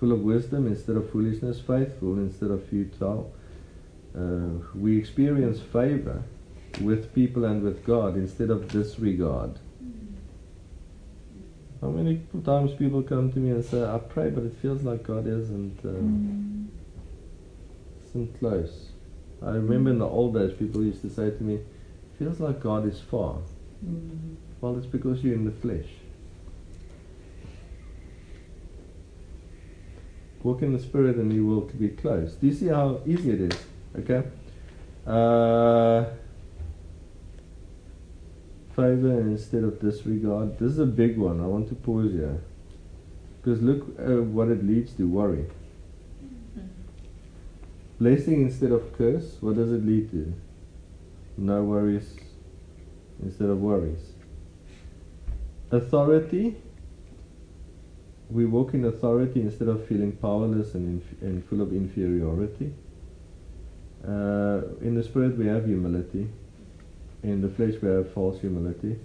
[0.00, 1.60] Full of wisdom instead of foolishness.
[1.60, 3.30] Faithful instead of futile.
[4.18, 6.22] Uh, we experience favor
[6.80, 9.58] with people and with God instead of disregard.
[11.82, 15.02] How many times people come to me and say, I pray, but it feels like
[15.02, 15.78] God isn't.
[15.84, 16.70] Um,
[18.14, 18.90] isn't close.
[19.42, 21.60] I remember in the old days people used to say to me,
[22.18, 23.38] feels like God is far.
[24.60, 25.88] Well, it's because you're in the flesh.
[30.42, 32.34] Walk in the Spirit and you will be close.
[32.34, 33.60] Do you see how easy it is?
[33.98, 34.22] Okay?
[35.06, 36.04] Uh,
[38.76, 40.58] favor instead of disregard.
[40.58, 41.40] This is a big one.
[41.40, 42.40] I want to pause here.
[43.42, 45.46] Because look uh, what it leads to worry.
[47.98, 50.34] Blessing instead of curse, what does it lead to?
[51.36, 52.16] No worries
[53.22, 54.12] instead of worries.
[55.70, 56.56] Authority,
[58.30, 62.72] we walk in authority instead of feeling powerless and, and full of inferiority.
[64.04, 66.28] Uh, in the spirit, we have humility.
[67.22, 68.98] In the flesh, we have false humility.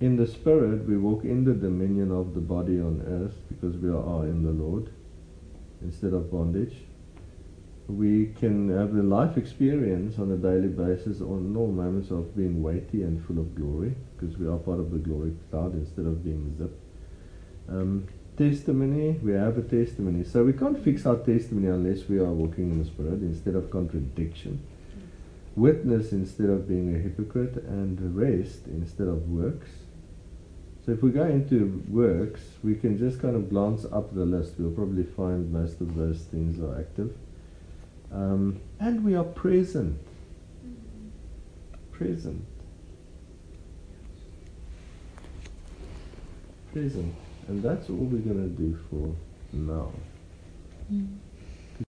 [0.00, 3.90] In the spirit, we walk in the dominion of the body on earth because we
[3.90, 4.90] are in the Lord
[5.82, 6.74] instead of bondage
[7.96, 12.62] we can have the life experience on a daily basis on all moments of being
[12.62, 16.22] weighty and full of glory because we are part of the glory cloud instead of
[16.24, 16.78] being zip.
[17.68, 18.06] Um,
[18.36, 20.24] testimony, we have a testimony.
[20.24, 23.70] So we can't fix our testimony unless we are walking in the Spirit instead of
[23.70, 24.62] contradiction.
[25.56, 29.70] Witness instead of being a hypocrite and rest instead of works.
[30.86, 34.54] So if we go into works, we can just kind of glance up the list.
[34.58, 37.14] We'll probably find most of those things are active.
[38.12, 39.98] Um, and we are present.
[41.92, 42.44] Present.
[46.72, 47.14] Present.
[47.48, 49.14] And that's all we're going to do for
[49.52, 49.92] now.
[50.92, 51.19] Mm.